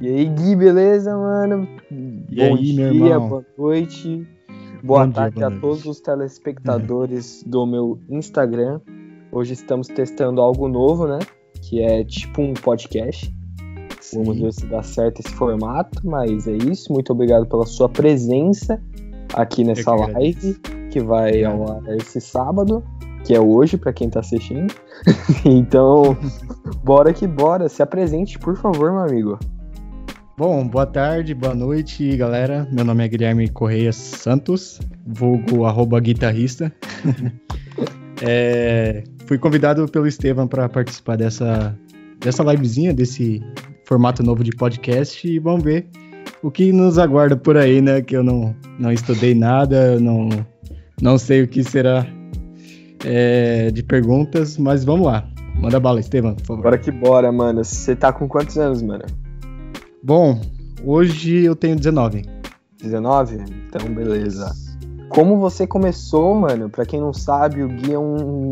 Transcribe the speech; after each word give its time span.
E 0.00 0.06
aí, 0.06 0.26
Gui, 0.26 0.54
beleza, 0.54 1.16
mano? 1.16 1.66
E 1.90 2.36
Bom 2.36 2.54
aí, 2.54 2.72
dia, 2.72 3.18
boa 3.18 3.44
noite. 3.58 4.28
Boa 4.80 5.00
Bom 5.00 5.06
dia, 5.06 5.14
tarde 5.14 5.40
boa 5.40 5.48
a 5.48 5.60
todos 5.60 5.84
os 5.86 6.00
telespectadores 6.00 7.42
do 7.44 7.66
meu 7.66 7.98
Instagram. 8.08 8.80
Hoje 9.32 9.54
estamos 9.54 9.88
testando 9.88 10.40
algo 10.40 10.68
novo, 10.68 11.08
né? 11.08 11.18
Que 11.62 11.82
é 11.82 12.04
tipo 12.04 12.40
um 12.40 12.54
podcast. 12.54 13.34
Vamos 14.14 14.36
Sim. 14.36 14.42
ver 14.44 14.52
se 14.52 14.66
dá 14.66 14.84
certo 14.84 15.18
esse 15.18 15.30
formato, 15.30 16.00
mas 16.06 16.46
é 16.46 16.56
isso. 16.56 16.92
Muito 16.92 17.12
obrigado 17.12 17.46
pela 17.46 17.66
sua 17.66 17.88
presença 17.88 18.80
aqui 19.34 19.64
nessa 19.64 19.96
que 19.96 20.12
live, 20.12 20.54
que 20.92 21.00
vai 21.00 21.42
ao 21.42 21.72
ar 21.72 21.82
esse 21.96 22.20
sábado, 22.20 22.84
que 23.24 23.34
é 23.34 23.40
hoje 23.40 23.76
para 23.76 23.92
quem 23.92 24.08
tá 24.08 24.20
assistindo. 24.20 24.72
então, 25.44 26.16
bora 26.84 27.12
que 27.12 27.26
bora. 27.26 27.68
Se 27.68 27.82
apresente, 27.82 28.38
por 28.38 28.56
favor, 28.56 28.92
meu 28.92 29.00
amigo. 29.00 29.38
Bom, 30.38 30.68
boa 30.68 30.86
tarde, 30.86 31.34
boa 31.34 31.52
noite, 31.52 32.16
galera. 32.16 32.64
Meu 32.70 32.84
nome 32.84 33.04
é 33.04 33.08
Guilherme 33.08 33.48
Correia 33.48 33.92
Santos, 33.92 34.78
vulgo 35.04 35.64
arroba 35.64 35.98
guitarrista. 35.98 36.72
É, 38.20 39.04
fui 39.26 39.38
convidado 39.38 39.86
pelo 39.86 40.04
Estevam 40.04 40.48
para 40.48 40.68
participar 40.68 41.16
dessa, 41.16 41.78
dessa 42.18 42.42
livezinha, 42.42 42.92
desse 42.92 43.40
formato 43.84 44.24
novo 44.24 44.42
de 44.42 44.50
podcast 44.50 45.24
e 45.24 45.38
vamos 45.38 45.62
ver 45.62 45.86
o 46.42 46.50
que 46.50 46.72
nos 46.72 46.98
aguarda 46.98 47.36
por 47.36 47.56
aí, 47.56 47.80
né? 47.80 48.02
Que 48.02 48.16
eu 48.16 48.24
não, 48.24 48.56
não 48.76 48.90
estudei 48.90 49.36
nada, 49.36 50.00
não, 50.00 50.28
não 51.00 51.16
sei 51.16 51.42
o 51.44 51.48
que 51.48 51.62
será 51.62 52.04
é, 53.04 53.70
de 53.70 53.84
perguntas, 53.84 54.58
mas 54.58 54.84
vamos 54.84 55.06
lá. 55.06 55.24
Manda 55.54 55.78
bala, 55.78 56.00
Estevam, 56.00 56.34
por 56.34 56.44
favor. 56.44 56.62
Bora 56.64 56.78
que 56.78 56.90
bora, 56.90 57.30
mano. 57.30 57.64
Você 57.64 57.94
tá 57.94 58.12
com 58.12 58.26
quantos 58.26 58.58
anos, 58.58 58.82
mano? 58.82 59.04
Bom, 60.08 60.40
hoje 60.86 61.44
eu 61.44 61.54
tenho 61.54 61.76
19. 61.76 62.24
19? 62.80 63.44
Então, 63.66 63.94
beleza. 63.94 64.50
Como 65.10 65.36
você 65.36 65.66
começou, 65.66 66.34
mano? 66.34 66.70
Pra 66.70 66.86
quem 66.86 66.98
não 66.98 67.12
sabe, 67.12 67.62
o 67.62 67.68
Gui 67.68 67.92
é 67.92 67.98
um 67.98 68.48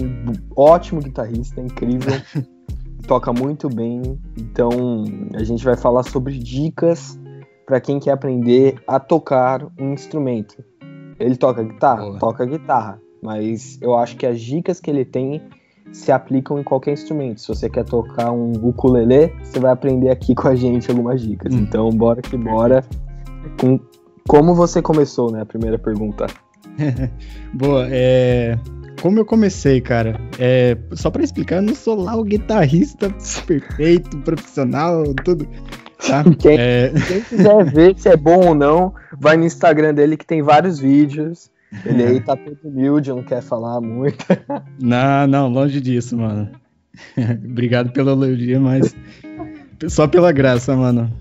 ótimo 0.55 1.01
guitarrista, 1.01 1.59
incrível. 1.59 2.13
toca 3.09 3.33
muito 3.33 3.71
bem. 3.71 4.03
Então, 4.37 4.69
a 5.35 5.43
gente 5.45 5.65
vai 5.65 5.79
falar 5.79 6.03
sobre 6.03 6.37
dicas 6.37 7.19
pra 7.65 7.81
quem 7.81 7.99
quer 7.99 8.11
aprender 8.11 8.79
a 8.87 9.01
tocar 9.01 9.67
um 9.81 9.95
instrumento. 9.95 10.63
Ele 11.19 11.39
toca 11.39 11.63
guitarra? 11.63 12.19
Toca 12.19 12.45
guitarra. 12.45 13.01
Mas 13.23 13.79
eu 13.81 13.95
acho 13.95 14.19
que 14.19 14.27
as 14.27 14.43
dicas 14.43 14.79
que 14.79 14.91
ele 14.91 15.07
tem 15.07 15.41
se 15.93 16.13
aplicam 16.13 16.59
em 16.59 16.63
qualquer 16.63 16.93
instrumento. 16.93 17.41
Se 17.41 17.49
você 17.49 17.69
quer 17.71 17.85
tocar 17.85 18.31
um 18.33 18.53
ukulele, 18.63 19.33
você 19.43 19.59
vai 19.59 19.73
aprender 19.73 20.11
aqui 20.11 20.35
com 20.35 20.49
a 20.49 20.55
gente 20.55 20.91
algumas 20.91 21.21
dicas. 21.21 21.55
Hum. 21.55 21.59
Então, 21.61 21.89
bora 21.91 22.21
que 22.23 22.37
bora. 22.37 22.85
Com 23.61 23.79
como 24.29 24.55
você 24.55 24.83
começou, 24.83 25.31
né? 25.31 25.43
A 25.43 25.47
primeira 25.47 25.79
pergunta. 25.79 26.27
Boa, 27.55 27.87
é. 27.91 28.59
Como 29.01 29.19
eu 29.19 29.25
comecei, 29.25 29.81
cara? 29.81 30.19
É, 30.39 30.77
só 30.93 31.11
pra 31.11 31.23
explicar, 31.23 31.57
eu 31.57 31.63
não 31.63 31.75
sou 31.75 31.95
lá 32.03 32.17
o 32.17 32.25
guitarrista 32.25 33.09
perfeito, 33.47 34.17
profissional, 34.19 35.05
tudo. 35.25 35.47
Tá? 36.07 36.25
Quem- 36.39 36.57
É, 36.59 36.93
Quem 37.07 37.21
quiser 37.21 37.65
ver 37.73 37.95
se 37.99 38.09
é 38.09 38.17
bom 38.17 38.49
ou 38.49 38.55
não, 38.55 38.93
vai 39.19 39.37
no 39.37 39.45
Instagram 39.45 39.95
dele 39.95 40.17
que 40.17 40.27
tem 40.27 40.43
vários 40.43 40.79
vídeos. 40.79 41.51
Ele 41.85 42.03
aí 42.03 42.21
tá 42.21 42.37
todo 42.37 42.59
humilde, 42.65 43.11
não 43.11 43.23
quer 43.23 43.43
falar 43.43 43.81
muito. 43.81 44.25
não, 44.81 45.27
não, 45.27 45.49
longe 45.49 45.81
disso, 45.81 46.17
mano. 46.17 46.51
Obrigado 47.45 47.93
pelo 47.93 48.11
elogio, 48.11 48.61
mas. 48.61 48.95
Só 49.89 50.07
pela 50.07 50.33
graça, 50.33 50.75
mano. 50.75 51.13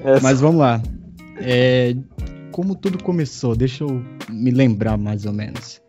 É 0.00 0.18
Mas 0.20 0.40
vamos 0.40 0.60
lá. 0.60 0.82
É, 1.38 1.94
como 2.50 2.74
tudo 2.74 3.02
começou? 3.02 3.54
Deixa 3.54 3.84
eu 3.84 4.02
me 4.28 4.50
lembrar 4.50 4.96
mais 4.96 5.24
ou 5.24 5.32
menos. 5.32 5.80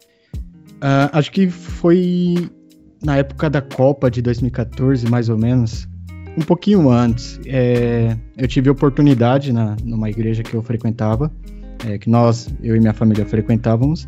Ah, 0.79 1.09
acho 1.13 1.31
que 1.31 1.49
foi 1.49 2.49
na 3.03 3.17
época 3.17 3.49
da 3.49 3.61
Copa 3.61 4.11
de 4.11 4.21
2014, 4.21 5.09
mais 5.09 5.29
ou 5.29 5.37
menos. 5.37 5.87
Um 6.37 6.41
pouquinho 6.41 6.89
antes. 6.89 7.39
É, 7.45 8.15
eu 8.37 8.47
tive 8.47 8.69
oportunidade 8.69 9.51
na, 9.51 9.75
numa 9.83 10.09
igreja 10.09 10.43
que 10.43 10.53
eu 10.53 10.61
frequentava, 10.61 11.31
é, 11.87 11.97
que 11.97 12.09
nós, 12.09 12.53
eu 12.61 12.75
e 12.75 12.79
minha 12.79 12.93
família 12.93 13.25
frequentávamos. 13.25 14.07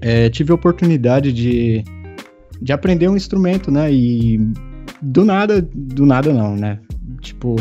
É, 0.00 0.28
tive 0.28 0.52
a 0.52 0.54
oportunidade 0.54 1.32
de, 1.32 1.84
de 2.60 2.72
aprender 2.72 3.08
um 3.08 3.16
instrumento, 3.16 3.70
né? 3.70 3.92
E 3.92 4.40
do 5.00 5.24
nada, 5.24 5.62
do 5.62 6.04
nada 6.04 6.32
não, 6.32 6.56
né? 6.56 6.78
Tipo, 7.20 7.56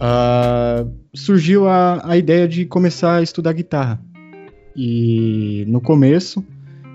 ah, 0.00 0.84
surgiu 1.14 1.68
a, 1.68 2.02
a 2.04 2.16
ideia 2.16 2.48
de 2.48 2.66
começar 2.66 3.16
a 3.16 3.22
estudar 3.22 3.52
guitarra. 3.52 4.00
E 4.74 5.64
no 5.68 5.80
começo 5.80 6.44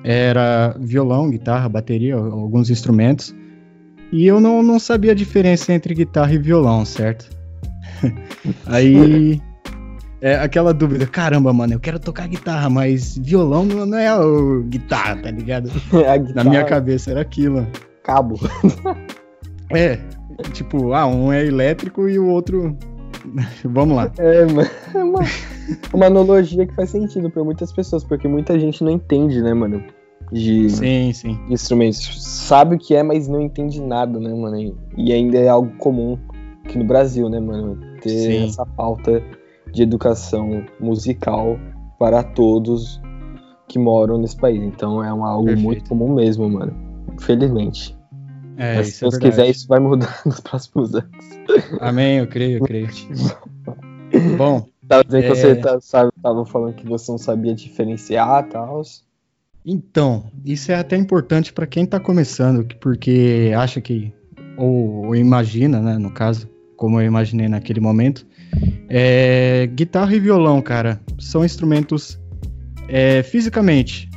era 0.04 0.76
violão, 0.80 1.30
guitarra, 1.30 1.70
bateria, 1.70 2.16
alguns 2.16 2.70
instrumentos. 2.70 3.34
E 4.12 4.26
eu 4.26 4.40
não, 4.40 4.62
não 4.62 4.80
sabia 4.80 5.12
a 5.12 5.16
diferença 5.16 5.74
entre 5.74 5.94
guitarra 5.94 6.34
e 6.34 6.38
violão, 6.38 6.84
certo? 6.84 7.30
Aí. 8.66 9.42
É 10.22 10.36
aquela 10.36 10.74
dúvida, 10.74 11.06
caramba, 11.06 11.54
mano, 11.54 11.74
eu 11.74 11.80
quero 11.80 12.00
tocar 12.00 12.28
guitarra, 12.28 12.70
mas 12.70 13.18
violão 13.18 13.64
não, 13.66 13.98
é 13.98 14.16
o 14.20 14.64
guitarra, 14.64 15.16
tá 15.22 15.30
ligado? 15.32 15.70
a 15.94 16.00
Na 16.02 16.18
guitarra, 16.18 16.50
minha 16.50 16.64
cabeça 16.64 17.12
era 17.12 17.22
aquilo. 17.22 17.68
cabo. 18.04 18.40
É, 19.70 20.00
tipo, 20.54 20.94
ah, 20.94 21.06
um 21.06 21.32
é 21.32 21.46
elétrico 21.46 22.08
e 22.10 22.18
o 22.18 22.28
outro. 22.28 22.76
Vamos 23.66 23.96
lá. 23.98 24.12
É, 24.18 24.46
mano. 24.46 24.70
é 24.96 25.04
uma, 25.04 25.20
uma 25.94 26.06
analogia 26.06 26.66
que 26.66 26.74
faz 26.74 26.90
sentido 26.90 27.30
pra 27.30 27.44
muitas 27.44 27.72
pessoas, 27.72 28.04
porque 28.04 28.28
muita 28.28 28.58
gente 28.60 28.84
não 28.84 28.92
entende, 28.92 29.42
né, 29.42 29.54
mano? 29.54 29.84
De 30.32 30.70
Sim, 30.70 31.14
sim. 31.14 31.40
instrumentos. 31.50 32.22
Sabe 32.24 32.76
o 32.76 32.80
que 32.80 32.96
é, 32.96 33.04
mas 33.04 33.28
não 33.28 33.42
entende 33.42 33.82
nada, 33.82 34.20
né, 34.20 34.34
mano? 34.34 34.58
E- 34.58 34.76
E 34.98 35.14
ainda 35.14 35.38
é 35.38 35.48
algo 35.48 35.72
comum 35.78 36.18
aqui 36.66 36.78
no 36.78 36.86
Brasil, 36.86 37.30
né, 37.30 37.40
mano? 37.40 37.78
Ter 38.02 38.10
Sim. 38.10 38.46
essa 38.46 38.66
falta 38.76 39.22
de 39.74 39.84
educação 39.84 40.64
musical 40.80 41.60
para 42.00 42.24
todos 42.24 43.02
que 43.68 43.78
moram 43.78 44.18
nesse 44.18 44.38
país. 44.38 44.62
Então 44.64 45.04
é 45.04 45.14
um- 45.14 45.26
algo 45.26 45.46
Perfeito. 45.46 45.66
muito 45.66 45.90
comum 45.90 46.14
mesmo, 46.16 46.50
mano. 46.50 46.74
Infelizmente. 47.14 47.96
É, 48.58 48.76
mas 48.78 48.88
se 48.88 48.92
isso 48.94 49.06
é 49.06 49.10
Deus 49.10 49.14
verdade. 49.16 49.36
quiser, 49.36 49.50
isso 49.52 49.68
vai 49.68 49.80
mudar 49.80 50.22
nos 50.26 50.40
próximos 50.40 50.96
anos. 50.96 51.10
Amém, 51.80 52.18
eu 52.18 52.28
creio, 52.28 52.58
eu 52.60 52.64
creio. 52.64 52.88
Bom, 54.38 54.66
Tava 54.88 55.04
dizendo 55.04 55.24
que 55.24 55.32
É. 55.32 55.36
você 55.36 55.56
tá, 55.58 55.80
sabe, 55.82 56.12
tava 56.24 56.46
falando 56.46 56.74
que 56.76 56.88
você 56.88 57.12
não 57.12 57.18
sabia 57.18 57.54
diferenciar 57.54 58.46
e 58.46 58.50
tal. 58.52 58.82
então, 59.66 60.24
isso 60.46 60.72
é 60.72 60.76
até 60.76 60.96
importante 60.96 61.52
para 61.52 61.68
quem 61.68 61.86
tá 61.86 62.00
começando, 62.00 62.64
que- 62.64 62.76
porque 62.78 63.52
acha 63.58 63.82
que, 63.82 64.14
ou, 64.58 65.08
ou 65.08 65.16
imagina, 65.16 65.82
né, 65.82 65.98
no 65.98 66.10
caso, 66.12 66.48
como 66.78 67.02
eu 67.02 67.06
imaginei 67.06 67.50
naquele 67.50 67.82
momento, 67.82 68.26
é, 68.90 69.68
guitarra 69.68 70.16
e 70.16 70.20
violão, 70.20 70.62
cara, 70.62 71.00
são 71.20 71.44
instrumentos 71.44 72.20
é, 72.88 73.22
fisicamente 73.24 74.10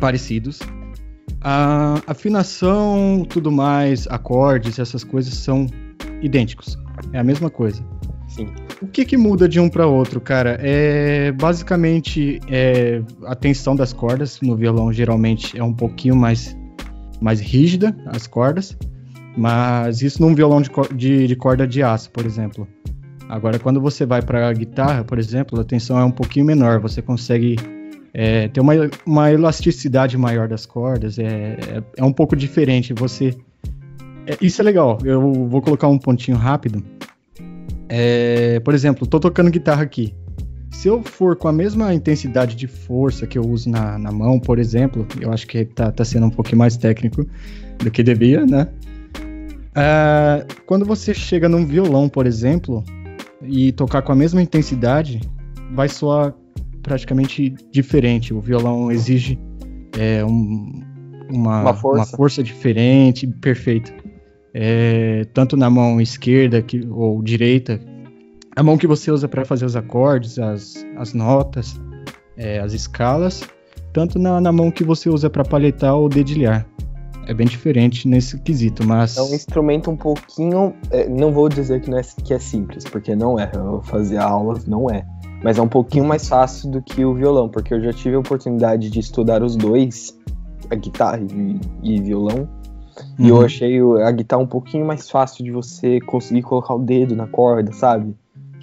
parecidos. 0.00 0.60
A 1.40 2.00
afinação, 2.06 3.24
tudo 3.28 3.50
mais, 3.50 4.06
acordes, 4.08 4.78
essas 4.78 5.04
coisas 5.04 5.34
são 5.34 5.66
idênticos. 6.20 6.76
É 7.12 7.18
a 7.18 7.24
mesma 7.24 7.48
coisa. 7.48 7.82
Sim. 8.28 8.48
O 8.82 8.86
que, 8.86 9.04
que 9.04 9.16
muda 9.16 9.48
de 9.48 9.58
um 9.58 9.68
para 9.68 9.86
outro, 9.86 10.20
cara? 10.20 10.58
É 10.60 11.32
basicamente 11.32 12.40
é, 12.48 13.02
a 13.24 13.34
tensão 13.34 13.74
das 13.74 13.92
cordas. 13.92 14.40
No 14.40 14.56
violão 14.56 14.92
geralmente 14.92 15.58
é 15.58 15.62
um 15.62 15.72
pouquinho 15.72 16.16
mais, 16.16 16.56
mais 17.20 17.40
rígida 17.40 17.96
as 18.06 18.26
cordas, 18.26 18.76
mas 19.36 20.02
isso 20.02 20.20
num 20.20 20.34
violão 20.34 20.60
de, 20.60 20.70
de, 20.94 21.26
de 21.26 21.36
corda 21.36 21.66
de 21.66 21.82
aço, 21.82 22.10
por 22.10 22.26
exemplo. 22.26 22.68
Agora, 23.28 23.58
quando 23.58 23.80
você 23.80 24.06
vai 24.06 24.22
para 24.22 24.48
a 24.48 24.52
guitarra, 24.52 25.04
por 25.04 25.18
exemplo, 25.18 25.60
a 25.60 25.64
tensão 25.64 25.98
é 25.98 26.04
um 26.04 26.10
pouquinho 26.10 26.46
menor. 26.46 26.80
Você 26.80 27.02
consegue 27.02 27.56
é, 28.14 28.48
ter 28.48 28.60
uma, 28.60 28.72
uma 29.04 29.30
elasticidade 29.30 30.16
maior 30.16 30.48
das 30.48 30.64
cordas. 30.64 31.18
É, 31.18 31.24
é, 31.24 31.82
é 31.98 32.04
um 32.04 32.12
pouco 32.12 32.34
diferente. 32.34 32.94
Você 32.94 33.36
é, 34.28 34.36
isso 34.42 34.60
é 34.60 34.64
legal. 34.64 34.98
Eu 35.02 35.48
vou 35.48 35.62
colocar 35.62 35.88
um 35.88 35.98
pontinho 35.98 36.36
rápido. 36.36 36.84
É, 37.88 38.60
por 38.60 38.74
exemplo, 38.74 39.06
tô 39.06 39.18
tocando 39.18 39.50
guitarra 39.50 39.82
aqui. 39.82 40.14
Se 40.70 40.86
eu 40.86 41.02
for 41.02 41.34
com 41.34 41.48
a 41.48 41.52
mesma 41.52 41.94
intensidade 41.94 42.54
de 42.54 42.66
força 42.66 43.26
que 43.26 43.38
eu 43.38 43.42
uso 43.42 43.70
na, 43.70 43.98
na 43.98 44.12
mão, 44.12 44.38
por 44.38 44.58
exemplo, 44.58 45.06
eu 45.18 45.32
acho 45.32 45.46
que 45.46 45.64
tá, 45.64 45.90
tá 45.90 46.04
sendo 46.04 46.26
um 46.26 46.30
pouquinho 46.30 46.58
mais 46.58 46.76
técnico 46.76 47.26
do 47.78 47.90
que 47.90 48.02
devia, 48.02 48.44
né? 48.44 48.68
Ah, 49.74 50.44
quando 50.66 50.84
você 50.84 51.14
chega 51.14 51.48
num 51.48 51.64
violão, 51.64 52.08
por 52.08 52.26
exemplo, 52.26 52.84
e 53.42 53.72
tocar 53.72 54.02
com 54.02 54.12
a 54.12 54.16
mesma 54.16 54.42
intensidade, 54.42 55.20
vai 55.74 55.88
soar 55.88 56.34
praticamente 56.82 57.54
diferente. 57.70 58.32
O 58.34 58.40
violão 58.40 58.90
exige 58.90 59.38
é, 59.98 60.24
um- 60.24 60.80
uma, 61.30 61.60
Uma 61.62 61.74
força. 61.74 61.98
uma 62.00 62.06
força 62.16 62.42
diferente, 62.42 63.26
perfeito. 63.26 63.92
É, 64.54 65.26
tanto 65.34 65.56
na 65.56 65.68
mão 65.68 66.00
esquerda 66.00 66.62
que, 66.62 66.86
ou 66.90 67.22
direita, 67.22 67.78
a 68.56 68.62
mão 68.62 68.78
que 68.78 68.86
você 68.86 69.10
usa 69.10 69.28
para 69.28 69.44
fazer 69.44 69.64
os 69.66 69.76
acordes, 69.76 70.38
as, 70.38 70.84
as 70.96 71.12
notas, 71.12 71.78
é, 72.36 72.58
as 72.60 72.72
escalas, 72.72 73.42
tanto 73.92 74.18
na, 74.18 74.40
na 74.40 74.50
mão 74.50 74.70
que 74.70 74.82
você 74.82 75.08
usa 75.10 75.28
para 75.28 75.44
paletar 75.44 75.94
ou 75.94 76.08
dedilhar. 76.08 76.66
É 77.28 77.34
bem 77.34 77.46
diferente 77.46 78.08
nesse 78.08 78.38
quesito, 78.38 78.86
mas. 78.86 79.18
É 79.18 79.22
um 79.22 79.34
instrumento 79.34 79.90
um 79.90 79.96
pouquinho. 79.96 80.74
É, 80.90 81.06
não 81.06 81.30
vou 81.30 81.46
dizer 81.46 81.82
que, 81.82 81.90
não 81.90 81.98
é, 81.98 82.02
que 82.24 82.32
é 82.32 82.38
simples, 82.38 82.84
porque 82.84 83.14
não 83.14 83.38
é. 83.38 83.50
Eu 83.54 83.82
fazia 83.82 84.22
aulas, 84.22 84.64
não 84.64 84.88
é. 84.88 85.04
Mas 85.44 85.58
é 85.58 85.62
um 85.62 85.68
pouquinho 85.68 86.06
mais 86.06 86.26
fácil 86.26 86.70
do 86.70 86.80
que 86.80 87.04
o 87.04 87.12
violão, 87.12 87.46
porque 87.46 87.74
eu 87.74 87.82
já 87.82 87.92
tive 87.92 88.16
a 88.16 88.18
oportunidade 88.18 88.88
de 88.88 88.98
estudar 88.98 89.42
os 89.42 89.56
dois, 89.56 90.18
a 90.70 90.74
guitarra 90.74 91.20
e, 91.20 91.60
e 91.82 92.00
violão. 92.00 92.48
Uhum. 93.18 93.26
E 93.26 93.28
eu 93.28 93.36
uhum. 93.36 93.44
achei 93.44 93.78
a 93.78 94.10
guitarra 94.10 94.42
um 94.42 94.46
pouquinho 94.46 94.86
mais 94.86 95.10
fácil 95.10 95.44
de 95.44 95.50
você 95.50 96.00
conseguir 96.00 96.40
colocar 96.40 96.74
o 96.74 96.78
dedo 96.78 97.14
na 97.14 97.26
corda, 97.26 97.72
sabe? 97.72 98.16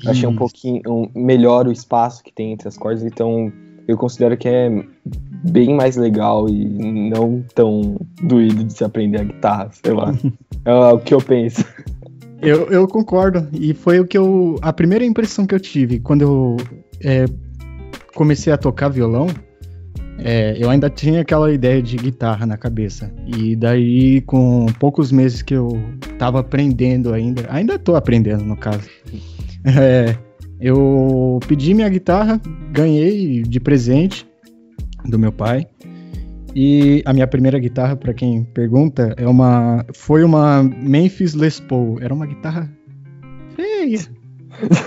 Achei 0.08 0.28
um 0.28 0.36
pouquinho 0.36 0.82
um, 0.88 1.08
melhor 1.16 1.68
o 1.68 1.72
espaço 1.72 2.24
que 2.24 2.34
tem 2.34 2.52
entre 2.52 2.68
as 2.68 2.78
cordas, 2.78 3.04
então 3.04 3.54
eu 3.88 3.96
considero 3.96 4.36
que 4.36 4.48
é 4.48 4.70
bem 5.52 5.74
mais 5.74 5.96
legal 5.96 6.50
e 6.50 6.66
não 6.66 7.44
tão 7.54 7.98
doído 8.24 8.64
de 8.64 8.74
se 8.74 8.84
aprender 8.84 9.22
a 9.22 9.24
guitarra, 9.24 9.70
sei 9.84 9.94
lá. 9.94 10.14
é 10.66 10.74
o 10.74 11.00
que 11.00 11.14
eu 11.14 11.22
penso. 11.22 11.66
Eu, 12.42 12.68
eu 12.68 12.88
concordo. 12.88 13.48
E 13.54 13.74
foi 13.74 14.00
o 14.00 14.06
que 14.06 14.18
eu. 14.18 14.58
A 14.62 14.74
primeira 14.74 15.06
impressão 15.06 15.46
que 15.46 15.56
eu 15.56 15.60
tive 15.60 16.00
quando 16.00 16.22
eu 16.22 16.58
é, 17.04 17.26
comecei 18.14 18.52
a 18.52 18.58
tocar 18.58 18.90
violão. 18.90 19.28
É, 20.18 20.56
eu 20.58 20.70
ainda 20.70 20.90
tinha 20.90 21.22
aquela 21.22 21.52
ideia 21.52 21.82
de 21.82 21.98
guitarra 21.98 22.46
na 22.46 22.56
cabeça. 22.56 23.12
E 23.28 23.56
daí, 23.56 24.22
com 24.22 24.66
poucos 24.80 25.12
meses 25.12 25.42
que 25.42 25.54
eu 25.54 25.78
tava 26.18 26.40
aprendendo 26.40 27.14
ainda, 27.14 27.46
ainda 27.50 27.78
tô 27.78 27.96
aprendendo 27.96 28.44
no 28.44 28.58
caso. 28.58 28.90
É, 29.68 30.16
eu 30.62 31.40
pedi 31.48 31.74
minha 31.74 31.90
guitarra, 31.90 32.40
ganhei 32.72 33.42
de 33.42 33.60
presente 33.60 34.28
do 35.08 35.20
meu 35.20 35.32
pai. 35.32 35.68
E 36.56 37.04
a 37.06 37.12
minha 37.12 37.28
primeira 37.28 37.60
guitarra, 37.60 37.98
para 37.98 38.14
quem 38.14 38.44
pergunta, 38.46 39.14
é 39.18 39.28
uma 39.28 39.86
foi 39.94 40.24
uma 40.24 40.64
Memphis 40.64 41.34
Les 41.34 41.60
Paul. 41.60 41.98
Era 42.02 42.14
uma 42.14 42.26
guitarra 42.26 42.72
feia, 43.56 44.00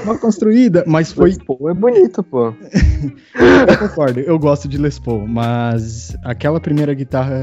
mal 0.07 0.19
construída, 0.19 0.83
mas 0.87 1.13
foi. 1.13 1.29
Les 1.29 1.39
Paul 1.39 1.69
é 1.69 1.75
bonito, 1.75 2.23
pô. 2.23 2.55
eu 3.69 3.79
concordo, 3.79 4.21
eu 4.21 4.39
gosto 4.39 4.67
de 4.67 4.79
Les 4.79 4.99
Paul, 4.99 5.27
mas 5.29 6.17
aquela 6.25 6.59
primeira 6.59 6.95
guitarra 6.95 7.37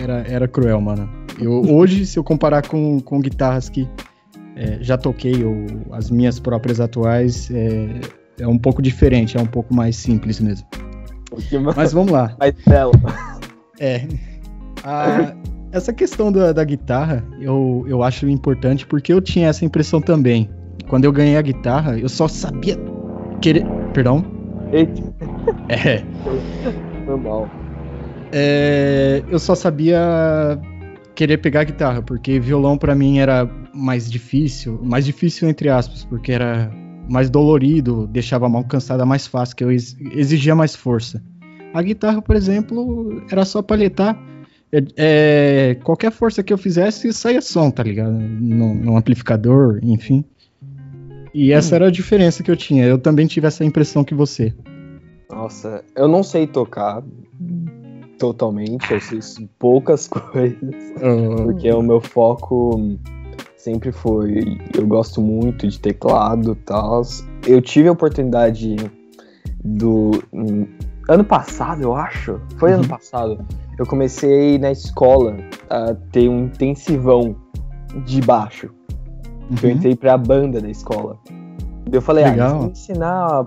era, 0.00 0.24
era 0.28 0.46
cruel, 0.46 0.80
mano. 0.80 1.10
Eu, 1.40 1.62
hoje, 1.74 2.06
se 2.06 2.18
eu 2.18 2.22
comparar 2.22 2.68
com, 2.68 3.00
com 3.00 3.20
guitarras 3.20 3.68
que 3.68 3.88
é, 4.54 4.78
já 4.80 4.96
toquei 4.96 5.42
ou 5.42 5.66
as 5.90 6.08
minhas 6.08 6.38
próprias 6.38 6.80
atuais, 6.80 7.50
é, 7.50 8.00
é 8.38 8.46
um 8.46 8.58
pouco 8.58 8.80
diferente, 8.80 9.36
é 9.36 9.40
um 9.40 9.46
pouco 9.46 9.74
mais 9.74 9.96
simples 9.96 10.38
mesmo. 10.38 10.66
Mas 11.76 11.92
vamos 11.92 12.12
lá. 12.12 12.34
Mais 12.38 12.54
belo. 12.66 12.92
É. 13.78 14.06
A, 14.84 15.34
essa 15.72 15.92
questão 15.92 16.30
da, 16.32 16.52
da, 16.52 16.64
guitarra, 16.64 17.24
eu, 17.40 17.84
eu 17.88 18.02
acho 18.02 18.28
importante 18.28 18.86
porque 18.86 19.12
eu 19.12 19.20
tinha 19.20 19.48
essa 19.48 19.64
impressão 19.64 20.00
também. 20.00 20.50
Quando 20.88 21.04
eu 21.04 21.12
ganhei 21.12 21.36
a 21.36 21.42
guitarra, 21.42 21.98
eu 21.98 22.08
só 22.08 22.26
sabia 22.26 22.76
querer. 23.40 23.64
Perdão? 23.94 24.24
Eita. 24.72 25.02
É. 25.68 26.02
Normal. 27.06 27.48
É, 28.32 29.22
eu 29.28 29.38
só 29.38 29.54
sabia 29.54 30.60
querer 31.14 31.38
pegar 31.38 31.60
a 31.60 31.64
guitarra, 31.64 32.02
porque 32.02 32.38
violão 32.38 32.78
para 32.78 32.94
mim 32.94 33.18
era 33.18 33.48
mais 33.74 34.10
difícil, 34.10 34.80
mais 34.82 35.04
difícil 35.04 35.48
entre 35.48 35.68
aspas, 35.68 36.04
porque 36.04 36.32
era 36.32 36.70
mais 37.10 37.28
dolorido, 37.28 38.06
deixava 38.06 38.46
a 38.46 38.48
mão 38.48 38.62
cansada 38.62 39.04
mais 39.04 39.26
fácil, 39.26 39.56
que 39.56 39.64
eu 39.64 39.70
exigia 39.70 40.54
mais 40.54 40.76
força. 40.76 41.22
A 41.74 41.82
guitarra, 41.82 42.22
por 42.22 42.36
exemplo, 42.36 43.22
era 43.30 43.44
só 43.44 43.60
palhetar. 43.60 44.18
É, 44.72 44.84
é, 44.96 45.74
qualquer 45.82 46.12
força 46.12 46.42
que 46.42 46.52
eu 46.52 46.58
fizesse 46.58 47.12
saía 47.12 47.40
som, 47.40 47.70
tá 47.70 47.82
ligado? 47.82 48.12
No, 48.12 48.74
no 48.74 48.96
amplificador, 48.96 49.80
enfim. 49.82 50.24
E 51.34 51.52
essa 51.52 51.74
hum. 51.74 51.76
era 51.76 51.88
a 51.88 51.90
diferença 51.90 52.42
que 52.42 52.50
eu 52.50 52.56
tinha. 52.56 52.84
Eu 52.84 52.98
também 52.98 53.26
tive 53.26 53.46
essa 53.46 53.64
impressão 53.64 54.04
que 54.04 54.14
você. 54.14 54.54
Nossa, 55.28 55.84
eu 55.96 56.08
não 56.08 56.22
sei 56.22 56.46
tocar 56.46 57.02
totalmente, 58.18 58.92
eu 58.92 59.00
sei 59.00 59.20
poucas 59.58 60.06
coisas. 60.06 60.60
Uhum. 61.02 61.36
Porque 61.44 61.70
o 61.72 61.82
meu 61.82 62.00
foco 62.00 62.98
sempre 63.62 63.92
foi. 63.92 64.58
Eu 64.76 64.86
gosto 64.86 65.20
muito 65.20 65.68
de 65.68 65.78
teclado 65.78 66.52
e 66.52 66.64
tal. 66.64 67.02
Eu 67.46 67.60
tive 67.60 67.88
a 67.88 67.92
oportunidade 67.92 68.76
do 69.62 70.10
ano 71.08 71.24
passado, 71.24 71.82
eu 71.82 71.94
acho. 71.94 72.40
Foi 72.56 72.70
uhum. 72.70 72.78
ano 72.78 72.88
passado. 72.88 73.46
Eu 73.78 73.86
comecei 73.86 74.58
na 74.58 74.70
escola 74.70 75.36
a 75.68 75.94
ter 76.10 76.28
um 76.28 76.46
intensivão 76.46 77.36
de 78.04 78.20
baixo. 78.22 78.70
Uhum. 79.50 79.56
Eu 79.62 79.70
entrei 79.70 79.94
pra 79.94 80.16
banda 80.16 80.60
da 80.60 80.68
escola. 80.68 81.18
Eu 81.92 82.00
falei, 82.00 82.24
ah, 82.24 82.30
Legal. 82.30 82.48
ah, 82.48 82.58
vou 82.58 82.70
ensinar 82.70 83.44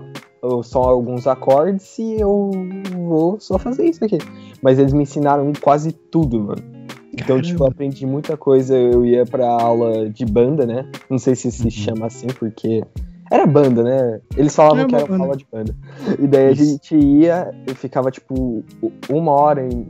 só 0.62 0.82
alguns 0.82 1.26
acordes 1.26 1.98
e 1.98 2.20
eu 2.20 2.50
vou 2.94 3.40
só 3.40 3.58
fazer 3.58 3.86
isso 3.86 4.04
aqui. 4.04 4.18
Mas 4.62 4.78
eles 4.78 4.92
me 4.92 5.02
ensinaram 5.02 5.52
quase 5.60 5.92
tudo, 5.92 6.38
mano. 6.40 6.73
Então, 7.14 7.26
Caramba. 7.26 7.42
tipo, 7.42 7.64
eu 7.64 7.68
aprendi 7.68 8.06
muita 8.06 8.36
coisa. 8.36 8.76
Eu 8.76 9.04
ia 9.04 9.24
pra 9.24 9.48
aula 9.48 10.08
de 10.08 10.24
banda, 10.24 10.66
né? 10.66 10.86
Não 11.08 11.18
sei 11.18 11.34
se 11.34 11.50
se 11.50 11.64
uhum. 11.64 11.70
chama 11.70 12.06
assim, 12.06 12.26
porque 12.26 12.82
era 13.30 13.46
banda, 13.46 13.82
né? 13.82 14.20
Eles 14.36 14.54
falavam 14.54 14.80
era 14.80 14.88
que 14.88 14.94
era 14.94 15.16
aula 15.16 15.36
de 15.36 15.46
banda. 15.50 15.74
E 16.20 16.26
daí 16.26 16.48
a 16.48 16.54
gente 16.54 16.96
ia 16.96 17.54
e 17.66 17.74
ficava, 17.74 18.10
tipo, 18.10 18.64
uma 19.08 19.32
hora 19.32 19.66
e, 19.66 19.86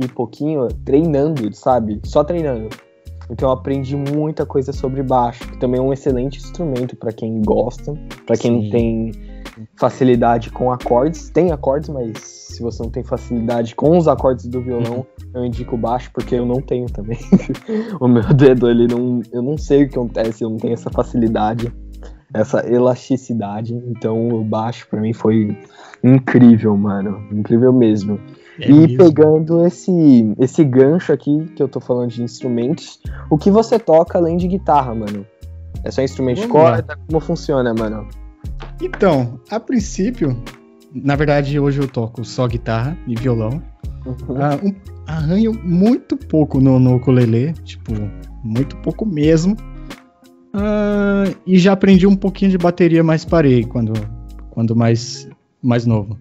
e 0.00 0.08
pouquinho 0.08 0.68
treinando, 0.84 1.52
sabe? 1.52 2.00
Só 2.04 2.24
treinando. 2.24 2.68
Então 3.30 3.48
eu 3.48 3.52
aprendi 3.52 3.94
muita 3.94 4.46
coisa 4.46 4.72
sobre 4.72 5.02
baixo, 5.02 5.46
que 5.48 5.58
também 5.58 5.78
é 5.78 5.82
um 5.82 5.92
excelente 5.92 6.38
instrumento 6.38 6.96
para 6.96 7.12
quem 7.12 7.42
gosta, 7.42 7.94
para 8.26 8.36
quem 8.36 8.62
Sim. 8.62 8.70
tem 8.70 9.12
facilidade 9.76 10.50
com 10.50 10.70
acordes. 10.70 11.30
Tem 11.30 11.52
acordes, 11.52 11.88
mas 11.88 12.18
se 12.18 12.62
você 12.62 12.82
não 12.82 12.90
tem 12.90 13.04
facilidade 13.04 13.74
com 13.74 13.96
os 13.96 14.08
acordes 14.08 14.46
do 14.46 14.60
violão, 14.60 14.98
uhum. 14.98 15.30
eu 15.34 15.44
indico 15.44 15.76
baixo, 15.76 16.10
porque 16.12 16.34
eu 16.34 16.46
não 16.46 16.60
tenho 16.60 16.86
também. 16.86 17.18
o 18.00 18.08
meu 18.08 18.32
dedo, 18.34 18.68
ele 18.68 18.86
não. 18.86 19.22
Eu 19.32 19.42
não 19.42 19.56
sei 19.56 19.84
o 19.84 19.88
que 19.88 19.98
acontece, 19.98 20.44
eu 20.44 20.50
não 20.50 20.56
tenho 20.56 20.74
essa 20.74 20.90
facilidade 20.90 21.72
essa 22.32 22.66
elasticidade. 22.70 23.74
Então 23.74 24.28
o 24.28 24.44
baixo 24.44 24.86
para 24.88 25.00
mim 25.00 25.12
foi 25.12 25.56
incrível, 26.02 26.76
mano. 26.76 27.26
Incrível 27.32 27.72
mesmo. 27.72 28.20
É 28.60 28.70
e 28.70 28.72
mesmo. 28.72 28.98
pegando 28.98 29.64
esse, 29.66 30.34
esse 30.38 30.64
gancho 30.64 31.12
aqui 31.12 31.46
que 31.54 31.62
eu 31.62 31.68
tô 31.68 31.80
falando 31.80 32.10
de 32.10 32.22
instrumentos, 32.22 33.00
o 33.30 33.38
que 33.38 33.50
você 33.50 33.78
toca 33.78 34.18
além 34.18 34.36
de 34.36 34.48
guitarra, 34.48 34.94
mano? 34.94 35.26
É 35.84 35.90
só 35.90 36.02
instrumento 36.02 36.40
de 36.40 36.48
corda? 36.48 36.98
Como 37.06 37.20
funciona, 37.20 37.72
mano? 37.72 38.08
Então, 38.80 39.40
a 39.50 39.58
princípio, 39.58 40.40
na 40.94 41.16
verdade 41.16 41.58
hoje 41.58 41.80
eu 41.80 41.88
toco 41.88 42.24
só 42.24 42.46
guitarra 42.46 42.96
e 43.06 43.14
violão. 43.14 43.62
Uhum. 44.06 44.36
Ah, 44.40 44.58
um, 44.62 44.74
arranho 45.06 45.52
muito 45.64 46.16
pouco 46.16 46.60
no, 46.60 46.78
no 46.78 46.96
ukulele, 46.96 47.52
tipo, 47.64 47.92
muito 48.42 48.76
pouco 48.78 49.04
mesmo. 49.04 49.56
Uh, 50.54 51.36
e 51.46 51.58
já 51.58 51.72
aprendi 51.72 52.06
um 52.06 52.16
pouquinho 52.16 52.50
de 52.50 52.58
bateria, 52.58 53.04
mas 53.04 53.24
parei 53.24 53.64
quando, 53.64 53.92
quando 54.50 54.74
mais, 54.74 55.28
mais 55.62 55.84
novo. 55.84 56.18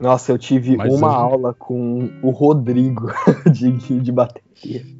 Nossa, 0.00 0.32
eu 0.32 0.38
tive 0.38 0.76
uma 0.76 1.12
aula 1.12 1.54
com 1.54 2.08
o 2.22 2.30
Rodrigo 2.30 3.10
de, 3.50 3.72
de 4.00 4.12
bateria. 4.12 4.48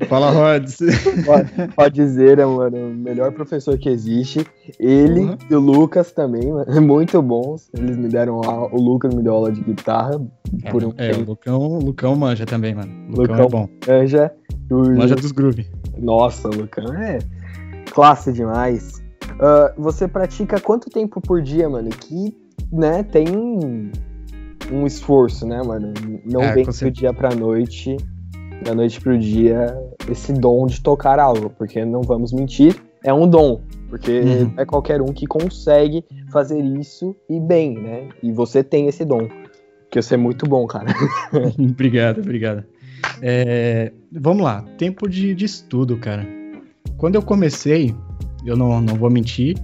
Fala, 0.09 0.31
Rods. 0.31 0.79
Pode, 1.25 1.75
pode 1.75 1.95
dizer, 1.95 2.39
é 2.39 2.47
mano, 2.47 2.77
o 2.77 2.95
melhor 2.95 3.33
professor 3.33 3.77
que 3.79 3.89
existe. 3.89 4.47
Ele 4.79 5.21
uhum. 5.21 5.39
e 5.51 5.55
o 5.55 5.61
Lucas 5.61 6.13
também, 6.13 6.53
mano, 6.53 6.67
muito 6.83 7.21
bons. 7.23 7.69
Eles 7.75 7.97
me 7.97 8.09
deram 8.09 8.41
aula, 8.45 8.69
o 8.73 8.81
Lucas 8.81 9.15
me 9.15 9.23
deu 9.23 9.35
aula 9.35 9.53
de 9.53 9.61
guitarra 9.61 10.21
é, 10.65 10.71
por 10.71 10.85
um 10.85 10.93
é, 10.97 11.11
tempo. 11.11 11.23
o 11.23 11.25
Lucão, 11.31 11.61
o 11.61 11.79
Lucão 11.79 12.17
manja 12.17 12.47
também, 12.47 12.75
mano. 12.75 12.93
O 13.09 13.21
Lucão, 13.21 13.23
Lucão 13.23 13.45
é 13.45 13.49
bom. 13.49 13.69
Manja. 13.87 14.33
O... 14.71 14.97
Manja 14.97 15.15
dos 15.15 15.33
groove. 15.33 15.67
Nossa, 15.97 16.49
o 16.49 16.55
Lucão 16.55 16.93
é 16.95 17.19
classe 17.93 18.33
demais. 18.33 19.03
Uh, 19.35 19.81
você 19.81 20.09
pratica 20.09 20.61
quanto 20.61 20.91
tempo 20.91 21.21
por 21.21 21.43
dia, 21.43 21.69
mano? 21.69 21.91
Que, 21.91 22.37
né, 22.73 23.03
tem 23.03 23.91
um 24.71 24.87
esforço, 24.87 25.47
né, 25.47 25.63
mano? 25.63 25.93
Não 26.25 26.43
é, 26.43 26.53
vem 26.53 26.65
do 26.65 26.91
dia 26.91 27.13
pra 27.13 27.35
noite, 27.35 27.97
da 28.65 28.75
noite 28.75 29.01
pro 29.01 29.19
dia, 29.19 29.77
esse 30.11 30.33
dom 30.33 30.67
de 30.67 30.81
tocar 30.81 31.19
algo, 31.19 31.51
porque 31.51 31.85
não 31.85 32.03
vamos 32.03 32.33
mentir, 32.33 32.77
é 33.05 33.13
um 33.13 33.29
dom. 33.29 33.61
Porque 33.89 34.21
uhum. 34.21 34.53
é 34.57 34.67
qualquer 34.67 35.01
um 35.01 35.13
que 35.13 35.27
consegue 35.27 36.05
fazer 36.31 36.61
isso 36.61 37.17
e 37.29 37.41
bem, 37.41 37.79
né? 37.79 38.09
E 38.23 38.31
você 38.31 38.63
tem 38.63 38.87
esse 38.87 39.05
dom. 39.05 39.29
Que 39.91 40.03
você 40.03 40.15
é 40.15 40.19
muito 40.19 40.47
bom, 40.47 40.67
cara. 40.67 40.87
obrigado, 41.59 42.19
obrigado. 42.21 42.65
É, 43.23 43.93
vamos 44.13 44.43
lá, 44.43 44.63
tempo 44.77 45.09
de, 45.09 45.35
de 45.35 45.45
estudo, 45.45 45.97
cara. 45.97 46.27
Quando 46.99 47.15
eu 47.15 47.23
comecei, 47.23 47.95
eu 48.45 48.57
não, 48.57 48.81
não 48.81 48.95
vou 48.97 49.11
mentir, 49.11 49.57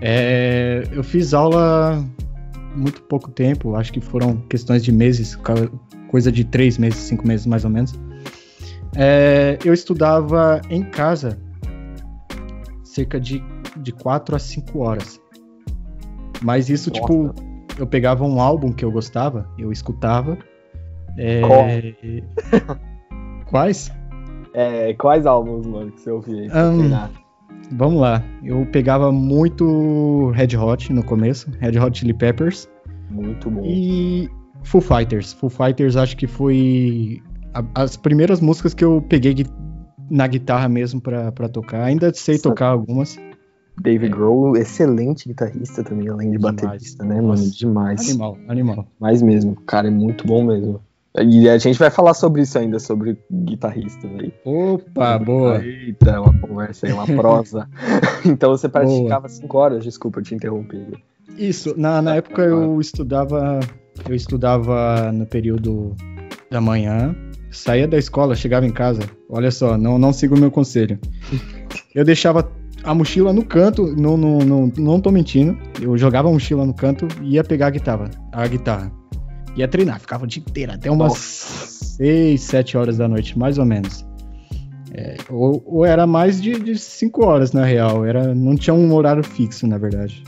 É, 0.00 0.82
eu 0.92 1.02
fiz 1.02 1.32
aula 1.32 2.04
muito 2.74 3.02
pouco 3.02 3.30
tempo, 3.30 3.74
acho 3.74 3.92
que 3.92 4.00
foram 4.00 4.36
questões 4.48 4.82
de 4.82 4.92
meses, 4.92 5.38
coisa 6.08 6.30
de 6.30 6.44
três 6.44 6.78
meses, 6.78 6.98
cinco 7.00 7.26
meses 7.26 7.46
mais 7.46 7.64
ou 7.64 7.70
menos. 7.70 7.94
É, 8.94 9.58
eu 9.64 9.72
estudava 9.72 10.60
em 10.68 10.82
casa 10.82 11.38
cerca 12.84 13.18
de, 13.18 13.42
de 13.76 13.92
quatro 13.92 14.36
a 14.36 14.38
cinco 14.38 14.80
horas. 14.80 15.20
Mas 16.42 16.68
isso, 16.68 16.90
Nossa. 16.90 17.00
tipo, 17.00 17.34
eu 17.78 17.86
pegava 17.86 18.24
um 18.24 18.40
álbum 18.40 18.72
que 18.72 18.84
eu 18.84 18.90
gostava, 18.90 19.48
eu 19.58 19.72
escutava. 19.72 20.36
É... 21.16 21.40
Quais? 23.48 23.92
É, 24.54 24.94
quais 24.94 25.26
álbuns, 25.26 25.66
mano, 25.66 25.92
que 25.92 26.00
você 26.00 26.10
ouvia? 26.10 26.50
Um, 26.54 27.21
Vamos 27.72 28.00
lá. 28.00 28.22
Eu 28.44 28.66
pegava 28.66 29.10
muito 29.10 30.30
Red 30.30 30.56
Hot 30.56 30.92
no 30.92 31.02
começo, 31.02 31.50
Red 31.58 31.78
Hot 31.78 31.98
Chili 31.98 32.12
Peppers. 32.12 32.68
Muito 33.10 33.50
bom. 33.50 33.62
E 33.64 34.28
Foo 34.62 34.80
Fighters. 34.80 35.32
Foo 35.32 35.50
Fighters 35.50 35.96
acho 35.96 36.16
que 36.16 36.26
foi 36.26 37.22
a, 37.54 37.64
as 37.74 37.96
primeiras 37.96 38.40
músicas 38.40 38.74
que 38.74 38.84
eu 38.84 39.02
peguei 39.08 39.46
na 40.10 40.26
guitarra 40.26 40.68
mesmo 40.68 41.00
para 41.00 41.48
tocar. 41.48 41.84
Ainda 41.84 42.12
sei 42.12 42.36
Sabe. 42.36 42.42
tocar 42.42 42.68
algumas. 42.68 43.18
David 43.80 44.12
é. 44.12 44.14
Grohl, 44.14 44.56
excelente 44.56 45.28
guitarrista 45.28 45.82
também, 45.82 46.08
além 46.08 46.30
de 46.30 46.36
demais. 46.36 46.56
baterista, 46.56 47.04
né, 47.04 47.20
mano? 47.20 47.50
Demais. 47.50 48.08
Animal, 48.08 48.38
animal. 48.48 48.86
Mais 49.00 49.22
mesmo. 49.22 49.56
Cara, 49.66 49.88
é 49.88 49.90
muito 49.90 50.26
bom 50.26 50.44
mesmo. 50.44 50.80
E 51.20 51.46
a 51.48 51.58
gente 51.58 51.78
vai 51.78 51.90
falar 51.90 52.14
sobre 52.14 52.40
isso 52.42 52.58
ainda, 52.58 52.78
sobre 52.78 53.18
guitarristas 53.30 54.10
aí. 54.18 54.32
Opa, 54.44 55.18
boa. 55.18 55.62
Eita, 55.62 56.18
uma 56.20 56.38
conversa 56.38 56.86
aí, 56.86 56.92
uma 56.92 57.06
prosa. 57.06 57.68
então 58.24 58.50
você 58.50 58.66
praticava 58.68 59.28
5 59.28 59.58
horas, 59.58 59.84
desculpa 59.84 60.20
eu 60.20 60.24
te 60.24 60.34
interromper. 60.34 60.86
Isso, 61.36 61.74
na, 61.76 62.00
na 62.00 62.16
época 62.16 62.42
eu 62.42 62.80
estudava. 62.80 63.60
Eu 64.08 64.14
estudava 64.14 65.12
no 65.12 65.26
período 65.26 65.94
da 66.50 66.62
manhã, 66.62 67.14
saía 67.50 67.86
da 67.86 67.98
escola, 67.98 68.34
chegava 68.34 68.64
em 68.64 68.72
casa. 68.72 69.02
Olha 69.28 69.50
só, 69.50 69.76
não, 69.76 69.98
não 69.98 70.14
sigo 70.14 70.34
o 70.34 70.40
meu 70.40 70.50
conselho. 70.50 70.98
Eu 71.94 72.06
deixava 72.06 72.50
a 72.82 72.94
mochila 72.94 73.34
no 73.34 73.44
canto, 73.44 73.94
não, 73.94 74.16
não, 74.16 74.38
não, 74.38 74.72
não 74.78 75.00
tô 75.00 75.10
mentindo. 75.10 75.58
Eu 75.80 75.96
jogava 75.98 76.30
a 76.30 76.32
mochila 76.32 76.64
no 76.64 76.72
canto 76.72 77.06
e 77.20 77.34
ia 77.34 77.44
pegar 77.44 77.66
a 77.66 77.70
guitarra. 77.70 78.10
A 78.32 78.46
guitarra 78.46 79.01
ia 79.56 79.68
treinar, 79.68 80.00
ficava 80.00 80.24
o 80.24 80.26
dia 80.26 80.42
inteiro, 80.46 80.72
até 80.72 80.90
umas 80.90 81.18
6, 81.18 82.40
7 82.40 82.76
horas 82.76 82.96
da 82.96 83.08
noite, 83.08 83.38
mais 83.38 83.58
ou 83.58 83.64
menos. 83.64 84.04
É, 84.94 85.16
ou, 85.30 85.62
ou, 85.64 85.84
era 85.84 86.06
mais 86.06 86.40
de 86.40 86.76
5 86.76 87.24
horas, 87.24 87.52
na 87.52 87.64
real. 87.64 88.04
Era, 88.04 88.34
não 88.34 88.56
tinha 88.56 88.74
um 88.74 88.92
horário 88.94 89.24
fixo, 89.24 89.66
na 89.66 89.78
verdade. 89.78 90.22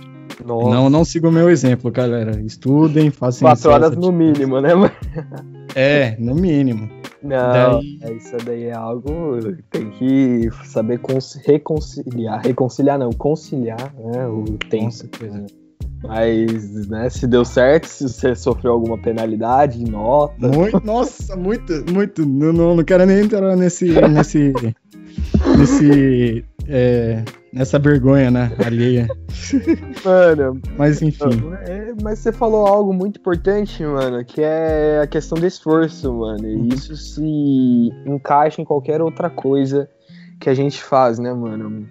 Nossa. 0.44 0.70
Não, 0.70 0.90
não 0.90 1.04
siga 1.04 1.28
o 1.28 1.32
meu 1.32 1.50
exemplo, 1.50 1.90
galera. 1.90 2.40
Estudem, 2.40 3.10
façam 3.10 3.46
4 3.46 3.70
horas 3.70 3.96
no 3.96 4.10
mínimo, 4.10 4.60
né? 4.60 4.70
É, 5.74 6.16
no 6.18 6.34
mínimo. 6.34 6.88
Não, 7.22 7.80
daí... 7.80 7.98
É, 8.02 8.12
isso 8.12 8.36
daí 8.44 8.64
é 8.64 8.72
algo 8.72 9.38
tem 9.70 9.90
que 9.90 10.48
saber 10.64 11.00
reconciliar. 11.44 12.40
Reconciliar 12.42 12.98
não, 12.98 13.10
conciliar 13.10 13.92
né, 13.98 14.26
o 14.26 14.44
tempo. 14.70 14.84
Com 14.84 14.90
certeza. 14.90 15.46
Mas, 16.06 16.86
né, 16.88 17.08
se 17.08 17.26
deu 17.26 17.44
certo, 17.44 17.86
se 17.86 18.08
você 18.08 18.34
sofreu 18.34 18.72
alguma 18.72 18.98
penalidade, 18.98 19.82
nota. 19.84 20.48
Muito, 20.48 20.84
nossa, 20.84 21.34
muito, 21.34 21.72
muito. 21.90 22.26
Não, 22.26 22.52
não, 22.52 22.76
não 22.76 22.84
quero 22.84 23.06
nem 23.06 23.20
entrar 23.20 23.56
nesse. 23.56 23.86
nesse. 24.08 24.52
nesse. 25.58 26.44
É, 26.66 27.22
nessa 27.52 27.78
vergonha, 27.78 28.30
né? 28.30 28.52
Alheia. 28.64 29.06
Mano. 30.04 30.60
Mas 30.76 31.00
enfim. 31.00 31.52
É, 31.66 31.94
mas 32.02 32.18
você 32.18 32.32
falou 32.32 32.66
algo 32.66 32.92
muito 32.92 33.18
importante, 33.18 33.82
mano, 33.84 34.24
que 34.24 34.42
é 34.42 35.00
a 35.02 35.06
questão 35.06 35.38
do 35.38 35.46
esforço, 35.46 36.12
mano. 36.12 36.46
E 36.46 36.68
isso 36.68 36.96
se 36.96 37.92
encaixa 38.06 38.60
em 38.60 38.64
qualquer 38.64 39.00
outra 39.00 39.30
coisa 39.30 39.88
que 40.40 40.50
a 40.50 40.54
gente 40.54 40.82
faz, 40.82 41.18
né, 41.18 41.32
mano? 41.32 41.88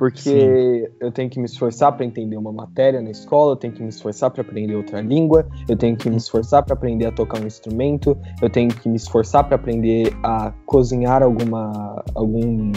Porque 0.00 0.88
Sim. 0.88 0.94
eu 0.98 1.12
tenho 1.12 1.28
que 1.28 1.38
me 1.38 1.44
esforçar 1.44 1.92
para 1.92 2.06
entender 2.06 2.34
uma 2.34 2.50
matéria 2.50 3.02
na 3.02 3.10
escola, 3.10 3.52
eu 3.52 3.56
tenho 3.56 3.74
que 3.74 3.82
me 3.82 3.90
esforçar 3.90 4.30
para 4.30 4.40
aprender 4.40 4.74
outra 4.74 5.02
língua, 5.02 5.46
eu 5.68 5.76
tenho 5.76 5.94
que 5.94 6.08
me 6.08 6.16
esforçar 6.16 6.62
para 6.62 6.72
aprender 6.72 7.04
a 7.04 7.12
tocar 7.12 7.38
um 7.38 7.46
instrumento, 7.46 8.16
eu 8.40 8.48
tenho 8.48 8.70
que 8.70 8.88
me 8.88 8.96
esforçar 8.96 9.44
para 9.44 9.56
aprender 9.56 10.10
a 10.22 10.54
cozinhar 10.64 11.22
alguma 11.22 12.02
algum 12.14 12.72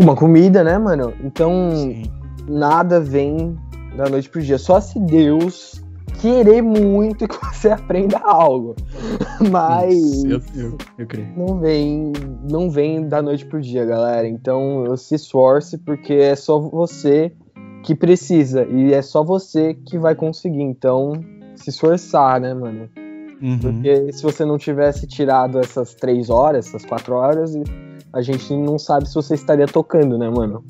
uma 0.00 0.16
comida, 0.16 0.64
né, 0.64 0.78
mano? 0.78 1.12
Então 1.22 1.52
Sim. 1.74 2.04
nada 2.48 2.98
vem 2.98 3.54
da 3.94 4.08
noite 4.08 4.30
pro 4.30 4.40
dia. 4.40 4.56
Só 4.56 4.80
se 4.80 4.98
Deus 4.98 5.81
querer 6.20 6.62
muito 6.62 7.26
que 7.26 7.36
você 7.46 7.70
aprenda 7.70 8.18
algo. 8.18 8.74
Mas 9.50 10.24
eu, 10.24 10.40
eu, 10.54 10.78
eu 10.98 11.06
não 11.36 11.58
vem, 11.58 12.12
não 12.48 12.70
vem 12.70 13.08
da 13.08 13.22
noite 13.22 13.44
pro 13.44 13.60
dia, 13.60 13.84
galera. 13.84 14.26
Então 14.26 14.96
se 14.96 15.14
esforce 15.14 15.78
porque 15.78 16.14
é 16.14 16.36
só 16.36 16.58
você 16.58 17.32
que 17.82 17.94
precisa 17.94 18.64
e 18.64 18.92
é 18.92 19.02
só 19.02 19.24
você 19.24 19.74
que 19.74 19.98
vai 19.98 20.14
conseguir. 20.14 20.62
Então 20.62 21.12
se 21.56 21.70
esforçar, 21.70 22.40
né, 22.40 22.54
mano? 22.54 22.88
Uhum. 23.42 23.58
Porque 23.58 24.12
se 24.12 24.22
você 24.22 24.44
não 24.44 24.56
tivesse 24.56 25.06
tirado 25.06 25.58
essas 25.58 25.94
três 25.94 26.30
horas, 26.30 26.68
essas 26.68 26.84
quatro 26.84 27.14
horas, 27.14 27.54
a 28.12 28.22
gente 28.22 28.54
não 28.54 28.78
sabe 28.78 29.08
se 29.08 29.14
você 29.14 29.34
estaria 29.34 29.66
tocando, 29.66 30.16
né, 30.16 30.30
mano? 30.30 30.64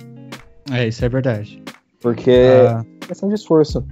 É, 0.71 0.89
isso 0.89 1.05
é 1.05 1.09
verdade. 1.09 1.63
Porque 2.01 2.31
ah. 2.31 2.85
é 3.03 3.07
questão 3.07 3.29
de 3.29 3.35
esforço. 3.35 3.85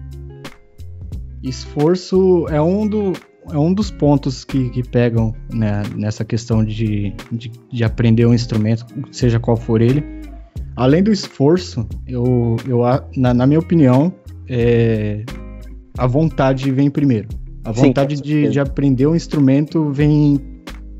Esforço 1.43 2.47
é 2.49 2.61
um, 2.61 2.87
do, 2.87 3.13
é 3.51 3.57
um 3.57 3.73
dos 3.73 3.91
pontos 3.91 4.45
que, 4.45 4.69
que 4.71 4.83
pegam 4.83 5.35
né, 5.53 5.83
nessa 5.97 6.25
questão 6.25 6.65
de, 6.65 7.15
de, 7.33 7.51
de, 7.71 7.85
aprender 7.85 8.27
um 8.27 8.35
instrumento, 8.35 8.85
seja 9.11 9.41
qual 9.41 9.57
for 9.57 9.81
ele. 9.81 10.05
Além 10.77 11.03
do 11.03 11.11
esforço, 11.11 11.87
eu, 12.07 12.57
eu 12.69 12.81
na, 13.17 13.33
na 13.33 13.47
minha 13.47 13.59
opinião, 13.59 14.13
é, 14.49 15.25
a 15.97 16.07
vontade 16.07 16.71
vem 16.71 16.91
primeiro. 16.91 17.29
A 17.65 17.73
vontade 17.73 18.17
Sim, 18.17 18.23
de, 18.23 18.49
de 18.49 18.61
aprender 18.61 19.07
um 19.07 19.15
instrumento 19.15 19.91
vem 19.91 20.41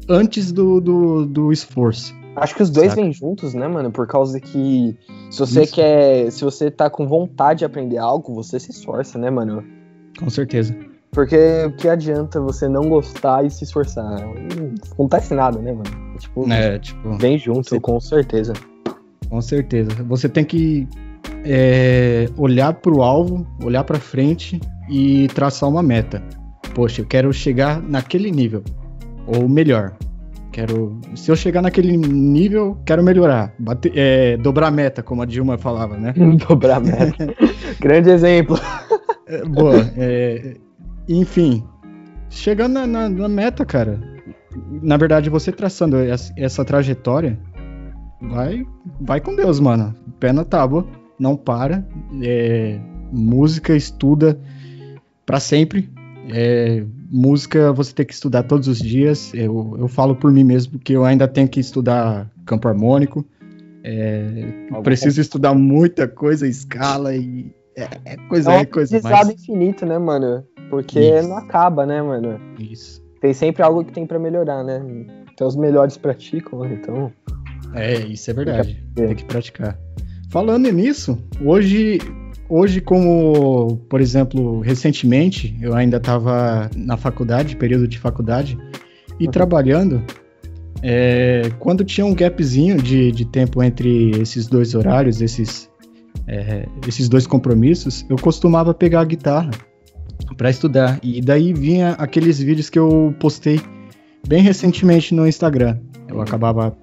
antes 0.09 0.53
do, 0.53 0.81
do, 0.81 1.27
do 1.27 1.53
esforço. 1.53 2.15
Acho 2.37 2.55
que 2.55 2.63
os 2.63 2.71
dois 2.71 2.91
Saca? 2.91 3.03
vêm 3.03 3.13
juntos, 3.13 3.55
né, 3.55 3.67
mano? 3.67 3.91
Por 3.91 4.07
causa 4.07 4.41
que 4.41 4.97
se 5.31 5.39
você 5.39 5.63
Isso. 5.63 5.75
quer. 5.75 6.31
Se 6.31 6.45
você 6.45 6.71
tá 6.71 6.89
com 6.89 7.07
vontade 7.07 7.61
de 7.61 7.65
aprender 7.65 7.99
algo, 7.99 8.35
você 8.35 8.59
se 8.59 8.71
esforça, 8.71 9.19
né, 9.19 9.31
mano? 9.31 9.65
Com 10.21 10.31
certeza. 10.31 10.77
Porque 11.13 11.65
o 11.67 11.73
que 11.73 11.89
adianta 11.89 12.41
você 12.41 12.69
não 12.69 12.89
gostar 12.89 13.45
e 13.45 13.51
se 13.51 13.65
esforçar? 13.65 14.05
Não 14.05 14.75
acontece 14.93 15.35
nada, 15.35 15.59
né, 15.59 15.73
mano? 15.73 16.19
Tipo, 16.19 16.51
é, 16.53 16.79
tipo 16.79 17.17
vem 17.19 17.37
junto, 17.37 17.69
você... 17.69 17.81
com 17.81 17.99
certeza. 17.99 18.53
Com 19.29 19.41
certeza. 19.41 19.91
Você 20.05 20.29
tem 20.29 20.45
que 20.45 20.87
é, 21.45 22.29
olhar 22.37 22.75
pro 22.75 23.03
alvo, 23.03 23.47
olhar 23.65 23.83
pra 23.83 23.99
frente 23.99 24.61
e 24.89 25.27
traçar 25.29 25.69
uma 25.69 25.83
meta. 25.83 26.23
Poxa, 26.75 27.01
eu 27.01 27.07
quero 27.07 27.33
chegar 27.33 27.83
naquele 27.83 28.31
nível. 28.31 28.63
Ou 29.27 29.49
melhor. 29.49 29.97
Quero. 30.53 31.01
Se 31.15 31.31
eu 31.31 31.37
chegar 31.37 31.63
naquele 31.63 31.97
nível, 31.97 32.77
quero 32.85 33.03
melhorar. 33.03 33.53
Bater, 33.59 33.93
é, 33.95 34.37
dobrar 34.37 34.69
a 34.69 34.71
meta, 34.71 35.03
como 35.03 35.23
a 35.23 35.25
Dilma 35.25 35.57
falava, 35.57 35.97
né? 35.97 36.13
dobrar 36.49 36.77
a 36.77 36.81
meta. 36.81 37.35
Grande 37.81 38.11
exemplo. 38.11 38.59
É, 39.31 39.45
boa. 39.45 39.93
É, 39.97 40.57
enfim, 41.09 41.63
chegando 42.29 42.73
na, 42.73 42.87
na, 42.87 43.09
na, 43.09 43.29
meta, 43.29 43.65
cara. 43.65 44.01
Na 44.83 44.97
verdade, 44.97 45.31
você 45.31 45.53
traçando 45.53 45.97
essa, 45.97 46.33
essa, 46.37 46.65
trajetória, 46.65 47.39
vai, 48.21 48.67
vai 49.01 49.21
com 49.21 49.37
Deus, 49.37 49.61
mano. 49.61 49.95
Pé 50.19 50.33
na 50.33 50.45
tábua, 50.45 50.85
não 51.17 51.37
para. 51.37 51.87
É, 52.21 52.81
música, 53.13 53.77
estuda 53.77 54.37
para 55.25 55.39
sempre. 55.39 55.89
É, 56.29 56.85
música 57.09 57.73
você 57.73 57.95
tem 57.95 58.05
que 58.05 58.13
estudar 58.13 58.43
todos 58.43 58.67
os 58.67 58.81
dias. 58.81 59.33
Eu, 59.33 59.77
eu 59.79 59.87
falo 59.87 60.17
por 60.17 60.33
mim 60.33 60.43
mesmo 60.43 60.77
que 60.81 60.93
eu 60.93 61.05
ainda 61.05 61.29
tenho 61.29 61.49
que 61.49 61.61
estudar 61.61 62.29
campo 62.45 62.67
harmônico. 62.67 63.25
É, 63.85 64.67
preciso 64.83 65.21
estudar 65.21 65.55
muita 65.55 66.09
coisa, 66.09 66.49
escala 66.49 67.15
e 67.15 67.55
é, 67.85 68.13
é 68.13 68.17
coisa, 68.29 68.53
é, 68.53 68.61
é 68.61 68.65
coisa 68.65 69.01
mais. 69.03 69.29
infinito, 69.31 69.87
né, 69.87 69.99
mano? 69.99 70.45
Porque 70.69 71.01
Isso. 71.01 71.29
não 71.29 71.37
acaba, 71.37 71.85
né, 71.87 72.01
mano? 72.03 72.41
Isso. 72.59 73.03
Tem 73.21 73.33
sempre 73.33 73.63
algo 73.63 73.85
que 73.85 73.93
tem 73.93 74.07
para 74.07 74.19
melhorar, 74.19 74.65
né? 74.65 74.83
Então 75.33 75.47
os 75.47 75.57
melhores 75.57 75.97
praticam, 75.97 76.65
então. 76.67 77.13
É, 77.75 77.95
isso 77.99 78.31
é 78.31 78.35
verdade. 78.35 78.83
Tem 78.95 79.15
que 79.15 79.25
praticar. 79.25 79.79
Falando 80.31 80.71
nisso, 80.71 81.19
hoje, 81.45 81.99
hoje 82.49 82.81
como, 82.81 83.77
por 83.89 84.01
exemplo, 84.01 84.61
recentemente, 84.61 85.57
eu 85.61 85.75
ainda 85.75 85.97
estava 85.97 86.71
na 86.77 86.97
faculdade, 86.97 87.57
período 87.57 87.89
de 87.89 87.99
faculdade, 87.99 88.59
e 89.19 89.27
uhum. 89.27 89.31
trabalhando, 89.31 90.03
é, 90.83 91.51
quando 91.59 91.85
tinha 91.85 92.07
um 92.07 92.15
gapzinho 92.15 92.77
de, 92.81 93.13
de 93.13 93.25
tempo 93.25 93.63
entre 93.63 94.11
esses 94.21 94.47
dois 94.47 94.75
horários, 94.75 95.21
esses 95.21 95.70
é, 96.27 96.67
esses 96.87 97.09
dois 97.09 97.27
compromissos, 97.27 98.05
eu 98.09 98.17
costumava 98.17 98.73
pegar 98.73 99.01
a 99.01 99.05
guitarra 99.05 99.51
para 100.37 100.51
estudar. 100.51 100.99
E 101.03 101.21
daí 101.21 101.53
vinha 101.53 101.91
aqueles 101.93 102.39
vídeos 102.39 102.71
que 102.71 102.79
eu 102.79 103.15
postei 103.19 103.61
bem 104.27 104.43
recentemente 104.43 105.15
no 105.15 105.27
Instagram. 105.27 105.79
Eu 106.09 106.21
acabava 106.21 106.77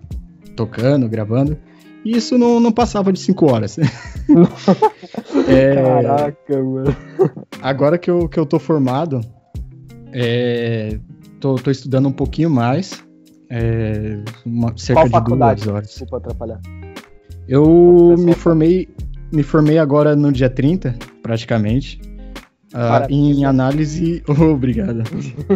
tocando, 0.55 1.07
gravando. 1.07 1.57
E 2.03 2.15
isso 2.15 2.37
não, 2.37 2.59
não 2.59 2.71
passava 2.71 3.11
de 3.11 3.19
5 3.19 3.51
horas. 3.51 3.77
é, 5.47 5.75
Caraca, 5.75 6.63
mano. 6.63 6.95
Agora 7.61 7.97
que 7.97 8.09
eu, 8.09 8.29
que 8.29 8.39
eu 8.39 8.45
tô 8.45 8.59
formado, 8.59 9.21
é, 10.13 10.99
tô, 11.39 11.55
tô 11.55 11.69
estudando 11.69 12.07
um 12.07 12.11
pouquinho 12.11 12.49
mais. 12.49 13.03
É, 13.49 14.19
uma, 14.45 14.73
cerca 14.77 15.01
Qual 15.01 15.05
de 15.05 15.11
faculdade? 15.11 15.63
duas 15.63 15.75
horas. 15.75 15.87
Desculpa 15.89 16.17
atrapalhar. 16.17 16.59
Eu 17.47 18.15
me 18.17 18.33
formei, 18.33 18.89
me 19.31 19.43
formei 19.43 19.77
agora 19.77 20.15
no 20.15 20.31
dia 20.31 20.49
30, 20.49 20.95
praticamente. 21.21 21.99
Uh, 22.73 23.09
em 23.09 23.45
análise. 23.45 24.23
Oh, 24.29 24.53
obrigado. 24.53 25.03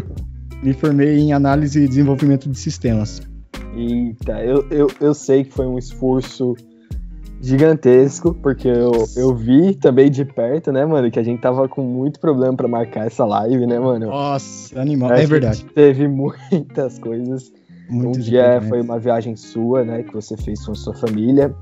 me 0.63 0.73
formei 0.73 1.19
em 1.19 1.33
análise 1.33 1.83
e 1.83 1.87
desenvolvimento 1.87 2.49
de 2.49 2.57
sistemas. 2.57 3.21
Eita, 3.75 4.43
eu, 4.43 4.67
eu, 4.69 4.87
eu 4.99 5.13
sei 5.13 5.43
que 5.43 5.53
foi 5.53 5.65
um 5.65 5.77
esforço 5.77 6.55
gigantesco, 7.41 8.33
porque 8.35 8.67
eu, 8.67 8.91
eu 9.15 9.35
vi 9.35 9.73
também 9.73 10.11
de 10.11 10.23
perto, 10.23 10.71
né, 10.71 10.85
mano, 10.85 11.09
que 11.09 11.17
a 11.17 11.23
gente 11.23 11.41
tava 11.41 11.67
com 11.67 11.81
muito 11.81 12.19
problema 12.19 12.55
para 12.55 12.67
marcar 12.67 13.07
essa 13.07 13.25
live, 13.25 13.65
né, 13.65 13.79
mano? 13.79 14.07
Nossa, 14.07 14.79
animal, 14.79 15.11
é 15.13 15.25
verdade. 15.25 15.65
Teve 15.73 16.07
muitas 16.07 16.99
coisas. 16.99 17.51
um 17.89 18.11
dia 18.11 18.61
foi 18.69 18.81
uma 18.81 18.99
viagem 18.99 19.35
sua, 19.35 19.83
né, 19.83 20.03
que 20.03 20.13
você 20.13 20.37
fez 20.37 20.63
com 20.63 20.73
a 20.73 20.75
sua 20.75 20.93
família, 20.93 21.53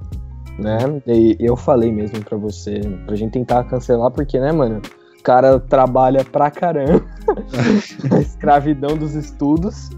né? 0.60 0.78
E 1.08 1.38
eu 1.40 1.56
falei 1.56 1.92
mesmo 1.92 2.24
para 2.24 2.38
você, 2.38 2.80
pra 3.06 3.16
gente 3.16 3.32
tentar 3.32 3.64
cancelar, 3.64 4.12
porque, 4.12 4.40
né, 4.40 4.52
mano, 4.52 4.82
o 5.20 5.24
cara 5.24 5.60
trabalha 5.60 6.24
pra 6.24 6.52
caramba. 6.52 7.04
a 8.12 8.20
escravidão 8.20 8.98
dos 8.98 9.16
estudos. 9.16 9.90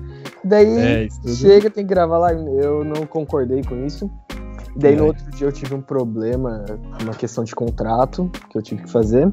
Daí 0.44 1.06
é, 1.06 1.08
chega, 1.28 1.70
tem 1.70 1.86
que 1.86 1.94
gravar 1.94 2.18
lá. 2.18 2.34
Eu 2.34 2.84
não 2.84 3.06
concordei 3.06 3.62
com 3.64 3.86
isso. 3.86 4.10
Daí 4.76 4.94
é. 4.94 4.96
no 4.96 5.08
outro 5.08 5.30
dia 5.32 5.48
eu 5.48 5.52
tive 5.52 5.76
um 5.76 5.82
problema, 5.82 6.66
uma 7.02 7.14
questão 7.14 7.44
de 7.44 7.54
contrato 7.54 8.30
que 8.50 8.58
eu 8.58 8.62
tive 8.62 8.84
que 8.84 8.92
fazer. 8.92 9.32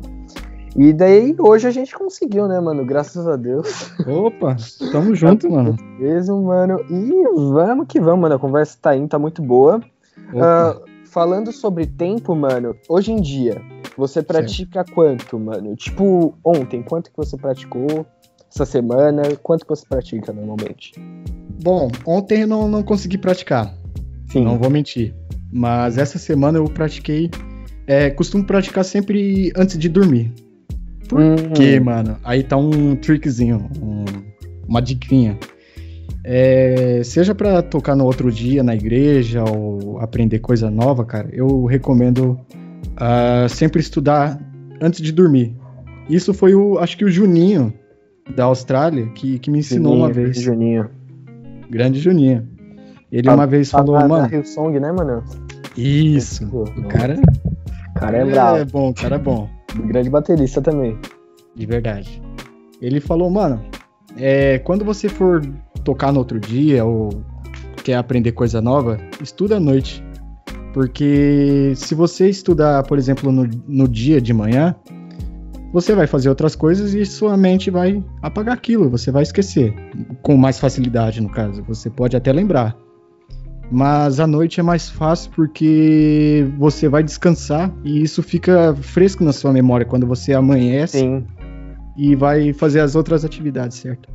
E 0.76 0.92
daí 0.92 1.34
hoje 1.38 1.66
a 1.66 1.70
gente 1.70 1.96
conseguiu, 1.96 2.46
né, 2.46 2.60
mano? 2.60 2.84
Graças 2.84 3.26
a 3.26 3.36
Deus. 3.36 3.90
Opa, 4.06 4.56
tamo 4.92 5.14
junto, 5.14 5.50
mano. 5.50 5.76
Mesmo, 5.98 6.42
mano. 6.42 6.78
E 6.90 7.12
vamos 7.50 7.86
que 7.88 8.00
vamos, 8.00 8.20
mano. 8.20 8.34
A 8.34 8.38
conversa 8.38 8.78
tá 8.80 8.94
indo, 8.94 9.08
tá 9.08 9.18
muito 9.18 9.42
boa. 9.42 9.80
Uh, 10.28 10.87
falando 11.18 11.50
sobre 11.50 11.84
tempo, 11.84 12.32
mano, 12.36 12.76
hoje 12.88 13.10
em 13.10 13.20
dia, 13.20 13.60
você 13.96 14.22
pratica 14.22 14.84
certo. 14.84 14.92
quanto, 14.92 15.36
mano? 15.36 15.74
Tipo, 15.74 16.32
ontem, 16.44 16.80
quanto 16.80 17.10
que 17.10 17.16
você 17.16 17.36
praticou? 17.36 18.06
Essa 18.48 18.64
semana, 18.64 19.22
quanto 19.42 19.66
que 19.66 19.68
você 19.68 19.84
pratica 19.84 20.32
normalmente? 20.32 20.92
Bom, 21.60 21.90
ontem 22.06 22.42
eu 22.42 22.46
não, 22.46 22.68
não 22.68 22.84
consegui 22.84 23.18
praticar. 23.18 23.74
Sim. 24.30 24.44
Não 24.44 24.56
vou 24.58 24.70
mentir. 24.70 25.12
Mas 25.52 25.98
essa 25.98 26.20
semana 26.20 26.58
eu 26.58 26.64
pratiquei. 26.66 27.32
É, 27.84 28.10
costumo 28.10 28.44
praticar 28.44 28.84
sempre 28.84 29.52
antes 29.56 29.76
de 29.76 29.88
dormir. 29.88 30.32
Por 31.08 31.20
hum. 31.20 31.34
quê, 31.56 31.80
mano? 31.80 32.16
Aí 32.22 32.44
tá 32.44 32.56
um 32.56 32.94
trickzinho, 32.94 33.68
um, 33.82 34.04
uma 34.68 34.80
diquinha. 34.80 35.36
É, 36.24 37.00
seja 37.04 37.34
para 37.34 37.62
tocar 37.62 37.94
no 37.94 38.04
outro 38.04 38.30
dia 38.30 38.62
na 38.62 38.74
igreja 38.74 39.44
ou 39.44 39.98
aprender 40.00 40.40
coisa 40.40 40.70
nova, 40.70 41.04
cara, 41.04 41.28
eu 41.32 41.64
recomendo 41.64 42.38
uh, 42.94 43.48
sempre 43.48 43.80
estudar 43.80 44.38
antes 44.80 45.00
de 45.00 45.12
dormir. 45.12 45.56
Isso 46.08 46.34
foi 46.34 46.54
o, 46.54 46.78
acho 46.78 46.96
que 46.96 47.04
o 47.04 47.10
Juninho 47.10 47.72
da 48.34 48.44
Austrália 48.44 49.06
que, 49.08 49.38
que 49.38 49.50
me 49.50 49.60
ensinou 49.60 49.92
Juninho, 49.92 50.06
uma 50.06 50.12
vez. 50.12 50.40
Juninho. 50.40 50.90
Grande 51.70 51.98
Juninho. 52.00 52.48
Ele 53.10 53.28
uma 53.30 53.46
vez 53.46 53.70
falou, 53.70 53.98
na, 53.98 54.08
mano. 54.08 54.36
Na 54.36 54.44
Song, 54.44 54.78
né, 54.78 54.92
mano? 54.92 55.24
Isso. 55.76 56.46
o 56.46 56.82
cara. 56.88 57.18
O 57.90 57.94
cara 57.94 58.18
é, 58.18 58.20
é 58.20 58.24
bravo. 58.24 58.58
É 58.58 58.64
bom, 58.64 58.90
o 58.90 58.94
cara 58.94 59.16
é 59.16 59.18
bom. 59.18 59.48
Grande 59.86 60.10
baterista 60.10 60.60
também. 60.60 60.98
De 61.54 61.66
verdade. 61.66 62.22
Ele 62.80 63.00
falou, 63.00 63.30
mano, 63.30 63.62
é, 64.16 64.58
quando 64.58 64.84
você 64.84 65.08
for 65.08 65.42
tocar 65.80 66.12
no 66.12 66.18
outro 66.18 66.38
dia 66.38 66.84
ou 66.84 67.22
quer 67.82 67.94
aprender 67.94 68.32
coisa 68.32 68.60
nova, 68.60 68.98
estuda 69.22 69.56
à 69.56 69.60
noite. 69.60 70.04
Porque 70.72 71.72
se 71.74 71.94
você 71.94 72.28
estudar, 72.28 72.82
por 72.84 72.98
exemplo, 72.98 73.32
no, 73.32 73.48
no 73.66 73.88
dia 73.88 74.20
de 74.20 74.32
manhã, 74.32 74.76
você 75.72 75.94
vai 75.94 76.06
fazer 76.06 76.28
outras 76.28 76.54
coisas 76.54 76.94
e 76.94 77.04
sua 77.04 77.36
mente 77.36 77.70
vai 77.70 78.02
apagar 78.22 78.54
aquilo, 78.54 78.88
você 78.88 79.10
vai 79.10 79.22
esquecer. 79.22 79.74
Com 80.22 80.36
mais 80.36 80.58
facilidade, 80.58 81.20
no 81.20 81.28
caso. 81.28 81.62
Você 81.64 81.90
pode 81.90 82.16
até 82.16 82.32
lembrar. 82.32 82.76
Mas 83.70 84.18
à 84.18 84.26
noite 84.26 84.60
é 84.60 84.62
mais 84.62 84.88
fácil 84.88 85.30
porque 85.34 86.46
você 86.58 86.88
vai 86.88 87.02
descansar 87.02 87.70
e 87.84 88.02
isso 88.02 88.22
fica 88.22 88.74
fresco 88.74 89.22
na 89.22 89.32
sua 89.32 89.52
memória 89.52 89.84
quando 89.84 90.06
você 90.06 90.32
amanhece 90.32 91.00
Sim. 91.00 91.26
e 91.96 92.16
vai 92.16 92.54
fazer 92.54 92.80
as 92.80 92.94
outras 92.94 93.26
atividades, 93.26 93.76
certo? 93.76 94.08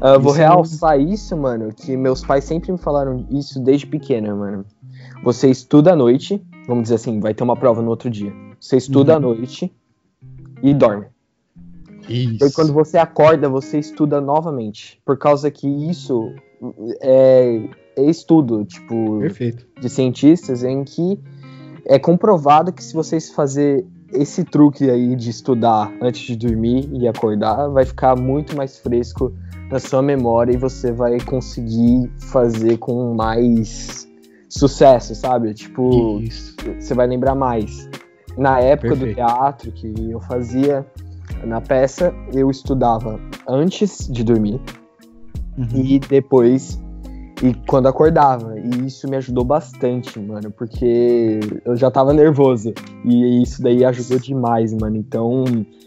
Uh, 0.00 0.20
vou 0.20 0.34
é 0.34 0.38
realçar 0.38 1.00
isso, 1.00 1.36
mano, 1.36 1.72
que 1.72 1.96
meus 1.96 2.24
pais 2.24 2.44
sempre 2.44 2.72
me 2.72 2.78
falaram 2.78 3.26
isso 3.30 3.60
desde 3.60 3.86
pequena, 3.86 4.34
mano. 4.34 4.64
Você 5.22 5.48
estuda 5.50 5.92
à 5.92 5.96
noite, 5.96 6.44
vamos 6.66 6.84
dizer 6.84 6.96
assim, 6.96 7.20
vai 7.20 7.32
ter 7.32 7.42
uma 7.42 7.56
prova 7.56 7.80
no 7.80 7.90
outro 7.90 8.10
dia. 8.10 8.32
Você 8.60 8.76
estuda 8.76 9.12
uhum. 9.12 9.16
à 9.16 9.20
noite 9.20 9.72
e 10.62 10.74
dorme. 10.74 11.06
Isso. 12.08 12.46
E 12.46 12.52
quando 12.52 12.72
você 12.72 12.98
acorda, 12.98 13.48
você 13.48 13.78
estuda 13.78 14.20
novamente. 14.20 15.00
Por 15.04 15.16
causa 15.16 15.50
que 15.50 15.66
isso 15.66 16.32
é, 17.00 17.68
é 17.96 18.04
estudo, 18.04 18.64
tipo, 18.64 19.20
Perfeito. 19.20 19.66
de 19.80 19.88
cientistas, 19.88 20.62
em 20.62 20.84
que 20.84 21.18
é 21.86 21.98
comprovado 21.98 22.72
que 22.72 22.82
se 22.82 22.94
vocês 22.94 23.30
fazer 23.30 23.86
esse 24.12 24.44
truque 24.44 24.90
aí 24.90 25.16
de 25.16 25.30
estudar 25.30 25.92
antes 26.00 26.22
de 26.22 26.36
dormir 26.36 26.88
e 26.92 27.08
acordar, 27.08 27.68
vai 27.68 27.84
ficar 27.84 28.16
muito 28.16 28.56
mais 28.56 28.78
fresco 28.78 29.32
na 29.70 29.78
sua 29.78 30.02
memória 30.02 30.52
e 30.52 30.56
você 30.56 30.92
vai 30.92 31.18
conseguir 31.20 32.10
fazer 32.18 32.78
com 32.78 33.14
mais 33.14 34.08
sucesso, 34.48 35.14
sabe? 35.14 35.52
Tipo, 35.54 36.20
Isso. 36.20 36.54
você 36.78 36.94
vai 36.94 37.06
lembrar 37.06 37.34
mais. 37.34 37.88
Na 38.36 38.60
época 38.60 38.88
Perfeito. 38.88 39.10
do 39.10 39.14
teatro 39.14 39.72
que 39.72 40.10
eu 40.10 40.20
fazia 40.20 40.86
na 41.44 41.60
peça, 41.60 42.14
eu 42.32 42.50
estudava 42.50 43.18
antes 43.48 44.08
de 44.10 44.24
dormir 44.24 44.60
uhum. 45.58 45.68
e 45.74 45.98
depois 45.98 46.80
e 47.42 47.54
quando 47.66 47.88
acordava. 47.88 48.58
E 48.58 48.86
isso 48.86 49.08
me 49.08 49.16
ajudou 49.16 49.44
bastante, 49.44 50.18
mano, 50.18 50.50
porque 50.50 51.40
eu 51.64 51.76
já 51.76 51.90
tava 51.90 52.12
nervoso. 52.12 52.72
E 53.04 53.42
isso 53.42 53.62
daí 53.62 53.84
ajudou 53.84 54.18
demais, 54.18 54.72
mano. 54.72 54.96
Então, 54.96 55.44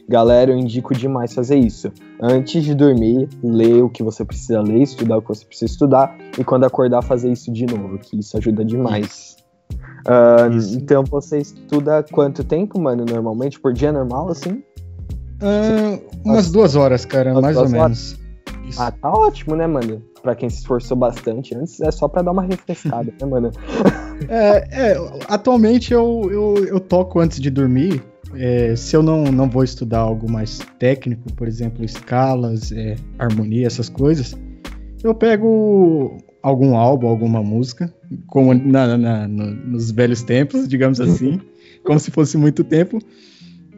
galera, 0.07 0.51
eu 0.51 0.57
indico 0.57 0.93
demais 0.93 1.33
fazer 1.33 1.57
isso. 1.57 1.91
Antes 2.21 2.63
de 2.63 2.75
dormir, 2.75 3.29
ler 3.43 3.83
o 3.83 3.89
que 3.89 4.03
você 4.03 4.25
precisa 4.25 4.61
ler, 4.61 4.81
estudar 4.81 5.17
o 5.17 5.21
que 5.21 5.29
você 5.29 5.45
precisa 5.45 5.71
estudar. 5.71 6.15
E 6.37 6.43
quando 6.43 6.65
acordar, 6.65 7.01
fazer 7.01 7.31
isso 7.31 7.51
de 7.51 7.65
novo, 7.65 7.97
que 7.97 8.19
isso 8.19 8.37
ajuda 8.37 8.63
demais. 8.63 9.37
Uh, 10.05 10.75
então, 10.75 11.03
você 11.03 11.39
estuda 11.39 12.03
quanto 12.11 12.43
tempo, 12.43 12.79
mano, 12.79 13.05
normalmente? 13.09 13.59
Por 13.59 13.73
dia 13.73 13.91
normal, 13.91 14.29
assim? 14.29 14.63
Uh, 15.41 16.01
umas 16.25 16.49
duas 16.49 16.75
horas, 16.75 17.05
cara, 17.05 17.31
umas 17.31 17.41
mais 17.41 17.57
ou 17.57 17.69
menos. 17.69 18.26
Ah, 18.77 18.91
tá 18.91 19.09
ótimo, 19.09 19.55
né, 19.55 19.67
mano? 19.67 20.01
Pra 20.21 20.35
quem 20.35 20.49
se 20.49 20.59
esforçou 20.59 20.97
bastante 20.97 21.55
antes, 21.55 21.79
é 21.79 21.91
só 21.91 22.07
pra 22.07 22.21
dar 22.21 22.31
uma 22.31 22.43
refrescada, 22.43 23.13
né, 23.19 23.27
mano? 23.27 23.51
É, 24.29 24.91
é 24.91 24.97
atualmente 25.29 25.93
eu, 25.93 26.27
eu, 26.31 26.65
eu, 26.65 26.79
toco 26.79 27.19
antes 27.19 27.39
de 27.39 27.51
dormir. 27.51 28.03
É, 28.33 28.75
se 28.75 28.95
eu 28.95 29.03
não, 29.03 29.25
não 29.25 29.47
vou 29.47 29.63
estudar 29.63 29.99
algo 29.99 30.29
mais 30.29 30.57
técnico, 30.79 31.31
por 31.33 31.47
exemplo, 31.47 31.85
escalas, 31.85 32.71
é, 32.71 32.95
harmonia, 33.19 33.67
essas 33.67 33.89
coisas, 33.89 34.35
eu 35.03 35.13
pego 35.13 36.17
algum 36.41 36.75
álbum, 36.75 37.07
alguma 37.07 37.43
música, 37.43 37.93
como 38.25 38.55
na, 38.55 38.97
na, 38.97 39.27
no, 39.27 39.45
nos 39.45 39.91
velhos 39.91 40.23
tempos, 40.23 40.67
digamos 40.67 40.99
assim, 40.99 41.39
como 41.83 41.99
se 41.99 42.09
fosse 42.09 42.37
muito 42.37 42.63
tempo. 42.63 42.99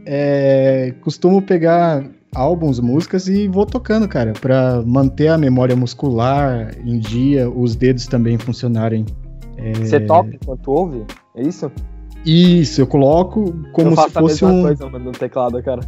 É, 0.05 0.93
costumo 1.01 1.41
pegar 1.41 2.09
álbuns, 2.33 2.79
músicas 2.79 3.27
e 3.27 3.47
vou 3.47 3.65
tocando, 3.65 4.07
cara, 4.07 4.33
para 4.33 4.81
manter 4.85 5.29
a 5.29 5.37
memória 5.37 5.75
muscular 5.75 6.71
em 6.85 6.99
dia, 6.99 7.49
os 7.49 7.75
dedos 7.75 8.07
também 8.07 8.37
funcionarem. 8.37 9.05
É... 9.57 9.73
Você 9.73 9.99
toca 9.99 10.29
enquanto 10.33 10.71
ouve? 10.71 11.03
É 11.35 11.41
isso? 11.41 11.71
Isso, 12.25 12.81
eu 12.81 12.87
coloco 12.87 13.53
como 13.71 13.91
eu 13.91 13.97
se 13.97 14.09
fosse 14.09 14.45
um. 14.45 14.63
Coisa 14.63 14.89
no 14.89 15.11
teclado, 15.11 15.61
cara. 15.63 15.81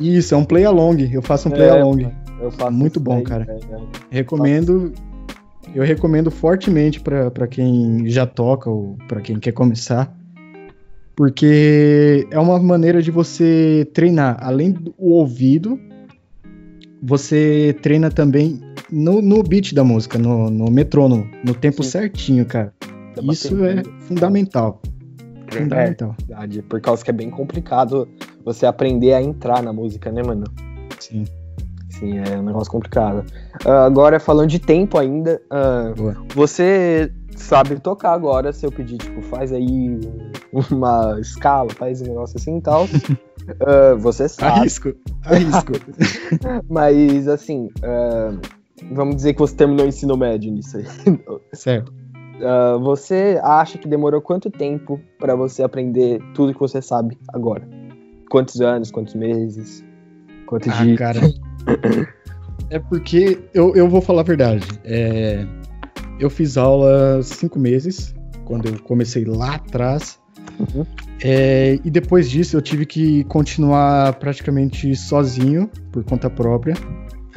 Isso, 0.00 0.34
é 0.34 0.36
um 0.36 0.44
play 0.44 0.64
along. 0.64 1.10
Eu 1.12 1.20
faço 1.20 1.48
um 1.48 1.52
play 1.52 1.68
é, 1.68 1.70
along. 1.70 2.10
Eu 2.40 2.50
faço 2.50 2.72
Muito 2.72 2.98
bom, 2.98 3.18
aí, 3.18 3.22
cara. 3.22 3.46
recomendo. 4.10 4.92
Eu 5.74 5.84
recomendo 5.84 6.30
fortemente 6.30 7.00
para 7.00 7.46
quem 7.46 8.08
já 8.08 8.26
toca 8.26 8.68
ou 8.68 8.96
para 9.06 9.20
quem 9.20 9.38
quer 9.38 9.52
começar 9.52 10.12
Porque 11.20 12.26
é 12.30 12.38
uma 12.38 12.58
maneira 12.58 13.02
de 13.02 13.10
você 13.10 13.86
treinar, 13.92 14.38
além 14.40 14.72
do 14.72 14.94
ouvido, 14.96 15.78
você 17.02 17.76
treina 17.82 18.10
também 18.10 18.58
no, 18.90 19.20
no 19.20 19.42
beat 19.42 19.74
da 19.74 19.84
música, 19.84 20.18
no, 20.18 20.48
no 20.48 20.70
metrônomo, 20.70 21.30
no 21.44 21.52
tempo 21.52 21.82
Sim. 21.82 21.90
certinho, 21.90 22.46
cara. 22.46 22.72
Isso 23.30 23.62
é 23.66 23.82
fundamental. 24.00 24.80
É, 25.48 25.58
fundamental. 25.58 26.16
É, 26.22 26.24
verdade, 26.24 26.62
por 26.62 26.80
causa 26.80 27.04
que 27.04 27.10
é 27.10 27.12
bem 27.12 27.28
complicado 27.28 28.08
você 28.42 28.64
aprender 28.64 29.12
a 29.12 29.20
entrar 29.20 29.62
na 29.62 29.74
música, 29.74 30.10
né, 30.10 30.22
mano? 30.22 30.44
Sim. 30.98 31.26
Sim, 31.90 32.16
é 32.16 32.38
um 32.38 32.44
negócio 32.44 32.72
complicado. 32.72 33.26
Uh, 33.66 33.68
agora, 33.68 34.18
falando 34.18 34.48
de 34.48 34.58
tempo 34.58 34.96
ainda, 34.96 35.38
uh, 35.52 36.24
você 36.34 37.12
sabe 37.40 37.78
tocar 37.80 38.12
agora, 38.12 38.52
se 38.52 38.64
eu 38.64 38.72
pedir, 38.72 38.98
tipo, 38.98 39.22
faz 39.22 39.52
aí 39.52 39.98
uma 40.70 41.18
escala, 41.20 41.70
faz 41.70 42.00
um 42.02 42.06
negócio 42.06 42.36
assim 42.38 42.58
e 42.58 42.60
tal. 42.60 42.84
uh, 42.84 43.98
você 43.98 44.28
sabe. 44.28 44.60
Arrisco, 44.60 44.94
arrisco. 45.24 45.72
Mas, 46.68 47.26
assim, 47.28 47.68
vamos 48.92 49.16
dizer 49.16 49.34
que 49.34 49.40
você 49.40 49.54
terminou 49.54 49.86
o 49.86 49.88
ensino 49.88 50.16
médio 50.16 50.52
nisso 50.52 50.76
aí. 50.76 50.84
Certo. 51.52 51.92
Uh, 51.92 52.80
você 52.80 53.38
acha 53.42 53.76
que 53.76 53.86
demorou 53.86 54.22
quanto 54.22 54.50
tempo 54.50 54.98
para 55.18 55.36
você 55.36 55.62
aprender 55.62 56.20
tudo 56.34 56.54
que 56.54 56.60
você 56.60 56.80
sabe 56.80 57.18
agora? 57.28 57.68
Quantos 58.30 58.60
anos, 58.60 58.90
quantos 58.90 59.14
meses? 59.14 59.84
Quantos 60.46 60.72
ah, 60.72 60.84
dias? 60.84 60.98
cara. 60.98 61.20
é 62.70 62.78
porque 62.78 63.38
eu, 63.52 63.74
eu 63.76 63.88
vou 63.88 64.00
falar 64.00 64.22
a 64.22 64.24
verdade. 64.24 64.66
É, 64.84 65.46
eu 66.20 66.30
fiz 66.30 66.56
aula 66.56 67.22
cinco 67.22 67.58
meses, 67.58 68.14
quando 68.44 68.68
eu 68.68 68.78
comecei 68.80 69.24
lá 69.24 69.54
atrás. 69.54 70.20
Uhum. 70.58 70.84
É, 71.22 71.78
e 71.84 71.90
depois 71.90 72.28
disso 72.28 72.56
eu 72.56 72.62
tive 72.62 72.84
que 72.84 73.24
continuar 73.24 74.14
praticamente 74.14 74.94
sozinho, 74.94 75.70
por 75.90 76.04
conta 76.04 76.28
própria. 76.28 76.74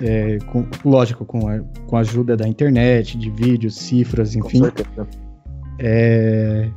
É, 0.01 0.37
com, 0.51 0.65
lógico, 0.83 1.23
com 1.23 1.47
a, 1.47 1.59
com 1.87 1.95
a 1.95 1.99
ajuda 1.99 2.35
da 2.35 2.47
internet, 2.47 3.17
de 3.17 3.29
vídeos, 3.29 3.75
cifras, 3.75 4.35
enfim. 4.35 4.61
É, 5.79 6.69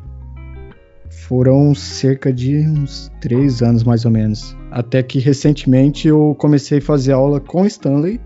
foram 1.10 1.74
cerca 1.74 2.32
de 2.32 2.58
uns 2.58 3.10
três 3.20 3.62
anos, 3.62 3.82
mais 3.82 4.04
ou 4.04 4.10
menos. 4.10 4.56
Até 4.70 5.02
que 5.02 5.18
recentemente 5.18 6.06
eu 6.06 6.36
comecei 6.38 6.78
a 6.78 6.82
fazer 6.82 7.12
aula 7.12 7.40
com 7.40 7.66
Stanley, 7.66 8.20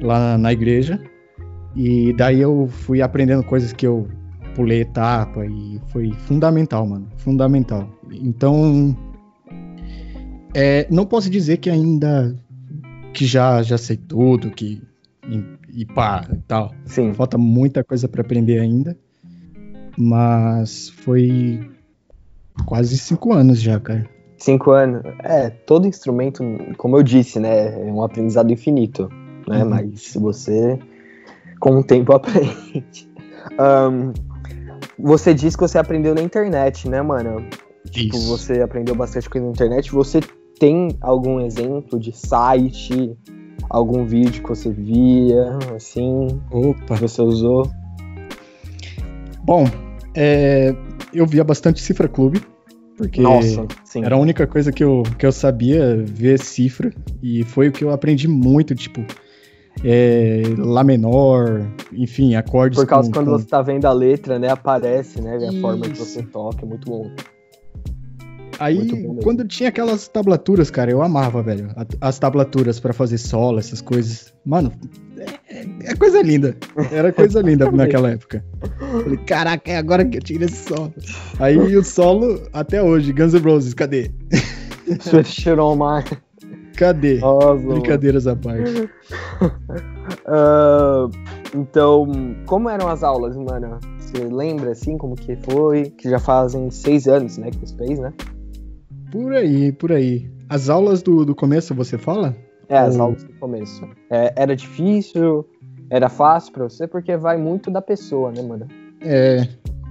lá 0.00 0.38
na 0.38 0.52
igreja. 0.52 1.00
E 1.76 2.14
daí 2.14 2.40
eu 2.40 2.66
fui 2.68 3.02
aprendendo 3.02 3.44
coisas 3.44 3.72
que 3.72 3.86
eu 3.86 4.08
pulei 4.54 4.80
etapa 4.80 5.44
e 5.44 5.78
foi 5.88 6.10
fundamental, 6.12 6.86
mano. 6.86 7.06
Fundamental. 7.18 7.86
Então, 8.10 8.96
é, 10.54 10.86
não 10.90 11.04
posso 11.04 11.28
dizer 11.28 11.58
que 11.58 11.68
ainda 11.68 12.34
que 13.12 13.26
já, 13.26 13.62
já 13.62 13.76
sei 13.76 13.96
tudo, 13.96 14.50
que 14.50 14.82
e, 15.28 15.42
e 15.82 15.84
pá, 15.84 16.26
e 16.32 16.36
tal. 16.48 16.72
Sim. 16.86 17.12
Falta 17.12 17.36
muita 17.36 17.84
coisa 17.84 18.08
para 18.08 18.22
aprender 18.22 18.58
ainda. 18.58 18.96
Mas 19.98 20.88
foi 20.88 21.70
quase 22.64 22.96
cinco 22.96 23.32
anos 23.34 23.60
já, 23.60 23.78
cara. 23.78 24.08
Cinco 24.38 24.70
anos. 24.70 25.02
É, 25.22 25.50
todo 25.50 25.86
instrumento, 25.86 26.42
como 26.78 26.96
eu 26.96 27.02
disse, 27.02 27.38
né, 27.38 27.88
é 27.88 27.92
um 27.92 28.02
aprendizado 28.02 28.52
infinito, 28.52 29.10
né? 29.48 29.62
Uhum. 29.62 29.70
Mas 29.70 30.02
se 30.02 30.18
você, 30.18 30.78
com 31.60 31.78
o 31.78 31.84
tempo, 31.84 32.12
aprende. 32.14 33.08
Um, 33.58 34.12
você 34.98 35.34
disse 35.34 35.56
que 35.56 35.62
você 35.62 35.78
aprendeu 35.78 36.14
na 36.14 36.22
internet, 36.22 36.88
né, 36.88 37.02
mano? 37.02 37.46
Tipo, 37.90 38.16
Isso. 38.16 38.28
você 38.28 38.60
aprendeu 38.60 38.94
bastante 38.94 39.28
coisa 39.28 39.46
na 39.46 39.52
internet. 39.52 39.92
Você 39.92 40.20
tem 40.58 40.88
algum 41.00 41.40
exemplo 41.40 41.98
de 41.98 42.12
site, 42.12 43.16
algum 43.68 44.04
vídeo 44.04 44.42
que 44.42 44.48
você 44.48 44.70
via, 44.70 45.58
assim, 45.74 46.40
Opa. 46.50 46.94
que 46.94 47.02
você 47.02 47.22
usou? 47.22 47.70
Bom, 49.44 49.64
é, 50.14 50.74
eu 51.12 51.26
via 51.26 51.44
bastante 51.44 51.80
Cifra 51.80 52.08
Clube, 52.08 52.40
porque 52.96 53.20
Nossa, 53.20 53.66
era 54.02 54.16
a 54.16 54.18
única 54.18 54.46
coisa 54.46 54.72
que 54.72 54.82
eu, 54.82 55.02
que 55.18 55.26
eu 55.26 55.32
sabia 55.32 55.96
ver 56.04 56.38
cifra, 56.38 56.92
e 57.22 57.44
foi 57.44 57.68
o 57.68 57.72
que 57.72 57.84
eu 57.84 57.90
aprendi 57.90 58.26
muito, 58.26 58.74
tipo, 58.74 59.04
é, 59.84 60.42
Lá 60.58 60.82
menor, 60.82 61.66
enfim, 61.92 62.34
acordes. 62.34 62.78
Por 62.78 62.86
causa 62.86 63.08
com, 63.08 63.14
quando 63.14 63.30
com... 63.30 63.38
você 63.38 63.46
tá 63.46 63.62
vendo 63.62 63.84
a 63.86 63.92
letra, 63.92 64.38
né, 64.38 64.50
aparece, 64.50 65.20
né, 65.20 65.36
a 65.36 65.60
forma 65.60 65.88
que 65.88 65.98
você 65.98 66.22
toca, 66.22 66.64
é 66.64 66.68
muito 66.68 66.90
bom. 66.90 67.10
Aí, 68.58 68.88
quando 69.22 69.46
tinha 69.46 69.68
aquelas 69.68 70.08
tablaturas, 70.08 70.70
cara, 70.70 70.90
eu 70.90 71.02
amava, 71.02 71.42
velho. 71.42 71.68
As 72.00 72.18
tablaturas 72.18 72.80
para 72.80 72.92
fazer 72.92 73.18
solo, 73.18 73.58
essas 73.58 73.82
coisas. 73.82 74.32
Mano, 74.44 74.72
é, 75.48 75.90
é 75.90 75.94
coisa 75.94 76.22
linda. 76.22 76.56
Era 76.90 77.12
coisa 77.12 77.40
linda 77.42 77.70
naquela 77.72 78.10
época. 78.10 78.44
Falei, 78.78 79.18
caraca, 79.18 79.70
é 79.70 79.76
agora 79.76 80.04
que 80.04 80.16
eu 80.16 80.22
tiro 80.22 80.44
esse 80.44 80.68
solo. 80.68 80.94
Aí 81.38 81.76
o 81.76 81.84
solo, 81.84 82.42
até 82.52 82.82
hoje, 82.82 83.12
Guns 83.12 83.34
N' 83.34 83.40
Roses, 83.40 83.74
cadê? 83.74 84.10
Tirou 85.24 85.76
mais. 85.76 86.06
Cadê? 86.76 87.18
Nossa, 87.18 87.56
Brincadeiras 87.56 88.26
à 88.26 88.36
parte. 88.36 88.90
uh, 90.26 91.10
então, 91.56 92.06
como 92.46 92.68
eram 92.68 92.88
as 92.88 93.02
aulas, 93.02 93.36
mano? 93.36 93.78
Você 93.98 94.24
lembra, 94.24 94.72
assim, 94.72 94.98
como 94.98 95.14
que 95.16 95.36
foi? 95.36 95.84
Que 95.90 96.10
já 96.10 96.18
fazem 96.18 96.70
seis 96.70 97.08
anos, 97.08 97.38
né, 97.38 97.50
que 97.50 97.58
você 97.58 97.76
fez, 97.76 97.98
né? 97.98 98.12
Por 99.10 99.32
aí, 99.32 99.72
por 99.72 99.92
aí. 99.92 100.30
As 100.48 100.68
aulas 100.68 101.02
do, 101.02 101.24
do 101.24 101.34
começo 101.34 101.74
você 101.74 101.96
fala? 101.96 102.36
É, 102.68 102.78
as 102.78 102.96
Ou... 102.96 103.02
aulas 103.02 103.24
do 103.24 103.32
começo. 103.34 103.88
É, 104.10 104.32
era 104.36 104.54
difícil? 104.54 105.46
Era 105.90 106.08
fácil 106.08 106.52
pra 106.52 106.64
você? 106.64 106.86
Porque 106.86 107.16
vai 107.16 107.36
muito 107.36 107.70
da 107.70 107.80
pessoa, 107.80 108.30
né, 108.30 108.42
mano? 108.42 108.66
É. 109.00 109.48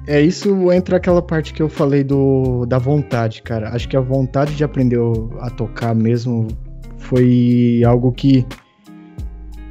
É 0.07 0.21
isso 0.21 0.71
entra 0.71 0.97
aquela 0.97 1.21
parte 1.21 1.51
que 1.51 1.63
eu 1.63 1.67
falei 1.67 2.03
do 2.03 2.63
da 2.67 2.77
vontade, 2.77 3.41
cara. 3.41 3.69
Acho 3.69 3.89
que 3.89 3.97
a 3.97 4.01
vontade 4.01 4.55
de 4.55 4.63
aprender 4.63 4.99
a 5.39 5.49
tocar 5.49 5.95
mesmo 5.95 6.47
foi 6.97 7.81
algo 7.85 8.11
que 8.11 8.45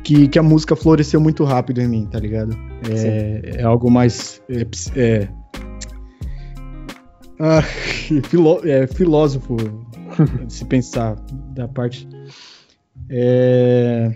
que, 0.02 0.28
que 0.28 0.38
a 0.38 0.42
música 0.42 0.76
floresceu 0.76 1.18
muito 1.18 1.44
rápido 1.44 1.80
em 1.80 1.88
mim, 1.88 2.06
tá 2.06 2.18
ligado? 2.20 2.54
É, 2.90 3.60
é 3.60 3.62
algo 3.62 3.90
mais 3.90 4.42
é, 4.50 4.66
é, 4.96 5.28
ah, 7.40 7.62
filó 8.28 8.60
é, 8.64 8.86
filósofo, 8.86 9.56
se 10.48 10.64
pensar 10.64 11.16
da 11.54 11.66
parte. 11.66 12.08
É... 13.08 14.14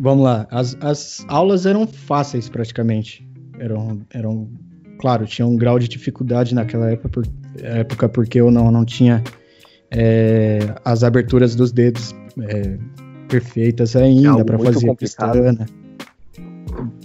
Vamos 0.00 0.24
lá, 0.24 0.46
as, 0.50 0.76
as 0.80 1.24
aulas 1.28 1.66
eram 1.66 1.86
fáceis 1.86 2.48
praticamente. 2.48 3.26
Eram, 3.58 4.00
eram, 4.14 4.48
claro, 5.00 5.26
tinha 5.26 5.46
um 5.46 5.56
grau 5.56 5.78
de 5.78 5.88
dificuldade 5.88 6.54
naquela 6.54 6.90
época, 6.90 7.08
por, 7.08 7.26
época 7.60 8.08
porque 8.08 8.40
eu 8.40 8.50
não, 8.50 8.70
não 8.70 8.84
tinha 8.84 9.22
é, 9.90 10.74
as 10.84 11.02
aberturas 11.02 11.54
dos 11.54 11.72
dedos 11.72 12.14
é, 12.40 12.78
perfeitas 13.28 13.96
ainda 13.96 14.40
é 14.40 14.44
para 14.44 14.58
fazer 14.58 14.94
pistana 14.96 15.66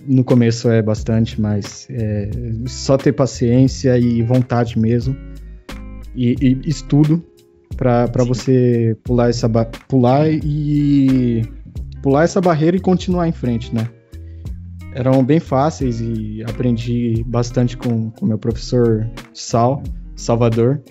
no 0.08 0.24
começo 0.24 0.70
é 0.70 0.82
bastante, 0.82 1.40
mas 1.40 1.88
é, 1.90 2.30
só 2.66 2.98
ter 2.98 3.14
paciência 3.14 3.98
e 3.98 4.22
vontade 4.22 4.78
mesmo. 4.78 5.16
E, 6.16 6.36
e 6.40 6.70
estudo 6.70 7.24
para 7.76 8.24
você 8.24 8.96
pular 9.04 9.30
essa 9.30 9.50
pular 9.88 10.28
e 10.30 11.42
pular 12.04 12.24
essa 12.24 12.40
barreira 12.40 12.78
e 12.78 12.80
continuar 12.80 13.28
em 13.28 13.32
frente, 13.32 13.74
né? 13.74 13.90
Eram 14.94 15.24
bem 15.24 15.40
fáceis 15.40 16.00
e 16.00 16.44
aprendi 16.48 17.24
bastante 17.26 17.76
com 17.76 18.12
o 18.22 18.26
meu 18.26 18.38
professor 18.38 19.10
Sal, 19.34 19.82
Salvador, 20.24 20.82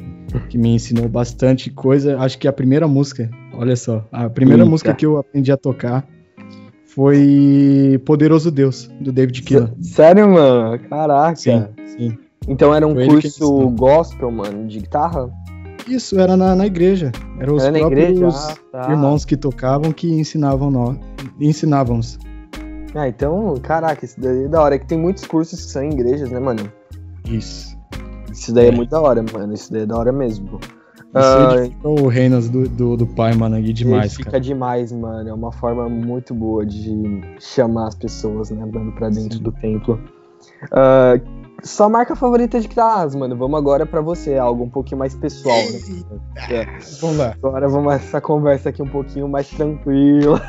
que 0.48 0.56
me 0.56 0.74
ensinou 0.74 1.08
bastante 1.08 1.70
coisa. 1.70 2.18
Acho 2.18 2.38
que 2.38 2.46
a 2.46 2.52
primeira 2.52 2.86
música, 2.86 3.30
olha 3.54 3.76
só, 3.76 4.04
a 4.12 4.28
primeira 4.28 4.62
Eita. 4.62 4.70
música 4.70 4.94
que 4.94 5.06
eu 5.06 5.16
aprendi 5.18 5.50
a 5.50 5.56
tocar 5.56 6.06
foi 6.84 8.00
Poderoso 8.04 8.50
Deus, 8.50 8.90
do 9.00 9.10
David 9.10 9.42
Keelan. 9.42 9.72
Sério, 9.80 10.28
mano? 10.28 10.78
Caraca. 10.88 11.36
Sim, 11.36 11.66
sim. 11.86 12.18
Então 12.46 12.74
era 12.74 12.86
um 12.86 12.94
foi 12.94 13.06
curso 13.06 13.70
gospel, 13.70 14.30
mano, 14.30 14.66
de 14.66 14.80
guitarra? 14.80 15.30
Isso, 15.88 16.18
era 16.18 16.36
na, 16.36 16.54
na 16.54 16.66
igreja. 16.66 17.10
Eram 17.40 17.56
os 17.56 17.64
era 17.64 17.78
próprios 17.78 18.34
ah, 18.36 18.56
tá. 18.70 18.90
irmãos 18.90 19.24
que 19.24 19.36
tocavam 19.36 19.92
que 19.92 20.08
ensinavam 20.12 20.70
nós. 20.70 20.96
Ensinavam-nos. 21.40 22.18
Ah, 22.94 23.08
então, 23.08 23.54
caraca, 23.62 24.04
isso 24.04 24.20
daí 24.20 24.44
é 24.44 24.48
da 24.48 24.60
hora. 24.60 24.74
É 24.74 24.78
que 24.78 24.86
tem 24.86 24.98
muitos 24.98 25.24
cursos 25.24 25.64
que 25.64 25.70
são 25.72 25.82
em 25.82 25.92
igrejas, 25.92 26.30
né, 26.30 26.38
mano? 26.38 26.70
Isso. 27.28 27.76
Isso 28.32 28.52
daí 28.52 28.66
é, 28.66 28.68
é 28.68 28.72
muito 28.72 28.90
da 28.90 29.00
hora, 29.00 29.22
mano. 29.32 29.52
Isso 29.52 29.72
daí 29.72 29.82
é 29.82 29.86
da 29.86 29.96
hora 29.96 30.12
mesmo. 30.12 30.58
Isso 31.14 31.76
uh, 31.84 32.04
o 32.04 32.08
Reinas 32.08 32.48
do, 32.48 32.66
do, 32.66 32.96
do, 32.96 33.06
pai, 33.06 33.34
mano, 33.34 33.58
e 33.58 33.72
demais, 33.72 34.14
fica 34.14 34.30
cara. 34.30 34.40
demais, 34.40 34.90
mano. 34.90 35.28
É 35.28 35.32
uma 35.32 35.52
forma 35.52 35.88
muito 35.88 36.34
boa 36.34 36.64
de 36.64 37.20
chamar 37.38 37.88
as 37.88 37.94
pessoas, 37.94 38.50
né, 38.50 38.62
andando 38.62 38.92
pra 38.92 39.10
dentro 39.10 39.36
Sim. 39.36 39.42
do 39.42 39.52
templo. 39.52 40.00
Uh, 40.64 41.42
sua 41.62 41.88
marca 41.88 42.16
favorita 42.16 42.58
de 42.58 42.66
guitarras, 42.66 43.14
mano. 43.14 43.36
Vamos 43.36 43.58
agora 43.58 43.84
pra 43.84 44.00
você, 44.00 44.36
algo 44.36 44.64
um 44.64 44.70
pouquinho 44.70 44.98
mais 44.98 45.14
pessoal, 45.14 45.56
né? 45.56 46.02
É. 46.50 46.64
Vamos 47.00 47.18
lá. 47.18 47.34
Agora 47.42 47.68
vamos 47.68 47.92
essa 47.92 48.20
conversa 48.20 48.70
aqui 48.70 48.82
um 48.82 48.88
pouquinho 48.88 49.28
mais 49.28 49.48
tranquila. 49.50 50.40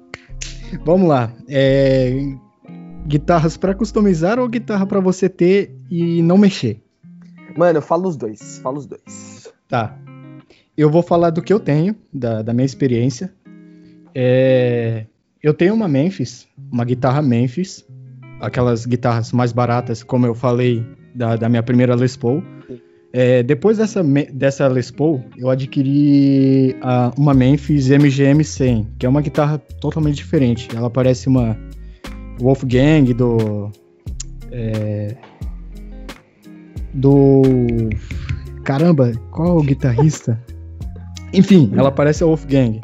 Vamos 0.84 1.08
lá. 1.08 1.32
É, 1.48 2.36
Guitarras 3.06 3.56
pra 3.56 3.74
customizar 3.74 4.38
ou 4.38 4.46
guitarra 4.46 4.86
pra 4.86 5.00
você 5.00 5.30
ter 5.30 5.74
e 5.90 6.22
não 6.22 6.36
mexer? 6.36 6.82
Mano, 7.58 7.82
fala 7.82 8.06
os 8.06 8.16
dois. 8.16 8.60
Fala 8.62 8.78
os 8.78 8.86
dois. 8.86 9.52
Tá. 9.68 9.98
Eu 10.76 10.88
vou 10.88 11.02
falar 11.02 11.30
do 11.30 11.42
que 11.42 11.52
eu 11.52 11.58
tenho, 11.58 11.96
da, 12.12 12.40
da 12.40 12.54
minha 12.54 12.64
experiência. 12.64 13.34
É, 14.14 15.06
eu 15.42 15.52
tenho 15.52 15.74
uma 15.74 15.88
Memphis, 15.88 16.46
uma 16.70 16.84
guitarra 16.84 17.20
Memphis, 17.20 17.84
aquelas 18.40 18.86
guitarras 18.86 19.32
mais 19.32 19.50
baratas, 19.50 20.04
como 20.04 20.24
eu 20.24 20.36
falei, 20.36 20.86
da, 21.12 21.34
da 21.34 21.48
minha 21.48 21.62
primeira 21.62 21.96
Les 21.96 22.16
Paul. 22.16 22.44
É, 23.12 23.42
depois 23.42 23.78
dessa, 23.78 24.04
dessa 24.32 24.68
Les 24.68 24.92
Paul, 24.92 25.24
eu 25.36 25.50
adquiri 25.50 26.76
a, 26.80 27.12
uma 27.18 27.34
Memphis 27.34 27.88
MGM 27.88 28.44
100, 28.44 28.88
que 29.00 29.04
é 29.04 29.08
uma 29.08 29.20
guitarra 29.20 29.58
totalmente 29.58 30.14
diferente. 30.14 30.68
Ela 30.76 30.88
parece 30.88 31.26
uma 31.26 31.58
Wolfgang, 32.38 33.12
do. 33.14 33.72
É, 34.52 35.16
do. 36.92 37.42
Caramba, 38.64 39.12
qual 39.30 39.48
é 39.48 39.52
o 39.52 39.62
guitarrista? 39.62 40.42
Enfim, 41.32 41.72
ela 41.76 41.90
parece 41.90 42.22
a 42.22 42.26
Wolfgang. 42.26 42.80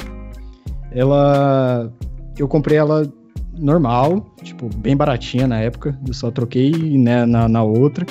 Ela. 0.91 1.93
Eu 2.39 2.49
comprei 2.49 2.77
ela 2.77 3.11
normal, 3.57 4.35
tipo, 4.43 4.69
bem 4.77 4.97
baratinha 4.97 5.47
na 5.47 5.61
época. 5.61 5.99
Eu 6.07 6.15
só 6.15 6.31
troquei 6.31 6.73
né, 6.99 7.25
na, 7.25 7.49
na 7.49 7.63
outra. 7.63 8.07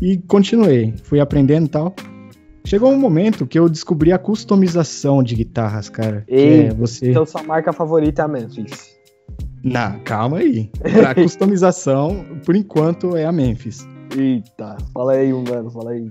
E 0.00 0.16
continuei. 0.16 0.94
Fui 1.04 1.20
aprendendo 1.20 1.66
e 1.66 1.68
tal. 1.68 1.94
Chegou 2.66 2.90
um 2.90 2.98
momento 2.98 3.46
que 3.46 3.58
eu 3.58 3.68
descobri 3.68 4.12
a 4.12 4.18
customização 4.18 5.22
de 5.22 5.34
guitarras, 5.34 5.88
cara. 5.88 6.24
Ei, 6.26 6.68
é 6.68 6.74
você... 6.74 7.10
Então 7.10 7.26
sua 7.26 7.42
marca 7.42 7.72
favorita 7.72 8.22
é 8.22 8.24
a 8.24 8.28
Memphis. 8.28 8.94
Não, 9.62 9.98
calma 10.00 10.38
aí. 10.38 10.70
Pra 10.80 11.14
customização, 11.14 12.24
por 12.44 12.56
enquanto, 12.56 13.16
é 13.16 13.24
a 13.26 13.32
Memphis. 13.32 13.86
Eita, 14.16 14.76
fala 14.92 15.12
aí, 15.12 15.32
mano, 15.32 15.70
fala 15.70 15.92
aí. 15.92 16.10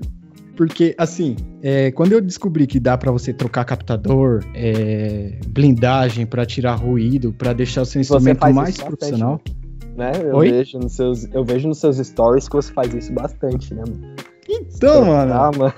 Porque, 0.56 0.93
assim, 0.97 1.36
é, 1.62 1.91
quando 1.91 2.12
eu 2.12 2.21
descobri 2.21 2.67
que 2.67 2.79
dá 2.79 2.97
para 2.97 3.12
você 3.12 3.34
trocar 3.34 3.65
captador, 3.65 4.43
é, 4.53 5.39
blindagem 5.47 6.25
para 6.25 6.45
tirar 6.45 6.75
ruído, 6.75 7.34
para 7.34 7.53
deixar 7.53 7.82
o 7.82 7.86
seu 7.86 8.01
instrumento 8.01 8.53
mais 8.53 8.77
profissional. 8.77 9.41
Né? 9.95 10.12
Eu, 10.23 10.36
Oi? 10.36 10.51
Vejo 10.51 10.79
nos 10.79 10.93
seus, 10.93 11.27
eu 11.34 11.43
vejo 11.43 11.67
nos 11.67 11.79
seus 11.79 11.97
stories 11.97 12.47
que 12.47 12.56
você 12.56 12.71
faz 12.71 12.93
isso 12.93 13.12
bastante, 13.13 13.73
né, 13.73 13.84
mano? 13.88 14.15
Então, 14.47 15.06
mano. 15.06 15.34
Ah, 15.34 15.51
mano. 15.58 15.73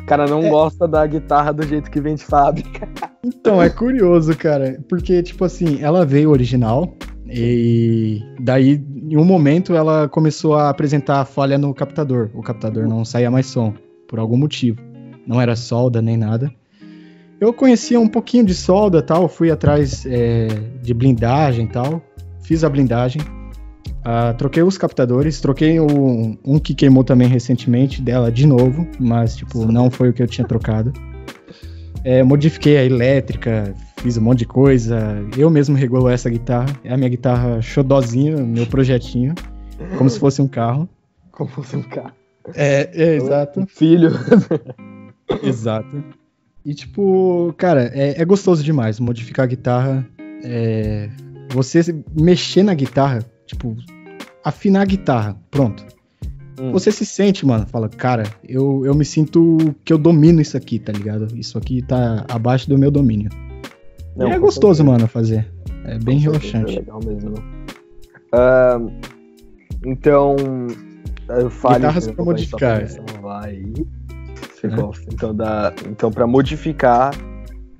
O 0.00 0.06
cara 0.06 0.26
não 0.26 0.42
é... 0.42 0.48
gosta 0.48 0.86
da 0.88 1.06
guitarra 1.06 1.52
do 1.52 1.62
jeito 1.62 1.90
que 1.90 2.00
vem 2.00 2.14
de 2.14 2.24
fábrica. 2.24 2.88
Então, 3.24 3.62
é 3.62 3.70
curioso, 3.70 4.36
cara. 4.36 4.80
Porque, 4.88 5.22
tipo 5.22 5.44
assim, 5.44 5.80
ela 5.80 6.04
veio 6.04 6.30
original. 6.30 6.96
E 7.32 8.22
daí, 8.40 8.84
em 9.08 9.16
um 9.16 9.24
momento, 9.24 9.74
ela 9.74 10.08
começou 10.08 10.54
a 10.54 10.68
apresentar 10.68 11.20
a 11.20 11.24
falha 11.24 11.56
no 11.56 11.72
captador. 11.72 12.30
O 12.34 12.42
captador 12.42 12.86
não 12.86 13.04
saía 13.04 13.30
mais 13.30 13.46
som, 13.46 13.72
por 14.06 14.18
algum 14.18 14.36
motivo. 14.36 14.80
Não 15.26 15.40
era 15.40 15.56
solda 15.56 16.02
nem 16.02 16.16
nada. 16.16 16.52
Eu 17.40 17.52
conhecia 17.52 17.98
um 17.98 18.08
pouquinho 18.08 18.44
de 18.44 18.54
solda 18.54 19.02
tal, 19.02 19.28
fui 19.28 19.50
atrás 19.50 20.04
é, 20.06 20.48
de 20.82 20.94
blindagem 20.94 21.66
tal. 21.66 22.02
Fiz 22.42 22.62
a 22.64 22.68
blindagem 22.68 23.20
Uh, 24.02 24.36
troquei 24.36 24.64
os 24.64 24.76
captadores, 24.76 25.40
troquei 25.40 25.78
o, 25.78 26.36
um 26.44 26.58
que 26.58 26.74
queimou 26.74 27.04
também 27.04 27.28
recentemente 27.28 28.02
dela 28.02 28.32
de 28.32 28.46
novo, 28.46 28.86
mas 28.98 29.36
tipo, 29.36 29.64
não 29.70 29.92
foi 29.92 30.08
o 30.08 30.12
que 30.12 30.20
eu 30.20 30.26
tinha 30.26 30.46
trocado. 30.46 30.92
É, 32.02 32.20
modifiquei 32.24 32.76
a 32.78 32.84
elétrica, 32.84 33.72
fiz 34.02 34.16
um 34.16 34.22
monte 34.22 34.40
de 34.40 34.46
coisa. 34.46 34.98
Eu 35.36 35.48
mesmo 35.48 35.76
regulo 35.76 36.08
essa 36.08 36.28
guitarra. 36.28 36.66
É 36.84 36.92
a 36.92 36.96
minha 36.96 37.08
guitarra 37.08 37.62
xodozinha, 37.62 38.36
meu 38.36 38.66
projetinho. 38.66 39.34
Como 39.96 40.10
se 40.10 40.18
fosse 40.18 40.42
um 40.42 40.48
carro. 40.48 40.88
Como 41.30 41.48
se 41.48 41.54
fosse 41.54 41.76
um 41.76 41.82
carro. 41.82 42.12
É, 42.54 42.90
é 42.92 43.16
exato. 43.16 43.64
Filho. 43.68 44.10
exato. 45.42 46.02
E 46.64 46.74
tipo, 46.74 47.54
cara, 47.56 47.90
é, 47.94 48.20
é, 48.20 48.24
gostoso 48.24 48.62
demais 48.62 49.00
modificar 49.00 49.44
a 49.44 49.46
guitarra. 49.46 50.06
É, 50.44 51.08
você 51.50 51.80
mexer 52.14 52.62
na 52.62 52.74
guitarra 52.74 53.24
Tipo, 53.52 53.76
afinar 54.42 54.80
a 54.80 54.86
guitarra, 54.86 55.36
pronto. 55.50 55.84
Hum. 56.58 56.72
Você 56.72 56.90
se 56.90 57.04
sente, 57.04 57.44
mano, 57.44 57.66
fala, 57.66 57.88
cara, 57.88 58.24
eu, 58.42 58.84
eu 58.86 58.94
me 58.94 59.04
sinto 59.04 59.74
que 59.84 59.92
eu 59.92 59.98
domino 59.98 60.40
isso 60.40 60.56
aqui, 60.56 60.78
tá 60.78 60.90
ligado? 60.90 61.28
Isso 61.36 61.58
aqui 61.58 61.82
tá 61.82 62.24
abaixo 62.28 62.68
do 62.68 62.78
meu 62.78 62.90
domínio. 62.90 63.30
Não, 64.16 64.28
é 64.28 64.38
gostoso, 64.38 64.78
certeza. 64.78 64.84
mano, 64.84 65.08
fazer. 65.08 65.50
É 65.84 65.98
bem 65.98 66.16
com 66.18 66.24
relaxante. 66.24 66.76
É 66.76 66.80
legal 66.80 67.00
mesmo. 67.04 67.34
Uh, 68.32 68.92
então, 69.84 70.36
eu 71.28 71.50
falo. 71.50 71.76
Guitarras 71.76 72.08
pra 72.08 72.24
modificar. 72.24 72.84
Vai. 73.20 73.62
É. 74.64 75.12
Então, 75.12 75.34
dá, 75.34 75.74
então, 75.88 76.10
pra 76.10 76.26
modificar, 76.26 77.12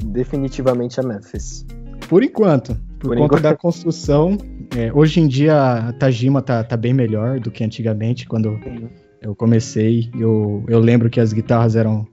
definitivamente 0.04 0.98
a 0.98 1.02
Memphis. 1.02 1.64
Por 2.08 2.24
enquanto. 2.24 2.74
Por, 2.98 3.08
por 3.08 3.16
conta 3.16 3.24
enquanto. 3.24 3.42
da 3.42 3.56
construção, 3.56 4.36
é, 4.76 4.92
hoje 4.92 5.20
em 5.20 5.28
dia 5.28 5.60
a 5.60 5.92
Tajima 5.92 6.42
tá, 6.42 6.62
tá 6.64 6.76
bem 6.76 6.92
melhor 6.92 7.38
do 7.38 7.50
que 7.50 7.62
antigamente, 7.62 8.26
quando 8.26 8.58
eu 9.20 9.34
comecei. 9.34 10.10
Eu, 10.18 10.64
eu 10.68 10.80
lembro 10.80 11.08
que 11.08 11.20
as 11.20 11.32
guitarras 11.32 11.76
eram, 11.76 12.06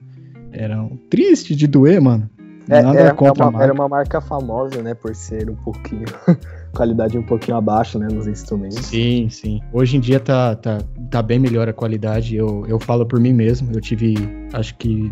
eram 0.52 1.00
tristes 1.10 1.58
de 1.58 1.68
doer, 1.68 2.00
mano. 2.00 2.30
É, 2.70 2.82
Nada 2.84 3.00
era, 3.00 3.14
contra 3.14 3.48
uma, 3.48 3.64
era 3.64 3.74
uma 3.74 3.90
marca 3.90 4.22
famosa, 4.22 4.82
né, 4.84 4.94
por 4.94 5.16
ser 5.16 5.50
um 5.50 5.56
pouquinho. 5.56 6.06
qualidade 6.74 7.18
um 7.18 7.24
pouquinho 7.24 7.58
abaixo, 7.58 7.98
né, 7.98 8.08
nos 8.12 8.28
instrumentos. 8.28 8.86
Sim, 8.86 9.28
sim. 9.30 9.60
Hoje 9.74 9.98
em 9.98 10.00
dia 10.00 10.20
tá, 10.20 10.56
tá, 10.56 10.78
tá 11.10 11.22
bem 11.22 11.40
melhor 11.40 11.68
a 11.68 11.74
qualidade. 11.74 12.36
Eu, 12.36 12.64
eu 12.68 12.80
falo 12.80 13.06
por 13.06 13.20
mim 13.20 13.34
mesmo. 13.34 13.72
Eu 13.74 13.82
tive, 13.82 14.14
acho 14.54 14.76
que, 14.78 15.12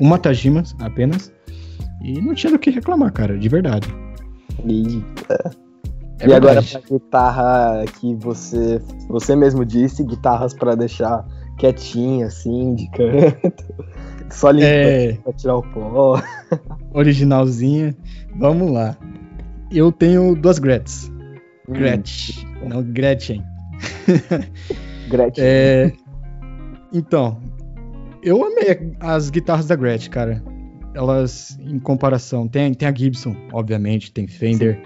uma 0.00 0.18
Tajima 0.18 0.62
apenas. 0.80 1.30
E 2.02 2.20
não 2.20 2.34
tinha 2.34 2.52
do 2.52 2.58
que 2.58 2.70
reclamar, 2.70 3.12
cara, 3.12 3.38
de 3.38 3.48
verdade. 3.48 3.88
Eita. 4.64 5.50
É 6.20 6.28
e 6.28 6.32
agora 6.32 6.62
pra 6.62 6.80
guitarra 6.80 7.84
que 8.00 8.14
você 8.14 8.80
você 9.06 9.36
mesmo 9.36 9.66
disse, 9.66 10.02
guitarras 10.02 10.54
para 10.54 10.74
deixar 10.74 11.26
quietinha 11.58 12.26
assim, 12.26 12.74
de 12.74 12.90
canto. 12.90 13.84
Só 14.30 14.50
limpar 14.50 14.68
é... 14.68 15.12
pra 15.14 15.32
tirar 15.32 15.56
o 15.56 15.62
pó. 15.62 16.20
Originalzinha. 16.92 17.96
Vamos 18.34 18.70
lá. 18.70 18.96
Eu 19.70 19.90
tenho 19.90 20.34
duas 20.34 20.58
Grets. 20.58 21.10
Hum. 21.68 21.72
Gretchen, 21.72 22.46
não 22.68 22.82
Gretchen. 22.82 23.42
Gretchen. 25.08 25.44
É... 25.44 25.92
Então, 26.92 27.40
eu 28.22 28.44
amei 28.44 28.94
as 29.00 29.30
guitarras 29.30 29.66
da 29.66 29.76
Gretchen, 29.76 30.10
cara. 30.10 30.42
Elas, 30.94 31.58
em 31.60 31.78
comparação, 31.78 32.48
tem, 32.48 32.72
tem 32.72 32.88
a 32.88 32.94
Gibson, 32.94 33.36
obviamente, 33.52 34.12
tem 34.12 34.26
Fender. 34.26 34.82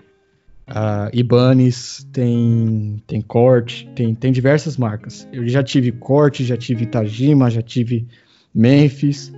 A 0.66 1.10
Ibanez, 1.12 2.06
tem, 2.12 3.02
tem 3.06 3.20
Corte, 3.20 3.88
tem, 3.94 4.14
tem 4.14 4.32
diversas 4.32 4.76
marcas. 4.76 5.28
Eu 5.32 5.46
já 5.48 5.62
tive 5.62 5.92
Corte, 5.92 6.44
já 6.44 6.56
tive 6.56 6.86
Tajima, 6.86 7.50
já 7.50 7.62
tive 7.62 8.06
Memphis, 8.54 9.32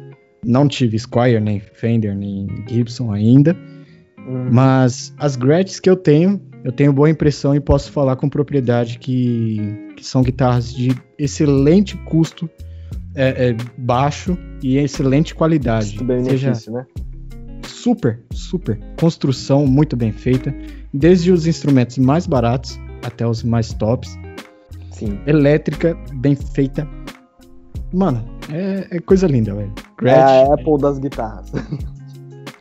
não 0.44 0.66
tive 0.66 0.98
Squire, 0.98 1.40
nem 1.40 1.60
Fender, 1.60 2.14
nem 2.14 2.46
Gibson 2.68 3.12
ainda. 3.12 3.56
Uhum. 4.26 4.48
Mas 4.50 5.12
as 5.18 5.36
Gretsch 5.36 5.80
que 5.80 5.90
eu 5.90 5.96
tenho, 5.96 6.40
eu 6.64 6.72
tenho 6.72 6.92
boa 6.92 7.10
impressão 7.10 7.54
e 7.54 7.60
posso 7.60 7.90
falar 7.90 8.16
com 8.16 8.28
propriedade 8.28 8.98
que, 8.98 9.58
que 9.96 10.04
são 10.04 10.22
guitarras 10.22 10.72
de 10.72 10.94
excelente 11.18 11.96
custo 11.98 12.48
é, 13.14 13.48
é, 13.48 13.56
baixo 13.76 14.36
e 14.62 14.78
excelente 14.78 15.34
qualidade. 15.34 15.96
Né? 16.70 16.86
Super, 17.66 18.20
super. 18.32 18.78
Construção 18.98 19.66
muito 19.66 19.96
bem 19.96 20.12
feita 20.12 20.54
desde 20.94 21.32
os 21.32 21.46
instrumentos 21.46 21.98
mais 21.98 22.26
baratos 22.26 22.78
até 23.04 23.26
os 23.26 23.42
mais 23.42 23.72
tops. 23.72 24.16
Sim. 24.92 25.18
Elétrica, 25.26 25.96
bem 26.14 26.36
feita. 26.36 26.88
Mano, 27.92 28.24
é, 28.50 28.96
é 28.96 29.00
coisa 29.00 29.26
linda, 29.26 29.54
velho. 29.54 29.72
É 30.04 30.14
a 30.14 30.54
Apple 30.54 30.78
das 30.78 30.98
guitarras. 30.98 31.52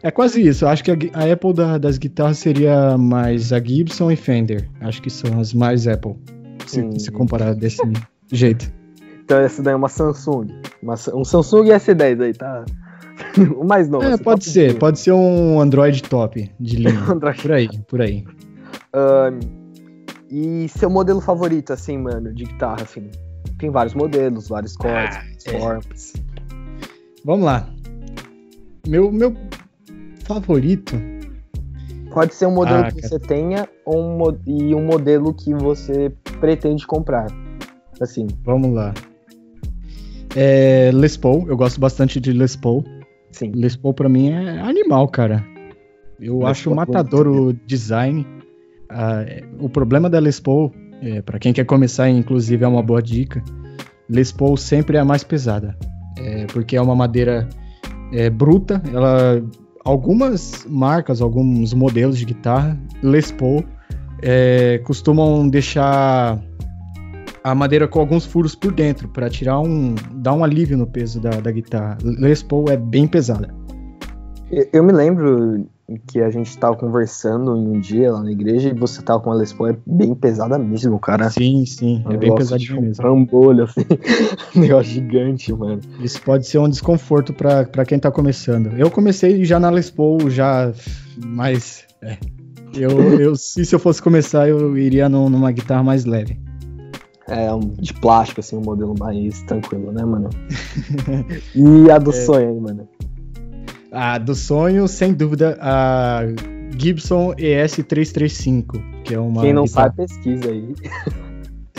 É 0.03 0.09
quase 0.09 0.41
isso. 0.41 0.65
Acho 0.65 0.83
que 0.83 0.91
a, 0.91 0.95
a 1.13 1.31
Apple 1.31 1.53
da, 1.53 1.77
das 1.77 1.97
guitarras 1.97 2.39
seria 2.39 2.97
mais 2.97 3.53
a 3.53 3.59
Gibson 3.59 4.09
e 4.09 4.15
Fender. 4.15 4.67
Acho 4.79 5.01
que 5.01 5.09
são 5.09 5.39
as 5.39 5.53
mais 5.53 5.87
Apple. 5.87 6.15
Se, 6.65 6.81
hum. 6.81 6.97
se 6.97 7.11
comparar 7.11 7.53
desse 7.53 7.81
jeito. 8.31 8.71
Então 9.23 9.39
essa 9.39 9.61
daí 9.61 9.73
é 9.73 9.75
uma 9.75 9.89
Samsung. 9.89 10.47
Uma, 10.81 10.95
um 11.13 11.23
Samsung 11.23 11.65
S10 11.65 12.21
aí, 12.21 12.33
tá? 12.33 12.65
o 13.55 13.63
mais 13.63 13.87
novo. 13.87 14.03
É, 14.03 14.13
assim, 14.13 14.23
pode 14.23 14.45
ser, 14.45 14.79
pode 14.79 14.99
ser 14.99 15.11
um 15.11 15.61
Android 15.61 16.01
top 16.03 16.49
de 16.59 16.75
linha. 16.77 16.99
por 17.41 17.51
aí, 17.51 17.69
por 17.87 18.01
aí. 18.01 18.25
Uh, 18.95 19.39
e 20.29 20.67
seu 20.69 20.89
modelo 20.89 21.21
favorito, 21.21 21.71
assim, 21.71 21.97
mano, 21.97 22.33
de 22.33 22.45
guitarra, 22.45 22.81
assim? 22.81 23.09
Tem 23.57 23.69
vários 23.69 23.93
modelos, 23.93 24.47
vários 24.47 24.75
cortes, 24.75 25.17
Ah, 25.17 25.51
é. 25.55 25.59
formas. 25.59 26.13
Vamos 27.25 27.45
lá. 27.45 27.69
Meu, 28.87 29.11
meu 29.11 29.35
favorito. 30.25 30.95
Pode 32.13 32.33
ser 32.33 32.45
um 32.47 32.51
modelo 32.55 32.79
Ah, 32.85 32.91
que 32.91 33.01
cara. 33.01 33.07
você 33.07 33.19
tenha 33.19 33.69
ou 33.85 34.01
um, 34.01 34.37
e 34.45 34.75
um 34.75 34.83
modelo 34.85 35.33
que 35.33 35.53
você 35.53 36.11
pretende 36.39 36.85
comprar. 36.85 37.27
Assim, 38.01 38.27
Vamos 38.43 38.73
lá. 38.73 38.93
É, 40.35 40.91
Les 40.93 41.17
Paul, 41.17 41.45
eu 41.47 41.57
gosto 41.57 41.79
bastante 41.79 42.19
de 42.19 42.31
Les 42.33 42.55
Paul. 42.55 42.83
sim. 43.31 43.51
Les 43.53 43.75
Paul 43.75 43.93
pra 43.93 44.09
mim 44.09 44.29
é 44.31 44.59
animal, 44.61 45.07
cara. 45.09 45.45
Eu 46.19 46.39
Les 46.39 46.47
acho 46.49 46.63
Paul 46.69 46.73
é 46.73 46.77
matador 46.77 47.27
o 47.27 47.53
design. 47.53 48.25
Ah, 48.89 49.21
é, 49.23 49.43
o 49.59 49.69
problema 49.69 50.09
da 50.09 50.19
Les 50.19 50.39
Paul, 50.39 50.71
é, 51.01 51.21
para 51.21 51.39
quem 51.39 51.51
quer 51.51 51.65
começar, 51.65 52.09
inclusive 52.09 52.63
é 52.63 52.67
uma 52.67 52.83
boa 52.83 53.01
dica. 53.01 53.43
Les 54.07 54.31
Paul 54.31 54.55
sempre 54.55 54.97
é 54.97 54.99
a 54.99 55.05
mais 55.05 55.23
pesada, 55.23 55.75
É, 56.17 56.45
porque 56.47 56.75
é 56.75 56.81
uma 56.81 56.95
madeira 56.95 57.47
é, 58.13 58.29
bruta. 58.29 58.81
Ela, 58.93 59.41
algumas 59.83 60.65
marcas, 60.69 61.21
alguns 61.21 61.73
modelos 61.73 62.17
de 62.17 62.25
guitarra 62.25 62.77
Les 63.01 63.31
Paul 63.31 63.63
é, 64.21 64.79
costumam 64.83 65.49
deixar 65.49 66.39
a 67.43 67.55
madeira 67.55 67.87
com 67.87 67.99
alguns 67.99 68.25
furos 68.25 68.53
por 68.53 68.71
dentro 68.71 69.07
para 69.07 69.27
tirar 69.29 69.59
um, 69.59 69.95
dar 70.13 70.33
um 70.33 70.43
alívio 70.43 70.77
no 70.77 70.85
peso 70.85 71.19
da, 71.19 71.31
da 71.31 71.51
guitarra. 71.51 71.97
Les 72.03 72.43
Paul 72.43 72.69
é 72.69 72.77
bem 72.77 73.07
pesada. 73.07 73.49
Eu, 74.51 74.67
eu 74.73 74.83
me 74.83 74.91
lembro 74.91 75.65
que 75.97 76.19
a 76.21 76.29
gente 76.29 76.57
tava 76.57 76.75
conversando 76.75 77.55
em 77.57 77.67
um 77.67 77.79
dia 77.79 78.11
lá 78.11 78.21
na 78.23 78.31
igreja 78.31 78.69
e 78.69 78.73
você 78.73 79.01
tava 79.01 79.19
com 79.21 79.31
a 79.31 79.35
Les 79.35 79.51
Paul 79.53 79.69
é 79.69 79.77
bem 79.85 80.13
pesada 80.15 80.57
mesmo, 80.59 80.99
cara. 80.99 81.29
Sim, 81.29 81.65
sim, 81.65 82.03
Um 82.07 82.11
é 82.11 82.17
bem 82.17 82.35
pesadinho 82.35 82.77
um 82.77 82.81
mesmo. 82.81 82.95
trambolho, 83.03 83.63
assim. 83.65 83.81
um 84.55 84.59
negócio 84.61 84.91
gigante, 84.91 85.53
mano. 85.53 85.79
Isso 85.99 86.21
pode 86.21 86.47
ser 86.47 86.57
um 86.59 86.69
desconforto 86.69 87.33
pra 87.33 87.63
pra 87.65 87.85
quem 87.85 87.97
tá 87.99 88.11
começando. 88.11 88.67
Eu 88.77 88.89
comecei 88.91 89.43
já 89.45 89.59
na 89.59 89.69
Les 89.69 89.89
Paul, 89.89 90.29
já, 90.29 90.71
mas 91.25 91.83
é. 92.01 92.17
Eu, 92.73 93.19
eu, 93.19 93.35
se, 93.35 93.65
se 93.65 93.75
eu 93.75 93.79
fosse 93.79 94.01
começar, 94.01 94.47
eu 94.47 94.77
iria 94.77 95.09
num- 95.09 95.29
numa 95.29 95.51
guitarra 95.51 95.83
mais 95.83 96.05
leve. 96.05 96.39
É 97.27 97.47
de 97.79 97.93
plástico, 97.93 98.39
assim, 98.41 98.57
um 98.57 98.61
modelo 98.61 98.93
mais 98.99 99.41
tranquilo, 99.43 99.91
né, 99.91 100.03
mano? 100.03 100.29
E 101.55 101.89
a 101.91 101.95
É. 101.95 101.99
do 101.99 102.11
sonho 102.11 102.49
aí, 102.49 102.59
mano. 102.59 102.87
A 103.91 104.17
do 104.17 104.33
sonho, 104.33 104.87
sem 104.87 105.13
dúvida, 105.13 105.57
a 105.61 106.21
Gibson 106.77 107.33
ES335, 107.35 108.81
que 109.03 109.13
é 109.13 109.19
uma 109.19 109.41
Quem 109.41 109.53
não 109.53 109.65
guitarra- 109.65 109.87
sabe, 109.87 110.07
pesquisa 110.07 110.49
aí. 110.49 110.73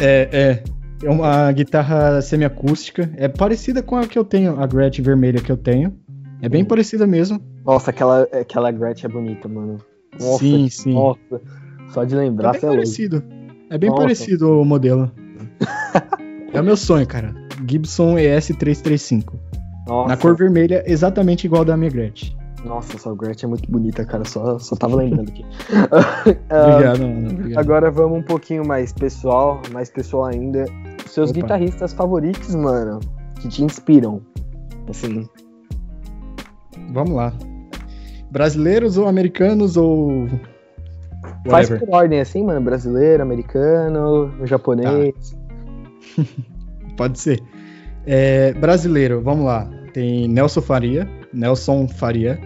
É, 0.00 0.28
é. 0.32 0.62
É 1.06 1.10
uma 1.10 1.50
guitarra 1.52 2.20
semiacústica. 2.22 3.10
É 3.16 3.28
parecida 3.28 3.82
com 3.82 3.96
a 3.96 4.06
que 4.06 4.18
eu 4.18 4.24
tenho, 4.24 4.58
a 4.60 4.66
Gretsch 4.66 5.00
vermelha 5.00 5.40
que 5.40 5.50
eu 5.52 5.56
tenho. 5.56 5.94
É 6.40 6.48
bem 6.48 6.62
Hum. 6.62 6.66
parecida 6.66 7.06
mesmo. 7.06 7.40
Nossa, 7.64 7.90
aquela, 7.90 8.22
aquela 8.32 8.70
Gretsch 8.72 9.04
é 9.04 9.08
bonita, 9.08 9.48
mano. 9.48 9.78
Nossa, 10.18 10.38
sim, 10.38 10.68
sim. 10.68 10.94
Nossa, 10.94 11.40
só 11.92 12.04
de 12.04 12.14
É 12.14 12.18
lembrar, 12.18 12.52
bem 12.52 12.60
é 12.62 12.64
louco. 12.66 12.76
parecido. 12.82 13.22
É 13.70 13.78
bem 13.78 13.90
Nossa. 13.90 14.02
parecido 14.02 14.60
o 14.60 14.64
modelo. 14.64 15.10
é 16.52 16.60
o 16.60 16.64
meu 16.64 16.76
sonho, 16.76 17.06
cara. 17.06 17.34
Gibson 17.68 18.14
ES335. 18.16 19.34
Nossa, 19.86 20.08
Na 20.08 20.16
cor 20.16 20.36
vermelha, 20.36 20.82
exatamente 20.86 21.44
igual 21.46 21.64
da 21.64 21.76
minha 21.76 21.90
Gretsch. 21.90 22.32
nossa, 22.64 22.96
essa 22.96 23.12
Gretsch 23.14 23.42
é 23.42 23.46
muito 23.46 23.68
bonita, 23.70 24.04
cara. 24.04 24.24
Só, 24.24 24.58
só 24.58 24.76
tava 24.76 24.96
lembrando 24.96 25.28
aqui. 25.30 25.44
Ah, 26.50 26.66
Obrigado, 26.68 27.00
mano. 27.00 27.30
Obrigado. 27.30 27.58
Agora 27.58 27.90
vamos 27.90 28.18
um 28.20 28.22
pouquinho 28.22 28.64
mais 28.66 28.92
pessoal, 28.92 29.60
mais 29.72 29.90
pessoal 29.90 30.26
ainda. 30.26 30.64
Seus 31.06 31.30
Opa. 31.30 31.40
guitarristas 31.40 31.92
favoritos, 31.92 32.54
mano, 32.54 33.00
que 33.40 33.48
te 33.48 33.64
inspiram. 33.64 34.20
Assim, 34.88 35.28
Vamos 36.92 37.12
lá. 37.14 37.32
Brasileiros 38.30 38.96
ou 38.98 39.06
americanos 39.08 39.76
ou. 39.76 40.26
faz 41.48 41.68
Whatever. 41.68 41.80
por 41.80 41.94
ordem 41.96 42.20
assim, 42.20 42.42
mano. 42.44 42.60
Brasileiro, 42.60 43.22
americano, 43.22 44.30
japonês. 44.46 45.36
Pode 46.96 47.18
ser. 47.18 47.42
É, 48.06 48.52
brasileiro, 48.54 49.20
vamos 49.20 49.44
lá. 49.44 49.68
Tem 49.92 50.26
Nelson 50.28 50.60
Faria. 50.60 51.08
Nelson 51.32 51.86
Faria, 51.88 52.38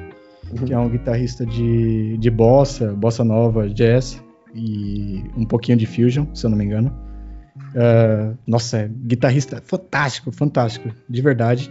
que 0.64 0.72
é 0.72 0.78
um 0.78 0.88
guitarrista 0.88 1.44
de, 1.46 2.16
de 2.18 2.30
bossa, 2.30 2.92
bossa 2.92 3.24
nova, 3.24 3.68
jazz 3.68 4.22
e 4.54 5.22
um 5.36 5.44
pouquinho 5.44 5.76
de 5.78 5.86
fusion, 5.86 6.26
se 6.34 6.46
eu 6.46 6.50
não 6.50 6.56
me 6.56 6.64
engano. 6.64 6.92
Ah, 7.74 8.32
nossa, 8.46 8.78
é 8.78 8.90
guitarrista 9.06 9.62
fantástico, 9.64 10.30
fantástico, 10.30 10.90
de 11.08 11.22
verdade. 11.22 11.70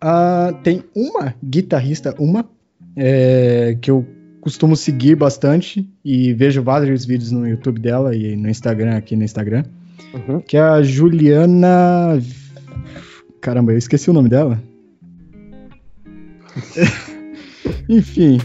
Ah, 0.00 0.54
tem 0.62 0.84
uma 0.94 1.34
guitarrista, 1.42 2.14
uma, 2.18 2.48
é, 2.94 3.76
que 3.80 3.90
eu 3.90 4.06
costumo 4.40 4.76
seguir 4.76 5.16
bastante 5.16 5.88
e 6.04 6.32
vejo 6.34 6.62
vários 6.62 7.04
vídeos 7.04 7.32
no 7.32 7.48
YouTube 7.48 7.80
dela 7.80 8.14
e 8.14 8.36
no 8.36 8.48
Instagram, 8.48 8.96
aqui 8.96 9.16
no 9.16 9.24
Instagram, 9.24 9.64
Uhum. 10.14 10.40
que 10.40 10.56
é 10.56 10.60
a 10.60 10.82
Juliana. 10.82 12.18
Caramba, 13.46 13.70
eu 13.70 13.78
esqueci 13.78 14.10
o 14.10 14.12
nome 14.12 14.28
dela. 14.28 14.60
Enfim, 17.88 18.40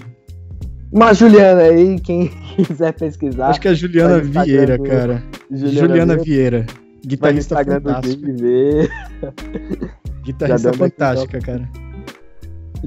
Uma 0.92 1.12
Juliana 1.12 1.62
aí, 1.64 2.00
quem 2.00 2.28
quiser 2.56 2.94
pesquisar. 2.94 3.48
acho 3.50 3.60
que 3.60 3.68
é 3.68 3.72
a 3.72 3.74
Juliana 3.74 4.20
Vieira, 4.20 4.78
do- 4.78 4.84
cara. 4.84 5.24
Juliana, 5.50 6.18
Vieira. 6.18 6.60
Vieira. 6.62 6.66
Guitarrista 7.04 7.56
fantástica. 7.66 8.28
Guitarrista 10.24 10.74
fantástica, 10.74 11.40
cara. 11.40 11.68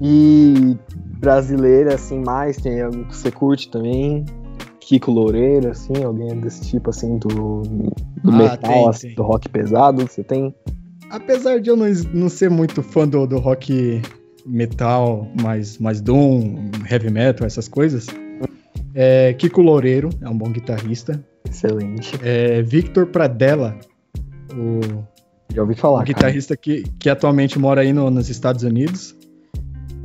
E 0.00 0.76
brasileira, 1.18 1.94
assim, 1.96 2.22
mais, 2.24 2.56
tem 2.58 2.80
algum 2.80 3.02
que 3.02 3.16
você 3.16 3.32
curte 3.32 3.68
também. 3.72 4.24
Kiko 4.78 5.10
Loureiro, 5.10 5.68
assim, 5.70 6.04
alguém 6.04 6.38
desse 6.38 6.60
tipo, 6.70 6.90
assim, 6.90 7.18
do, 7.18 7.62
do 8.22 8.30
Ah, 8.30 8.36
metal, 8.36 8.58
tem, 8.70 8.88
assim, 8.88 9.06
tem. 9.08 9.16
do 9.16 9.22
rock 9.24 9.48
pesado, 9.48 10.02
você 10.06 10.22
tem? 10.22 10.54
Apesar 11.14 11.60
de 11.60 11.70
eu 11.70 11.76
não, 11.76 11.86
não 12.12 12.28
ser 12.28 12.50
muito 12.50 12.82
fã 12.82 13.06
do, 13.06 13.26
do 13.26 13.38
rock 13.38 14.02
metal, 14.46 15.28
mais, 15.40 15.78
mais 15.78 16.00
doom, 16.00 16.70
heavy 16.90 17.10
metal, 17.10 17.46
essas 17.46 17.68
coisas, 17.68 18.06
é, 18.94 19.32
Kiko 19.34 19.62
Loureiro 19.62 20.10
é 20.20 20.28
um 20.28 20.36
bom 20.36 20.50
guitarrista. 20.50 21.22
Excelente. 21.48 22.12
É, 22.22 22.62
Victor 22.62 23.06
Pradella, 23.06 23.78
o 24.54 24.80
Já 25.54 25.62
ouvi 25.62 25.74
falar, 25.74 25.98
cara. 25.98 26.06
guitarrista 26.06 26.56
que, 26.56 26.82
que 26.98 27.08
atualmente 27.08 27.58
mora 27.58 27.82
aí 27.82 27.92
no- 27.92 28.10
nos 28.10 28.28
Estados 28.28 28.64
Unidos. 28.64 29.14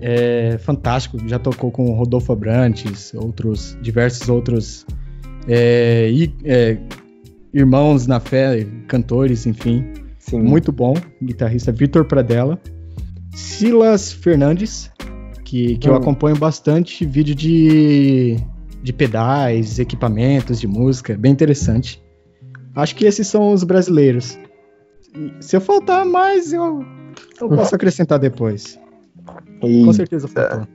É 0.02 0.58
fantástico, 0.60 1.18
já 1.28 1.38
tocou 1.40 1.72
com 1.72 1.90
o 1.90 1.94
Rodolfo 1.94 2.32
Abrantes, 2.32 3.14
outros, 3.16 3.78
diversos 3.82 4.30
outros 4.30 4.86
é, 5.48 6.10
i- 6.10 6.34
é, 6.46 6.78
irmãos 7.54 8.06
na 8.08 8.20
fé, 8.20 8.66
cantores, 8.88 9.46
enfim. 9.46 9.84
Sim. 10.30 10.40
Muito 10.42 10.72
bom, 10.72 10.94
guitarrista 11.22 11.72
Vitor 11.72 12.06
Pradella. 12.06 12.60
Silas 13.34 14.12
Fernandes, 14.12 14.92
que, 15.46 15.78
que 15.78 15.88
eu 15.90 15.94
Hum. 15.94 15.98
acompanho 15.98 16.36
bastante 16.38 17.06
vídeo 17.06 17.34
de, 17.34 18.38
de 18.84 18.94
pedais, 18.94 19.80
equipamentos 19.80 20.60
de 20.60 20.68
música, 20.68 21.18
bem 21.18 21.32
interessante. 21.32 22.02
Acho 22.76 22.96
que 22.96 23.06
esses 23.06 23.28
são 23.28 23.52
os 23.52 23.64
brasileiros. 23.64 24.38
Se 25.40 25.56
eu 25.56 25.62
faltar 25.62 26.06
mais, 26.06 26.54
eu, 26.54 26.86
eu 27.42 27.50
posso 27.50 27.74
acrescentar 27.76 28.20
depois. 28.20 28.80
E, 29.64 29.84
Com 29.86 29.94
certeza 29.94 30.28
faltou. 30.28 30.68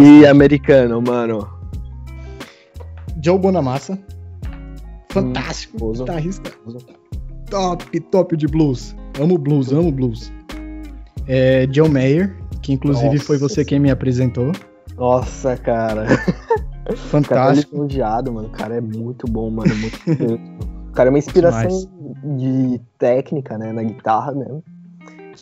E 0.00 0.26
americano, 0.26 1.00
mano. 1.00 1.48
Joe 3.24 3.38
Bonamassa. 3.38 3.98
Fantástico. 5.10 5.78
famoso. 5.78 6.04
guitarrista 6.04 6.50
top, 7.52 8.00
top 8.00 8.36
de 8.36 8.46
blues. 8.46 8.96
Amo 9.20 9.36
blues, 9.36 9.70
amo 9.72 9.92
blues. 9.92 10.32
É, 11.28 11.66
John 11.66 11.88
Mayer, 11.88 12.34
que 12.62 12.72
inclusive 12.72 13.12
Nossa 13.12 13.24
foi 13.24 13.36
você 13.36 13.62
quem 13.62 13.78
me 13.78 13.90
apresentou. 13.90 14.52
Nossa, 14.96 15.54
cara. 15.58 16.06
Fantástico. 16.96 17.74
lisonjeado, 17.74 18.32
mano. 18.32 18.48
O 18.48 18.50
cara 18.50 18.76
é 18.76 18.80
muito 18.80 19.30
bom, 19.30 19.50
mano. 19.50 19.74
Muito. 19.76 20.62
O 20.92 20.94
cara 20.94 21.08
é 21.08 21.10
uma 21.10 21.18
inspiração 21.18 21.88
de 22.36 22.78
técnica, 22.98 23.56
né, 23.56 23.72
na 23.72 23.82
guitarra, 23.82 24.32
né? 24.32 24.60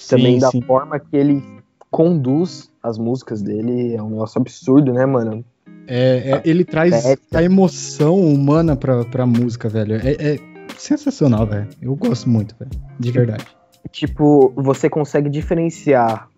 Também 0.09 0.39
da 0.39 0.49
sim. 0.49 0.63
forma 0.63 0.97
que 1.01 1.17
ele 1.17 1.43
conduz 1.91 2.71
as 2.81 2.97
músicas 2.97 3.43
dele 3.43 3.97
é 3.97 4.01
um 4.01 4.11
negócio 4.11 4.41
absurdo, 4.41 4.93
né, 4.93 5.05
mano? 5.05 5.45
É, 5.89 6.35
é, 6.35 6.43
ele 6.45 6.65
traz 6.65 7.05
a 7.35 7.43
emoção 7.43 8.21
humana 8.21 8.77
pra, 8.77 9.05
pra 9.05 9.27
música, 9.27 9.69
velho. 9.69 9.97
É, 9.97 10.35
é 10.35 10.39
sensacional, 10.81 11.47
velho. 11.47 11.69
Eu 11.81 11.95
gosto 11.97 12.29
muito, 12.29 12.55
velho. 12.59 12.71
De 12.99 13.11
verdade. 13.11 13.47
Tipo, 13.91 14.53
você 14.57 14.89
consegue 14.89 15.29
diferenciar 15.29 16.29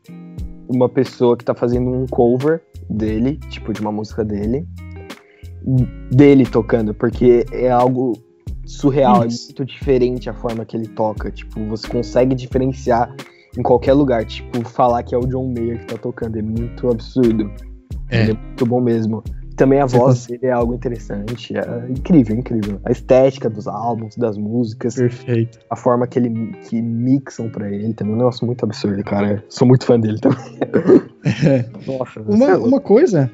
uma 0.69 0.89
pessoa 0.89 1.37
que 1.37 1.45
tá 1.45 1.55
fazendo 1.55 1.91
um 1.91 2.07
cover 2.07 2.63
dele, 2.89 3.39
tipo, 3.49 3.73
de 3.73 3.81
uma 3.81 3.93
música 3.93 4.25
dele, 4.25 4.67
dele 6.11 6.45
tocando, 6.47 6.95
porque 6.95 7.45
é 7.53 7.71
algo 7.71 8.13
surreal, 8.65 9.27
Isso. 9.27 9.45
é 9.45 9.47
muito 9.47 9.65
diferente 9.65 10.31
a 10.31 10.35
forma 10.35 10.65
que 10.65 10.77
ele 10.77 10.89
toca. 10.89 11.31
Tipo, 11.31 11.65
você 11.67 11.89
consegue 11.89 12.35
diferenciar 12.35 13.15
em 13.57 13.63
qualquer 13.63 13.93
lugar. 13.93 14.25
Tipo, 14.25 14.67
falar 14.69 15.03
que 15.03 15.15
é 15.15 15.19
o 15.19 15.27
John 15.27 15.53
Mayer 15.53 15.81
que 15.81 15.87
tá 15.87 15.99
tocando 15.99 16.39
é 16.39 16.43
muito 16.43 16.89
absurdo. 16.89 17.51
É, 18.09 18.31
é 18.31 18.35
muito 18.35 18.67
bom 18.67 18.81
mesmo. 18.81 19.23
Também 19.57 19.81
a 19.81 19.87
voz 19.87 20.27
dele 20.27 20.47
é 20.47 20.53
algo 20.53 20.75
interessante. 20.75 21.57
É 21.57 21.91
incrível, 21.91 22.37
incrível. 22.37 22.81
A 22.85 22.93
estética 22.93 23.49
dos 23.49 23.67
álbuns, 23.67 24.17
das 24.17 24.37
músicas. 24.37 24.95
Perfeito. 24.95 25.59
A 25.71 25.77
forma 25.77 26.07
que 26.07 26.19
ele 26.19 26.53
que 26.69 26.81
mixam 26.81 27.49
pra 27.49 27.71
ele 27.71 27.93
também. 27.95 28.13
É 28.13 28.17
um 28.17 28.19
negócio 28.19 28.47
muito 28.47 28.65
absurdo, 28.65 29.03
cara. 29.05 29.43
Sou 29.49 29.67
muito 29.67 29.85
fã 29.85 29.99
dele 29.99 30.19
também. 30.19 30.59
É. 31.45 31.65
Nossa, 31.87 32.21
uma, 32.21 32.51
é 32.51 32.57
uma 32.57 32.81
coisa 32.81 33.31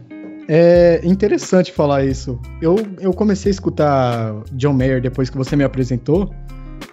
é 0.49 1.01
interessante 1.05 1.71
falar 1.71 2.05
isso. 2.07 2.41
Eu, 2.61 2.77
eu 2.99 3.13
comecei 3.13 3.51
a 3.51 3.53
escutar 3.53 4.35
John 4.53 4.73
Mayer 4.73 5.01
depois 5.01 5.29
que 5.29 5.37
você 5.37 5.55
me 5.55 5.63
apresentou, 5.63 6.35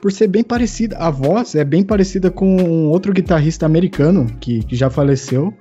por 0.02 0.12
ser 0.12 0.28
bem 0.28 0.44
parecida. 0.44 0.98
A 0.98 1.10
voz 1.10 1.56
é 1.56 1.64
bem 1.64 1.82
parecida 1.82 2.30
com 2.30 2.58
um 2.58 2.90
outro 2.90 3.14
guitarrista 3.14 3.66
americano 3.66 4.28
que, 4.42 4.60
que 4.66 4.76
já 4.76 4.90
faleceu 4.90 5.54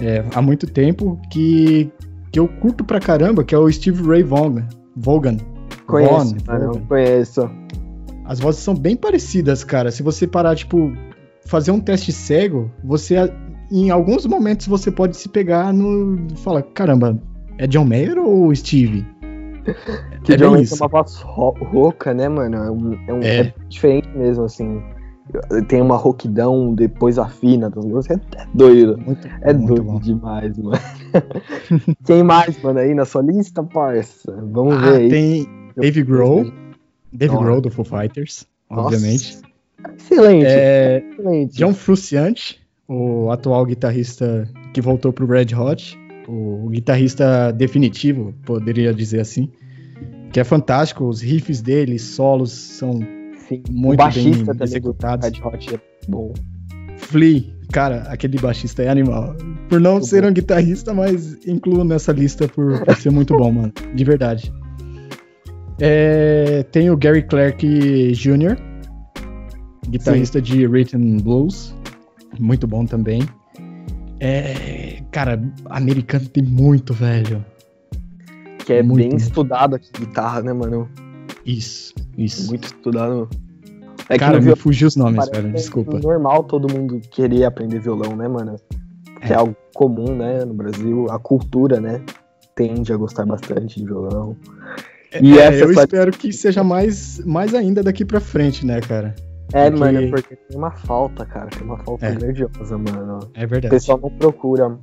é, 0.00 0.22
há 0.34 0.42
muito 0.42 0.66
tempo, 0.66 1.18
que, 1.30 1.90
que 2.34 2.40
eu 2.40 2.48
curto 2.48 2.82
pra 2.82 2.98
caramba, 2.98 3.44
que 3.44 3.54
é 3.54 3.58
o 3.58 3.70
Steve 3.70 4.02
Ray 4.02 4.24
Vaughan. 4.24 4.66
Vaughan. 4.96 5.36
Conheço, 5.86 6.34
Vaughan, 6.44 6.80
conheço. 6.88 7.48
As 8.24 8.40
vozes 8.40 8.60
são 8.60 8.74
bem 8.74 8.96
parecidas, 8.96 9.62
cara. 9.62 9.92
Se 9.92 10.02
você 10.02 10.26
parar, 10.26 10.56
tipo, 10.56 10.92
fazer 11.46 11.70
um 11.70 11.78
teste 11.78 12.10
cego, 12.10 12.68
você 12.82 13.32
em 13.70 13.88
alguns 13.88 14.26
momentos 14.26 14.66
você 14.66 14.90
pode 14.90 15.16
se 15.16 15.28
pegar 15.28 15.72
no. 15.72 16.26
Fala, 16.38 16.60
caramba, 16.60 17.22
é 17.56 17.68
John 17.68 17.84
Mayer 17.84 18.18
ou 18.18 18.52
Steve? 18.52 19.06
que 20.24 20.32
é 20.32 20.36
John 20.36 20.50
Mayer 20.50 20.68
tem 20.68 20.76
uma 20.76 20.88
voz 20.88 21.20
rouca, 21.20 22.12
né, 22.12 22.28
mano? 22.28 22.56
É, 22.56 22.68
um, 22.68 22.92
é, 23.06 23.12
um, 23.12 23.20
é. 23.22 23.40
é, 23.42 23.54
diferente 23.68 24.08
mesmo, 24.08 24.42
assim. 24.42 24.82
Tem 25.68 25.80
uma 25.80 25.96
rouquidão, 25.96 26.74
depois 26.74 27.18
afina 27.18 27.70
das 27.70 27.84
músicas. 27.84 28.20
É, 28.36 28.46
doido. 28.52 28.98
Muito, 28.98 29.26
é 29.40 29.54
muito 29.54 29.68
doido 29.68 29.84
bom. 29.84 30.00
demais, 30.00 30.58
mano. 30.58 30.78
Quem 32.04 32.22
mais, 32.22 32.60
mano, 32.62 32.78
aí 32.78 32.94
na 32.94 33.04
sua 33.04 33.22
lista, 33.22 33.62
parça? 33.62 34.32
Vamos 34.52 34.74
ah, 34.74 34.92
ver. 34.92 35.08
Tem 35.08 35.48
Dave 35.76 36.02
Grohl. 36.02 36.52
Dave 37.12 37.36
Grohl 37.36 37.60
do 37.60 37.70
Foo 37.70 37.84
Fighters, 37.84 38.46
Nossa. 38.70 38.82
obviamente. 38.82 39.40
Excelente. 39.98 40.46
É, 40.46 41.04
excelente. 41.10 41.56
John 41.56 41.72
Frusciante 41.72 42.64
o 42.88 43.30
atual 43.30 43.64
guitarrista 43.64 44.48
que 44.72 44.80
voltou 44.80 45.12
pro 45.12 45.26
Red 45.26 45.54
Hot, 45.54 45.98
o, 46.28 46.68
guitarrista 46.68 47.52
definitivo, 47.52 48.34
poderia 48.44 48.92
dizer 48.92 49.20
assim, 49.20 49.50
que 50.32 50.40
é 50.40 50.44
fantástico, 50.44 51.04
os 51.04 51.20
riffs 51.20 51.62
dele, 51.62 51.98
solos 51.98 52.52
são 52.52 52.98
Sim. 53.48 53.62
muito 53.70 54.04
bem 54.12 54.32
executados. 54.62 55.28
Red 55.28 55.40
Hot 55.44 55.74
é 55.74 55.80
bom. 56.08 56.32
Flea, 56.96 57.42
cara, 57.72 58.02
aquele 58.08 58.38
baixista 58.38 58.82
é 58.82 58.88
animal. 58.88 59.34
Por 59.68 59.80
não 59.80 59.92
muito 59.92 60.06
ser 60.06 60.22
bom. 60.22 60.28
um 60.28 60.32
guitarrista, 60.32 60.94
mas 60.94 61.46
incluo 61.46 61.84
nessa 61.84 62.12
lista 62.12 62.48
por, 62.48 62.84
por 62.84 62.96
ser 62.96 63.10
muito 63.10 63.36
bom, 63.36 63.52
mano. 63.52 63.72
De 63.94 64.04
verdade. 64.04 64.52
É, 65.80 66.62
tem 66.70 66.88
o 66.90 66.96
Gary 66.96 67.22
Clark 67.22 67.66
Jr., 68.12 68.56
guitarrista 69.88 70.38
Sim. 70.38 70.44
de 70.44 70.66
Rhythm 70.66 71.18
Blues 71.18 71.74
muito 72.38 72.66
bom 72.66 72.84
também. 72.84 73.22
É, 74.20 75.02
cara, 75.10 75.42
americano 75.66 76.28
tem 76.28 76.42
muito, 76.42 76.94
velho. 76.94 77.44
Que 78.64 78.74
é 78.74 78.82
muito, 78.82 78.96
bem 78.96 79.08
muito. 79.10 79.20
estudado 79.20 79.76
aqui, 79.76 79.90
guitarra, 79.98 80.42
né, 80.42 80.52
mano? 80.52 80.88
Isso, 81.44 81.94
isso. 82.16 82.48
Muito 82.48 82.64
estudado. 82.64 83.28
É 84.08 84.18
cara, 84.18 84.40
me 84.40 84.54
fugiu 84.56 84.88
os 84.88 84.96
nomes, 84.96 85.28
velho, 85.28 85.52
desculpa. 85.52 85.96
É 85.96 86.00
normal 86.00 86.44
todo 86.44 86.72
mundo 86.72 87.00
querer 87.10 87.44
aprender 87.44 87.80
violão, 87.80 88.14
né, 88.16 88.28
mano? 88.28 88.56
É. 89.20 89.32
é 89.32 89.34
algo 89.34 89.56
comum, 89.74 90.14
né, 90.14 90.44
no 90.44 90.54
Brasil. 90.54 91.06
A 91.10 91.18
cultura, 91.18 91.80
né, 91.80 92.02
tende 92.54 92.92
a 92.92 92.96
gostar 92.96 93.24
bastante 93.24 93.80
de 93.80 93.86
violão. 93.86 94.36
E 95.20 95.38
é, 95.38 95.62
eu 95.62 95.70
espero 95.70 96.10
que 96.12 96.32
seja 96.32 96.64
mais, 96.64 97.20
mais 97.24 97.54
ainda 97.54 97.82
daqui 97.82 98.04
pra 98.04 98.20
frente, 98.20 98.66
né, 98.66 98.80
cara? 98.80 99.14
É, 99.52 99.70
porque... 99.70 99.84
mano, 99.84 100.10
porque 100.10 100.36
tem 100.36 100.58
uma 100.58 100.72
falta, 100.72 101.24
cara. 101.24 101.46
Tem 101.46 101.62
uma 101.62 101.78
falta 101.78 102.06
é. 102.06 102.14
grandiosa, 102.14 102.76
mano. 102.76 103.20
É 103.34 103.46
verdade. 103.46 103.68
O 103.68 103.70
pessoal 103.70 104.00
não 104.02 104.10
procura. 104.10 104.76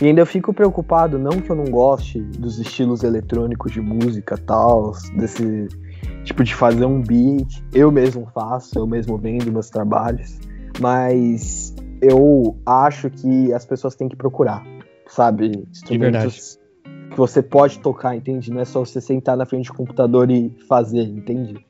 E 0.00 0.06
ainda 0.06 0.20
eu 0.20 0.26
fico 0.26 0.52
preocupado, 0.52 1.18
não 1.18 1.40
que 1.40 1.50
eu 1.50 1.56
não 1.56 1.66
goste 1.66 2.20
dos 2.20 2.58
estilos 2.58 3.02
eletrônicos 3.02 3.72
de 3.72 3.80
música 3.80 4.36
tal, 4.36 4.92
desse 5.16 5.68
tipo 6.24 6.42
de 6.42 6.54
fazer 6.54 6.84
um 6.84 7.00
beat. 7.00 7.62
Eu 7.72 7.92
mesmo 7.92 8.26
faço, 8.34 8.78
eu 8.78 8.86
mesmo 8.86 9.16
vendo 9.16 9.52
meus 9.52 9.70
trabalhos. 9.70 10.38
Mas 10.80 11.74
eu 12.02 12.56
acho 12.66 13.08
que 13.08 13.52
as 13.52 13.64
pessoas 13.64 13.94
têm 13.94 14.08
que 14.08 14.16
procurar, 14.16 14.64
sabe? 15.06 15.64
Instrumentos 15.70 16.58
que 17.10 17.16
você 17.16 17.40
pode 17.40 17.78
tocar, 17.78 18.16
entende? 18.16 18.50
Não 18.50 18.60
é 18.60 18.64
só 18.64 18.80
você 18.84 19.00
sentar 19.00 19.36
na 19.36 19.46
frente 19.46 19.68
do 19.68 19.74
computador 19.74 20.30
e 20.30 20.50
fazer, 20.68 21.02
entende? 21.02 21.64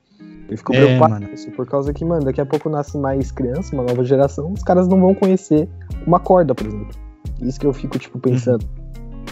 Eu 0.48 0.56
fico 0.58 0.74
é, 0.74 0.78
preocupado 0.78 1.26
com 1.26 1.34
isso, 1.34 1.50
por 1.52 1.66
causa 1.66 1.92
que, 1.92 2.04
mano, 2.04 2.24
daqui 2.24 2.40
a 2.40 2.46
pouco 2.46 2.68
nasce 2.68 2.98
mais 2.98 3.30
criança, 3.30 3.74
uma 3.74 3.82
nova 3.82 4.04
geração, 4.04 4.52
os 4.52 4.62
caras 4.62 4.88
não 4.88 5.00
vão 5.00 5.14
conhecer 5.14 5.68
uma 6.06 6.20
corda, 6.20 6.54
por 6.54 6.66
exemplo. 6.66 7.03
Isso 7.40 7.58
que 7.58 7.66
eu 7.66 7.72
fico, 7.72 7.98
tipo, 7.98 8.18
pensando. 8.18 8.64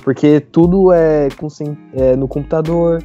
Porque 0.02 0.40
tudo 0.40 0.92
é, 0.92 1.28
com, 1.36 1.48
é 1.92 2.16
no 2.16 2.26
computador, 2.26 3.02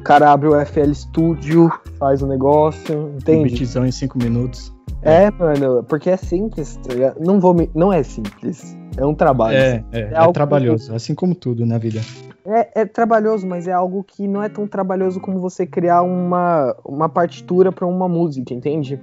o 0.00 0.02
cara 0.02 0.32
abre 0.32 0.48
o 0.48 0.66
FL 0.66 0.92
Studio, 0.92 1.70
faz 1.98 2.22
o 2.22 2.26
negócio, 2.26 3.14
entende? 3.16 3.44
Repetição 3.44 3.86
em 3.86 3.92
5 3.92 4.18
minutos. 4.18 4.72
É, 5.02 5.30
mano, 5.30 5.84
porque 5.84 6.10
é 6.10 6.16
simples, 6.16 6.76
tá 6.76 7.14
Não, 7.20 7.38
vou 7.38 7.54
me... 7.54 7.70
não 7.74 7.92
é 7.92 8.02
simples. 8.02 8.76
É 8.96 9.06
um 9.06 9.14
trabalho. 9.14 9.56
É, 9.56 9.84
é, 9.92 10.00
é, 10.00 10.14
é 10.14 10.32
trabalhoso, 10.32 10.90
que... 10.90 10.96
assim 10.96 11.14
como 11.14 11.34
tudo 11.34 11.64
na 11.64 11.78
vida. 11.78 12.00
É, 12.44 12.80
é, 12.80 12.84
trabalhoso, 12.84 13.46
mas 13.46 13.68
é 13.68 13.72
algo 13.72 14.02
que 14.02 14.26
não 14.26 14.42
é 14.42 14.48
tão 14.48 14.66
trabalhoso 14.66 15.20
como 15.20 15.38
você 15.38 15.66
criar 15.66 16.02
uma, 16.02 16.74
uma 16.84 17.08
partitura 17.08 17.70
para 17.70 17.86
uma 17.86 18.08
música, 18.08 18.54
entende? 18.54 19.00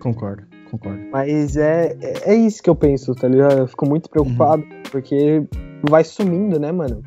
Concordo, 0.00 0.42
concordo. 0.70 1.00
Mas 1.12 1.56
é, 1.56 1.96
é, 2.00 2.32
é 2.32 2.34
isso 2.34 2.62
que 2.62 2.70
eu 2.70 2.74
penso, 2.74 3.14
tá 3.14 3.28
ligado? 3.28 3.58
Eu 3.58 3.66
fico 3.66 3.88
muito 3.88 4.08
preocupado, 4.08 4.62
uhum. 4.62 4.82
porque 4.90 5.42
vai 5.88 6.04
sumindo, 6.04 6.58
né, 6.58 6.72
mano? 6.72 7.02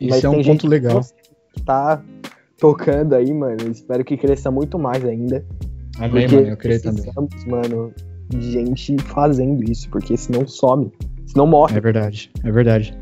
Isso 0.00 0.10
mas 0.10 0.24
é 0.24 0.28
um 0.28 0.42
ponto 0.42 0.66
legal. 0.66 1.00
Que 1.52 1.62
tá 1.62 2.02
tocando 2.58 3.14
aí, 3.14 3.32
mano. 3.32 3.70
Espero 3.70 4.04
que 4.04 4.16
cresça 4.16 4.50
muito 4.50 4.78
mais 4.78 5.04
ainda. 5.04 5.44
Amém, 5.98 6.26
mano, 6.28 6.48
eu 6.48 6.56
creio 6.56 6.80
também. 6.82 7.12
mano, 7.46 7.92
de 8.28 8.52
gente 8.52 8.96
fazendo 9.02 9.62
isso, 9.70 9.88
porque 9.90 10.16
senão 10.16 10.46
some. 10.46 10.90
Senão 11.26 11.46
morre. 11.46 11.76
É 11.76 11.80
verdade, 11.80 12.30
é 12.44 12.50
verdade. 12.50 12.96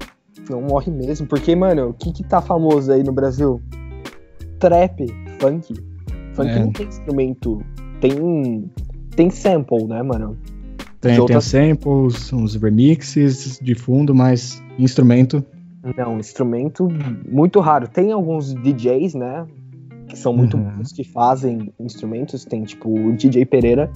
Senão 0.44 0.62
morre 0.62 0.90
mesmo. 0.90 1.26
Porque, 1.26 1.54
mano, 1.54 1.90
o 1.90 1.94
que 1.94 2.12
que 2.12 2.24
tá 2.24 2.40
famoso 2.40 2.90
aí 2.92 3.02
no 3.02 3.12
Brasil? 3.12 3.60
Trap, 4.58 5.06
funk. 5.40 5.74
Funk 6.34 6.50
é. 6.50 6.58
não 6.58 6.72
tem 6.72 6.86
instrumento. 6.86 7.62
Tem. 8.00 8.70
Tem 9.18 9.30
sample, 9.30 9.84
né, 9.88 10.00
mano? 10.00 10.38
Tem, 11.00 11.18
outras... 11.18 11.50
tem 11.50 11.74
samples, 11.74 12.32
uns 12.32 12.54
remixes 12.54 13.58
de 13.60 13.74
fundo, 13.74 14.14
mas 14.14 14.62
instrumento. 14.78 15.44
Não, 15.96 16.20
instrumento 16.20 16.88
muito 17.28 17.58
raro. 17.58 17.88
Tem 17.88 18.12
alguns 18.12 18.54
DJs, 18.54 19.14
né? 19.14 19.44
Que 20.06 20.16
são 20.16 20.32
muito 20.32 20.56
uhum. 20.56 20.76
bons 20.76 20.92
que 20.92 21.02
fazem 21.02 21.74
instrumentos. 21.80 22.44
Tem 22.44 22.62
tipo 22.62 22.88
o 22.88 23.12
DJ 23.12 23.44
Pereira. 23.44 23.90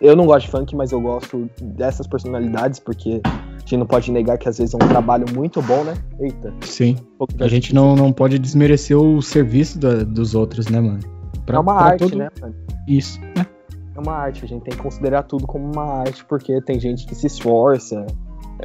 Eu 0.00 0.14
não 0.14 0.26
gosto 0.26 0.46
de 0.46 0.52
funk, 0.52 0.76
mas 0.76 0.92
eu 0.92 1.00
gosto 1.00 1.50
dessas 1.60 2.06
personalidades, 2.06 2.78
porque 2.78 3.20
gente 3.62 3.76
não 3.76 3.86
pode 3.86 4.12
negar 4.12 4.38
que 4.38 4.48
às 4.48 4.58
vezes 4.58 4.74
é 4.74 4.76
um 4.76 4.88
trabalho 4.88 5.26
muito 5.34 5.60
bom, 5.60 5.82
né? 5.82 5.94
Eita. 6.20 6.54
Sim. 6.60 6.98
Um 7.20 7.44
a 7.44 7.48
gente 7.48 7.74
não, 7.74 7.96
não 7.96 8.12
pode 8.12 8.38
desmerecer 8.38 8.96
o 8.96 9.20
serviço 9.20 9.76
da, 9.76 10.04
dos 10.04 10.36
outros, 10.36 10.68
né, 10.68 10.80
mano? 10.80 11.00
Pra, 11.44 11.56
é 11.56 11.60
uma 11.60 11.74
arte, 11.74 12.04
todo... 12.04 12.16
né, 12.16 12.28
mano? 12.40 12.54
Isso. 12.86 13.20
É. 13.36 13.57
é 13.98 14.00
uma 14.00 14.16
arte, 14.16 14.44
a 14.44 14.48
gente 14.48 14.62
tem 14.62 14.76
que 14.76 14.82
considerar 14.82 15.24
tudo 15.24 15.46
como 15.46 15.70
uma 15.70 16.00
arte, 16.00 16.24
porque 16.24 16.60
tem 16.62 16.78
gente 16.78 17.06
que 17.06 17.14
se 17.14 17.26
esforça. 17.26 18.06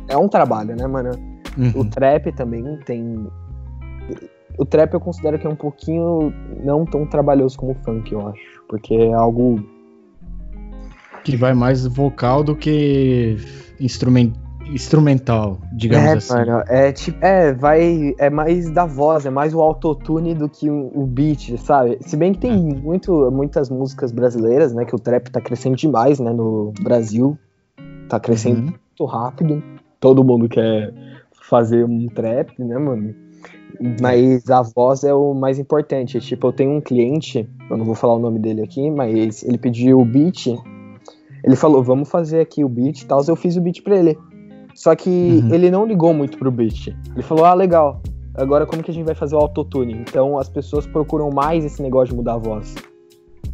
É 0.07 0.17
um 0.17 0.27
trabalho, 0.27 0.75
né, 0.75 0.87
mano? 0.87 1.11
Uhum. 1.57 1.81
O 1.81 1.85
trap 1.89 2.31
também 2.33 2.63
tem. 2.85 3.27
O 4.57 4.65
trap 4.65 4.93
eu 4.93 4.99
considero 4.99 5.39
que 5.39 5.47
é 5.47 5.49
um 5.49 5.55
pouquinho 5.55 6.33
não 6.63 6.85
tão 6.85 7.05
trabalhoso 7.05 7.57
como 7.57 7.71
o 7.71 7.75
funk, 7.83 8.11
eu 8.11 8.27
acho. 8.27 8.63
Porque 8.67 8.93
é 8.93 9.13
algo. 9.13 9.63
Que 11.23 11.35
vai 11.35 11.53
mais 11.53 11.85
vocal 11.85 12.43
do 12.43 12.55
que 12.55 13.37
instrumento 13.79 14.42
instrumental, 14.67 15.59
digamos 15.71 16.07
é, 16.07 16.13
assim. 16.13 16.33
Mano, 16.33 16.63
é 16.67 16.91
tipo, 16.91 17.17
é, 17.23 17.53
vai, 17.53 18.13
é 18.17 18.29
mais 18.29 18.69
da 18.69 18.85
voz, 18.85 19.25
é 19.25 19.29
mais 19.29 19.53
o 19.53 19.61
autotune 19.61 20.33
do 20.33 20.49
que 20.49 20.69
o, 20.69 20.91
o 20.93 21.05
beat, 21.05 21.57
sabe? 21.57 21.97
Se 22.01 22.15
bem 22.15 22.33
que 22.33 22.39
tem 22.39 22.51
é. 22.51 22.75
muito, 22.75 23.29
muitas 23.31 23.69
músicas 23.69 24.11
brasileiras, 24.11 24.73
né, 24.73 24.85
que 24.85 24.95
o 24.95 24.99
trap 24.99 25.29
tá 25.29 25.41
crescendo 25.41 25.75
demais, 25.75 26.19
né, 26.19 26.31
no 26.31 26.73
Brasil. 26.81 27.37
Tá 28.07 28.19
crescendo 28.19 28.59
uhum. 28.59 28.65
muito 28.65 29.05
rápido. 29.05 29.63
Todo 29.99 30.23
mundo 30.23 30.47
quer 30.49 30.93
fazer 31.49 31.85
um 31.85 32.07
trap, 32.07 32.61
né, 32.61 32.77
mano? 32.77 33.15
Mas 34.01 34.49
a 34.49 34.61
voz 34.61 35.03
é 35.03 35.13
o 35.13 35.33
mais 35.33 35.59
importante. 35.59 36.19
Tipo, 36.19 36.47
eu 36.47 36.53
tenho 36.53 36.71
um 36.71 36.81
cliente, 36.81 37.49
eu 37.69 37.77
não 37.77 37.85
vou 37.85 37.95
falar 37.95 38.15
o 38.15 38.19
nome 38.19 38.39
dele 38.39 38.61
aqui, 38.61 38.89
mas 38.91 39.43
ele 39.43 39.57
pediu 39.57 39.99
o 39.99 40.05
beat. 40.05 40.47
Ele 41.43 41.55
falou, 41.55 41.83
vamos 41.83 42.09
fazer 42.09 42.39
aqui 42.39 42.63
o 42.63 42.69
beat 42.69 43.01
e 43.01 43.05
tal. 43.05 43.21
Eu 43.27 43.35
fiz 43.35 43.57
o 43.57 43.61
beat 43.61 43.81
pra 43.81 43.97
ele. 43.97 44.17
Só 44.75 44.95
que 44.95 45.09
uhum. 45.09 45.53
ele 45.53 45.69
não 45.69 45.85
ligou 45.85 46.13
muito 46.13 46.37
pro 46.37 46.51
beat. 46.51 46.87
Ele 47.13 47.23
falou, 47.23 47.45
ah, 47.45 47.53
legal. 47.53 48.01
Agora 48.35 48.65
como 48.65 48.81
que 48.81 48.89
a 48.89 48.93
gente 48.93 49.05
vai 49.05 49.15
fazer 49.15 49.35
o 49.35 49.39
autotune? 49.39 49.93
Então 49.93 50.37
as 50.37 50.49
pessoas 50.49 50.87
procuram 50.87 51.29
mais 51.29 51.63
esse 51.63 51.81
negócio 51.81 52.09
de 52.09 52.15
mudar 52.15 52.33
a 52.33 52.37
voz. 52.37 52.75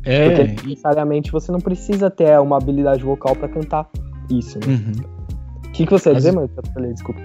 É. 0.05 0.29
Porque 0.29 0.67
necessariamente 0.67 1.31
você 1.31 1.51
não 1.51 1.59
precisa 1.59 2.09
ter 2.09 2.39
uma 2.39 2.57
habilidade 2.57 3.03
vocal 3.03 3.35
para 3.35 3.49
cantar 3.49 3.89
isso, 4.29 4.57
né? 4.59 4.67
Uhum. 4.67 5.19
O 5.67 5.71
que, 5.71 5.85
que 5.85 5.91
você 5.91 6.09
ia 6.09 6.15
dizer, 6.15 6.31
mas 6.31 6.49
Desculpa. 6.93 7.21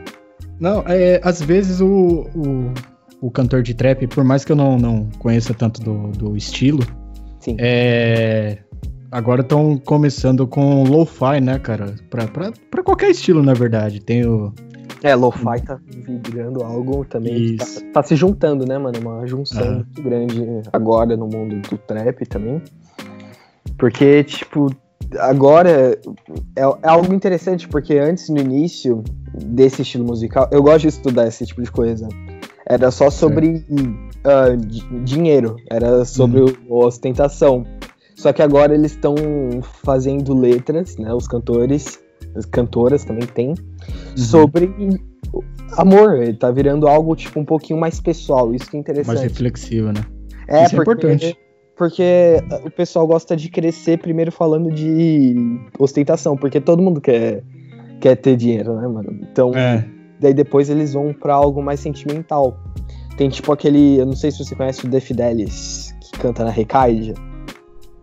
Não, 0.61 0.82
é, 0.86 1.20
às 1.22 1.40
vezes 1.40 1.80
o, 1.80 2.26
o, 2.34 2.74
o, 3.20 3.30
cantor 3.30 3.62
de 3.62 3.74
trap, 3.74 4.07
por 4.09 4.24
mais 4.24 4.45
que 4.45 4.53
eu 4.53 4.57
não, 4.57 4.76
não 4.76 5.09
conheça 5.18 5.53
tanto 5.55 5.80
do, 5.80 6.09
do 6.12 6.36
estilo, 6.36 6.84
Sim. 7.45 7.57
É, 7.59 8.64
agora 9.15 9.43
estão 9.43 9.79
começando 9.79 10.45
com 10.45 10.83
lo-fi, 10.83 11.41
né, 11.41 11.57
cara? 11.61 11.95
Pra, 12.11 12.27
pra, 12.27 12.53
pra 12.69 12.83
qualquer 12.83 13.11
estilo, 13.11 13.43
na 13.43 13.55
verdade. 13.55 14.01
Tem 14.01 14.27
o. 14.27 14.53
É, 15.05 15.15
lo-fi 15.15 15.62
tá 15.65 15.79
virando 16.29 16.65
algo 16.65 17.05
também. 17.05 17.57
Tá, 17.57 17.67
tá, 17.93 18.03
se 18.03 18.17
juntando, 18.17 18.67
né, 18.67 18.77
mano? 18.77 18.99
Uma 18.99 19.25
junção 19.27 19.75
muito 19.75 20.03
grande 20.03 20.62
agora 20.73 21.17
no 21.17 21.29
mundo 21.29 21.61
do 21.61 21.79
trap 21.79 22.27
também. 22.27 22.61
Porque, 23.79 24.25
tipo, 24.25 24.75
agora 25.19 25.71
é, 25.71 26.61
é, 26.61 26.89
algo 26.89 27.15
interessante, 27.15 27.69
porque 27.69 27.95
antes, 27.99 28.29
no 28.29 28.41
início 28.41 29.05
desse 29.33 29.83
estilo 29.83 30.05
musical, 30.05 30.49
eu 30.51 30.62
gosto 30.62 30.83
de 30.83 30.89
estudar 30.89 31.29
esse 31.29 31.47
tipo 31.47 31.62
de 31.62 31.71
coisa. 31.71 32.09
Era 32.67 32.91
só 32.91 33.11
sobre 33.11 33.65
uh, 33.71 34.57
dinheiro, 35.05 35.57
era 35.71 36.05
sobre 36.05 36.41
uhum. 36.41 36.55
ostentação. 36.69 37.65
Só 38.15 38.33
que 38.33 38.43
agora 38.43 38.75
eles 38.75 38.93
estão 38.93 39.15
fazendo 39.83 40.35
letras, 40.35 40.97
né? 40.97 41.12
Os 41.12 41.27
cantores, 41.27 42.01
as 42.35 42.45
cantoras 42.47 43.05
também 43.05 43.27
tem, 43.27 43.49
uhum. 43.49 44.17
sobre 44.17 44.73
amor. 45.77 46.23
Ele 46.23 46.35
tá 46.35 46.51
virando 46.51 46.87
algo 46.87 47.15
tipo 47.17 47.41
um 47.41 47.45
pouquinho 47.45 47.79
mais 47.79 48.01
pessoal. 48.01 48.55
Isso 48.55 48.71
que 48.71 48.77
é 48.77 48.81
interessante. 48.81 49.17
Mais 49.17 49.21
reflexivo, 49.21 49.93
né? 49.93 50.05
É, 50.49 50.65
Isso 50.65 50.77
é 50.77 50.79
importante 50.79 51.37
porque 51.77 52.41
o 52.65 52.71
pessoal 52.71 53.07
gosta 53.07 53.37
de 53.37 53.49
crescer 53.49 53.99
primeiro 53.99 54.31
falando 54.31 54.71
de 54.71 55.35
ostentação, 55.79 56.37
porque 56.37 56.61
todo 56.61 56.83
mundo 56.83 57.01
quer, 57.01 57.43
quer 58.01 58.17
ter 58.17 58.37
dinheiro, 58.37 58.77
né, 58.77 58.87
mano? 58.87 59.19
Então, 59.23 59.53
é. 59.55 59.85
daí 60.21 60.33
depois 60.33 60.71
eles 60.71 60.93
vão 60.93 61.12
para 61.12 61.35
algo 61.35 61.62
mais 61.62 61.81
sentimental. 61.81 62.57
Tem 63.17 63.29
tipo 63.29 63.53
aquele, 63.53 63.99
eu 63.99 64.07
não 64.07 64.17
sei 64.17 64.31
se 64.31 64.45
você 64.45 64.55
conhece 64.55 64.87
o 64.87 64.91
The 64.91 65.01
Fidelis, 65.01 65.95
que 66.01 66.19
canta 66.19 66.45
na 66.45 66.51
Recaide. 66.51 67.15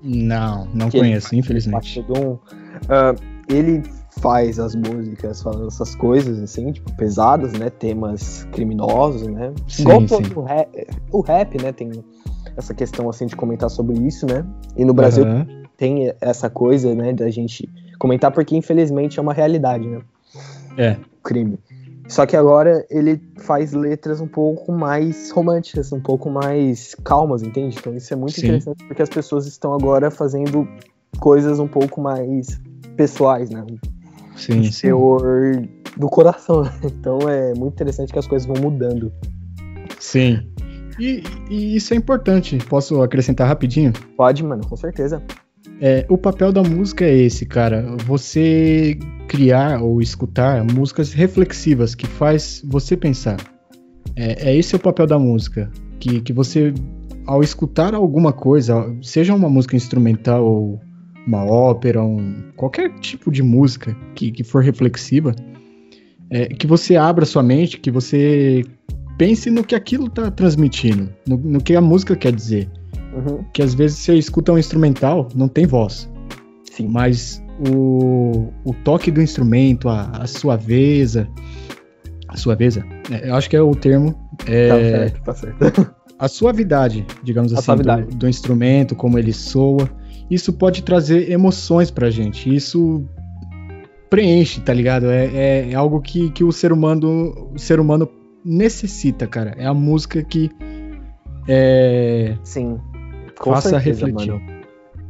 Não, 0.04 0.68
não 0.74 0.90
conheço, 0.90 1.36
infelizmente. 1.36 2.00
Uh, 2.00 3.16
ele 3.48 3.84
faz 4.20 4.60
as 4.60 4.76
músicas 4.76 5.42
falando 5.42 5.68
essas 5.68 5.96
coisas, 5.96 6.40
assim, 6.40 6.72
tipo, 6.72 6.92
pesadas, 6.96 7.54
né? 7.54 7.70
Temas 7.70 8.48
criminosos, 8.52 9.28
né? 9.28 9.54
Sim, 9.68 9.84
Igual 9.84 10.08
sim. 10.08 10.24
O, 10.36 10.42
rap, 10.42 10.88
o 11.12 11.22
rap, 11.22 11.62
né? 11.62 11.72
Tem 11.72 11.92
essa 12.58 12.74
questão 12.74 13.10
assim 13.10 13.26
de 13.26 13.36
comentar 13.36 13.70
sobre 13.70 13.98
isso, 14.00 14.26
né? 14.26 14.46
E 14.76 14.84
no 14.84 14.94
Brasil 14.94 15.26
uhum. 15.26 15.64
tem 15.78 16.14
essa 16.20 16.50
coisa, 16.50 16.94
né, 16.94 17.14
da 17.14 17.30
gente 17.30 17.70
comentar 17.98 18.32
porque 18.32 18.56
infelizmente 18.56 19.20
é 19.20 19.22
uma 19.22 19.34
realidade, 19.34 19.88
né? 19.88 20.02
É. 20.78 20.92
O 20.94 21.24
crime. 21.24 21.60
Só 22.12 22.26
que 22.26 22.36
agora 22.36 22.86
ele 22.90 23.22
faz 23.38 23.72
letras 23.72 24.20
um 24.20 24.28
pouco 24.28 24.74
mais 24.74 25.32
românticas, 25.32 25.94
um 25.94 26.02
pouco 26.02 26.30
mais 26.30 26.94
calmas, 27.06 27.42
entende? 27.42 27.78
Então 27.80 27.96
isso 27.96 28.14
é 28.14 28.18
muito 28.18 28.34
Sim. 28.34 28.48
interessante 28.48 28.84
porque 28.86 29.02
as 29.02 29.08
pessoas 29.08 29.48
estão 29.48 29.74
agora 29.74 30.12
fazendo 30.12 30.68
coisas 31.22 31.58
um 31.58 31.70
pouco 31.70 32.02
mais 32.02 32.60
pessoais, 32.98 33.50
né? 33.50 33.66
Sim, 34.36 34.70
teor 34.70 35.22
do 35.96 36.10
coração. 36.10 36.64
Então 36.84 37.18
é 37.30 37.54
muito 37.54 37.76
interessante 37.76 38.12
que 38.12 38.20
as 38.20 38.28
coisas 38.28 38.46
vão 38.46 38.58
mudando. 38.62 39.10
Sim. 39.98 40.46
E, 41.00 41.24
e, 41.50 41.78
isso 41.78 41.94
é 41.94 41.98
importante. 41.98 42.58
Posso 42.58 43.02
acrescentar 43.02 43.48
rapidinho? 43.48 43.94
Pode, 44.18 44.44
mano, 44.44 44.68
com 44.68 44.76
certeza. 44.76 45.24
É, 45.84 46.06
o 46.08 46.16
papel 46.16 46.54
da 46.54 46.62
música 46.62 47.04
é 47.04 47.18
esse, 47.18 47.44
cara. 47.44 47.98
Você 48.06 49.00
criar 49.28 49.82
ou 49.82 50.00
escutar 50.00 50.64
músicas 50.64 51.12
reflexivas 51.12 51.96
que 51.96 52.06
faz 52.06 52.62
você 52.64 52.96
pensar. 52.96 53.38
É, 54.16 54.52
é 54.52 54.56
esse 54.56 54.76
o 54.76 54.80
papel 54.80 55.08
da 55.08 55.18
música. 55.18 55.72
Que, 56.00 56.22
que 56.22 56.32
você, 56.32 56.72
ao 57.26 57.42
escutar 57.42 57.96
alguma 57.96 58.32
coisa, 58.32 58.96
seja 59.02 59.34
uma 59.34 59.50
música 59.50 59.76
instrumental 59.76 60.46
ou 60.46 60.80
uma 61.26 61.44
ópera, 61.44 62.04
um, 62.04 62.52
qualquer 62.56 62.94
tipo 63.00 63.32
de 63.32 63.42
música 63.42 63.98
que, 64.14 64.32
que 64.32 64.44
for 64.44 64.64
reflexiva, 64.64 65.36
é, 66.30 66.46
que 66.46 66.68
você 66.68 66.96
abra 66.96 67.26
sua 67.26 67.42
mente, 67.42 67.80
que 67.80 67.90
você 67.90 68.64
pense 69.18 69.50
no 69.50 69.64
que 69.64 69.74
aquilo 69.74 70.10
tá 70.10 70.30
transmitindo, 70.30 71.12
no, 71.28 71.38
no 71.38 71.62
que 71.62 71.76
a 71.76 71.82
música 71.82 72.16
quer 72.16 72.34
dizer. 72.34 72.70
Uhum. 73.14 73.44
Que 73.54 73.62
às 73.62 73.74
vezes 73.74 74.00
você 74.00 74.16
escuta 74.16 74.52
um 74.52 74.58
instrumental, 74.58 75.28
não 75.36 75.48
tem 75.48 75.66
voz. 75.66 76.10
Sim. 76.72 76.88
Mas 76.88 77.44
o, 77.70 78.48
o 78.64 78.74
toque 78.84 79.12
do 79.12 79.22
instrumento, 79.22 79.90
a, 79.90 80.10
a 80.12 80.28
suaveza. 80.28 81.28
A 82.28 82.38
suaveza? 82.38 82.86
É, 83.12 83.30
eu 83.30 83.36
acho 83.36 83.50
que 83.50 83.56
é 83.56 83.62
o 83.62 83.76
termo. 83.76 84.16
É, 84.48 84.68
tá 84.70 84.76
certo, 84.76 85.24
tá 85.24 85.34
certo. 85.34 85.96
A 86.18 86.28
suavidade, 86.28 87.06
digamos 87.24 87.52
a 87.52 87.56
assim, 87.56 87.66
suavidade. 87.66 88.08
Do, 88.08 88.16
do, 88.16 88.30
instrumento, 88.30 88.96
como 88.96 89.18
ele 89.18 89.34
soa. 89.34 89.90
Isso 90.30 90.54
pode 90.54 90.84
trazer 90.84 91.30
emoções 91.32 91.92
pra 91.92 92.10
gente. 92.10 92.54
Isso 92.54 93.04
preenche, 94.10 94.62
tá 94.62 94.74
ligado? 94.74 95.10
É, 95.10 95.26
é, 95.26 95.72
é 95.72 95.76
algo 95.76 96.00
que, 96.00 96.30
que 96.30 96.44
o 96.44 96.52
ser 96.52 96.72
humano, 96.72 97.50
o 97.54 97.60
ser 97.60 97.80
humano 97.80 98.08
necessita, 98.46 99.28
cara. 99.28 99.56
É 99.58 99.66
a 99.66 99.74
música 99.74 100.24
que 100.24 100.50
é, 101.48 102.38
Sim. 102.44 102.80
Faça 103.50 103.70
certeza, 103.70 104.06
refletir. 104.06 104.32
Mano. 104.32 104.62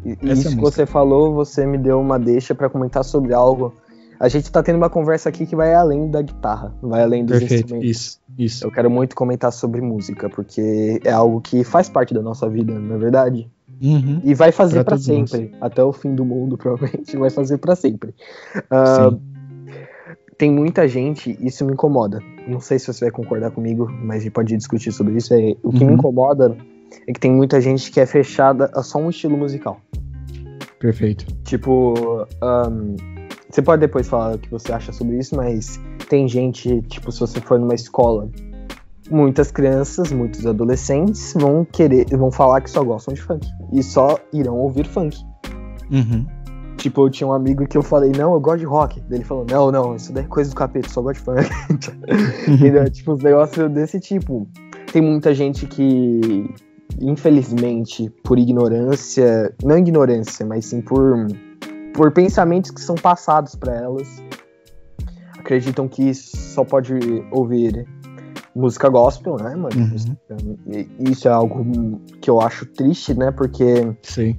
E, 0.05 0.17
é 0.29 0.33
isso 0.33 0.49
que 0.49 0.61
você 0.61 0.85
falou, 0.85 1.33
você 1.33 1.65
me 1.65 1.77
deu 1.77 1.99
uma 1.99 2.17
deixa 2.17 2.55
para 2.55 2.69
comentar 2.69 3.03
sobre 3.03 3.33
algo. 3.33 3.73
A 4.19 4.27
gente 4.27 4.51
tá 4.51 4.61
tendo 4.61 4.75
uma 4.75 4.89
conversa 4.89 5.29
aqui 5.29 5.45
que 5.45 5.55
vai 5.55 5.73
além 5.73 6.09
da 6.09 6.21
guitarra, 6.21 6.73
vai 6.81 7.01
além 7.01 7.25
dos 7.25 7.39
Perfeito. 7.39 7.63
instrumentos. 7.63 7.89
Isso, 7.89 8.19
isso. 8.37 8.65
Eu 8.65 8.71
quero 8.71 8.89
muito 8.89 9.15
comentar 9.15 9.51
sobre 9.51 9.81
música, 9.81 10.29
porque 10.29 11.01
é 11.03 11.11
algo 11.11 11.41
que 11.41 11.63
faz 11.63 11.89
parte 11.89 12.13
da 12.13 12.21
nossa 12.21 12.47
vida, 12.47 12.77
não 12.77 12.95
é 12.95 12.99
verdade? 12.99 13.49
Uhum. 13.81 14.21
E 14.23 14.35
vai 14.35 14.51
fazer 14.51 14.83
para 14.83 14.95
sempre, 14.97 15.49
nós. 15.49 15.63
até 15.63 15.83
o 15.83 15.91
fim 15.91 16.13
do 16.13 16.23
mundo, 16.23 16.55
provavelmente 16.57 17.17
vai 17.17 17.31
fazer 17.31 17.57
para 17.57 17.75
sempre. 17.75 18.13
Uh, 18.55 19.19
tem 20.37 20.51
muita 20.51 20.87
gente, 20.87 21.35
isso 21.41 21.65
me 21.65 21.73
incomoda. 21.73 22.19
Não 22.47 22.59
sei 22.59 22.77
se 22.77 22.93
você 22.93 23.05
vai 23.05 23.11
concordar 23.11 23.49
comigo, 23.49 23.87
mas 24.03 24.17
a 24.17 24.19
gente 24.19 24.31
pode 24.31 24.55
discutir 24.55 24.91
sobre 24.91 25.17
isso. 25.17 25.33
É, 25.33 25.55
o 25.63 25.71
que 25.71 25.83
uhum. 25.83 25.89
me 25.89 25.93
incomoda 25.95 26.55
é 27.07 27.13
que 27.13 27.19
tem 27.19 27.31
muita 27.31 27.59
gente 27.61 27.91
que 27.91 27.99
é 27.99 28.05
fechada 28.05 28.69
a 28.73 28.83
só 28.83 28.99
um 28.99 29.09
estilo 29.09 29.37
musical. 29.37 29.81
Perfeito. 30.79 31.25
Tipo, 31.43 32.25
um, 32.41 32.95
você 33.49 33.61
pode 33.61 33.81
depois 33.81 34.07
falar 34.07 34.35
o 34.35 34.39
que 34.39 34.49
você 34.49 34.71
acha 34.73 34.91
sobre 34.91 35.17
isso, 35.17 35.35
mas 35.35 35.79
tem 36.09 36.27
gente, 36.27 36.81
tipo, 36.83 37.11
se 37.11 37.19
você 37.19 37.39
for 37.39 37.59
numa 37.59 37.75
escola, 37.75 38.29
muitas 39.09 39.51
crianças, 39.51 40.11
muitos 40.11 40.45
adolescentes 40.45 41.33
vão 41.35 41.65
querer, 41.65 42.05
vão 42.17 42.31
falar 42.31 42.61
que 42.61 42.69
só 42.69 42.83
gostam 42.83 43.13
de 43.13 43.21
funk 43.21 43.47
e 43.71 43.83
só 43.83 44.17
irão 44.31 44.57
ouvir 44.57 44.87
funk. 44.87 45.17
Uhum. 45.91 46.25
Tipo, 46.77 47.05
eu 47.05 47.09
tinha 47.11 47.27
um 47.27 47.33
amigo 47.33 47.67
que 47.67 47.77
eu 47.77 47.83
falei, 47.83 48.11
não, 48.17 48.33
eu 48.33 48.39
gosto 48.39 48.59
de 48.59 48.65
rock. 48.65 48.99
Daí 49.01 49.19
ele 49.19 49.25
falou, 49.25 49.45
não, 49.47 49.71
não, 49.71 49.95
isso 49.95 50.11
daí 50.13 50.23
é 50.23 50.27
coisa 50.27 50.49
do 50.49 50.55
capeta, 50.55 50.89
só 50.89 51.01
gosto 51.01 51.19
de 51.19 51.25
funk. 51.25 51.91
Entendeu? 52.47 52.89
tipo, 52.89 53.11
os 53.11 53.21
negócios 53.21 53.69
desse 53.71 53.99
tipo. 53.99 54.47
Tem 54.91 55.01
muita 55.01 55.33
gente 55.33 55.67
que, 55.67 56.49
infelizmente, 56.99 58.09
por 58.23 58.37
ignorância, 58.37 59.53
não 59.63 59.77
ignorância, 59.77 60.45
mas 60.45 60.65
sim 60.65 60.81
por, 60.81 61.27
por 61.93 62.11
pensamentos 62.11 62.71
que 62.71 62.81
são 62.81 62.95
passados 62.95 63.55
para 63.55 63.75
elas, 63.75 64.07
acreditam 65.37 65.87
que 65.87 66.13
só 66.13 66.63
pode 66.63 66.93
ouvir 67.31 67.87
música 68.55 68.89
gospel, 68.89 69.37
né, 69.37 69.55
mano? 69.55 69.75
Uhum. 69.75 70.87
Isso 70.99 71.27
é 71.27 71.31
algo 71.31 72.01
que 72.19 72.29
eu 72.29 72.41
acho 72.41 72.65
triste, 72.65 73.13
né? 73.13 73.31
Porque. 73.31 73.95
Sim 74.03 74.37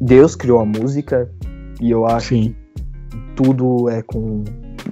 Deus 0.00 0.34
criou 0.34 0.60
a 0.60 0.64
música 0.64 1.30
e 1.80 1.90
eu 1.90 2.06
acho 2.06 2.34
Sim. 2.34 2.54
que 2.54 2.56
tudo 3.36 3.88
é 3.88 4.02
com 4.02 4.44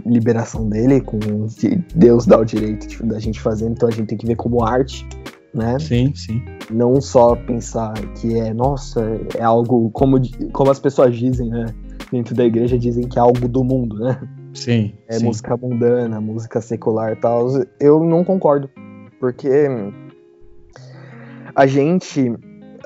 liberação 0.06 0.68
dele, 0.68 1.00
com 1.00 1.18
Deus 1.94 2.26
dá 2.26 2.38
o 2.38 2.44
direito 2.44 2.86
tipo, 2.86 3.06
da 3.06 3.18
gente 3.18 3.40
fazer, 3.40 3.68
então 3.68 3.88
a 3.88 3.92
gente 3.92 4.08
tem 4.08 4.18
que 4.18 4.26
ver 4.26 4.36
como 4.36 4.64
arte, 4.64 5.06
né? 5.54 5.78
Sim, 5.78 6.12
sim. 6.14 6.42
Não 6.70 7.00
só 7.00 7.34
pensar 7.36 7.94
que 8.20 8.38
é, 8.38 8.52
nossa, 8.52 9.00
é 9.36 9.42
algo 9.42 9.90
como, 9.90 10.18
como 10.52 10.70
as 10.70 10.78
pessoas 10.78 11.16
dizem, 11.16 11.48
né? 11.48 11.66
Dentro 12.12 12.34
da 12.34 12.44
igreja 12.44 12.78
dizem 12.78 13.06
que 13.08 13.18
é 13.18 13.22
algo 13.22 13.46
do 13.48 13.62
mundo, 13.64 13.96
né? 13.98 14.20
Sim. 14.54 14.92
É 15.06 15.14
sim. 15.14 15.24
música 15.26 15.56
mundana, 15.56 16.20
música 16.20 16.60
secular 16.60 17.12
e 17.12 17.16
tal. 17.16 17.46
Eu 17.78 18.02
não 18.02 18.24
concordo. 18.24 18.68
Porque 19.20 19.48
a 21.54 21.66
gente. 21.66 22.32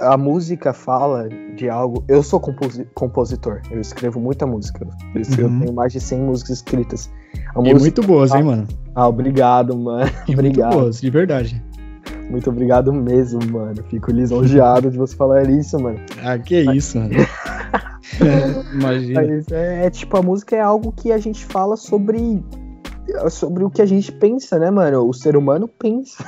A 0.01 0.17
música 0.17 0.73
fala 0.73 1.29
de 1.57 1.69
algo. 1.69 2.03
Eu 2.09 2.23
sou 2.23 2.41
composi 2.41 2.85
compositor, 2.95 3.61
eu 3.71 3.81
escrevo 3.81 4.19
muita 4.19 4.47
música. 4.47 4.89
Eu, 5.15 5.21
escrevo, 5.21 5.51
Uhum. 5.53 5.61
tenho 5.61 5.73
mais 5.75 5.93
de 5.93 6.01
100 6.01 6.21
músicas 6.23 6.57
escritas. 6.57 7.11
A 7.55 7.61
E 7.61 7.63
música- 7.63 7.79
muito 7.81 8.03
boas, 8.03 8.35
hein, 8.35 8.43
mano? 8.43 8.67
Ah, 8.95 9.07
obrigado, 9.07 9.77
mano. 9.79 10.11
E 10.29 10.33
obrigado. 10.35 10.71
muito 10.73 10.81
boas, 10.81 11.01
de 11.01 11.11
verdade. 11.11 11.63
Muito 12.33 12.49
obrigado 12.49 12.95
mesmo, 12.95 13.41
mano. 13.53 13.85
Fico 13.91 14.11
lisonjeado 14.11 14.91
de 14.91 14.97
você 14.97 15.15
falar 15.15 15.51
isso, 15.51 15.79
mano. 15.79 16.01
Ah, 16.25 16.39
que 16.39 16.63
isso, 16.75 16.99
mano. 16.99 17.11
Imagina. 18.73 19.23
É, 19.51 19.85
é, 19.85 19.91
tipo, 19.91 20.17
a 20.17 20.23
música 20.23 20.57
é 20.57 20.61
algo 20.61 20.93
que 20.93 21.13
a 21.13 21.19
gente 21.19 21.45
fala 21.45 21.77
sobre. 21.77 22.43
Sobre 23.29 23.65
o 23.65 23.69
que 23.69 23.83
a 23.83 23.87
gente 23.87 24.11
pensa, 24.13 24.59
né, 24.59 24.71
mano? 24.71 25.07
O 25.07 25.13
ser 25.13 25.37
humano 25.37 25.69
pensa. 25.69 26.25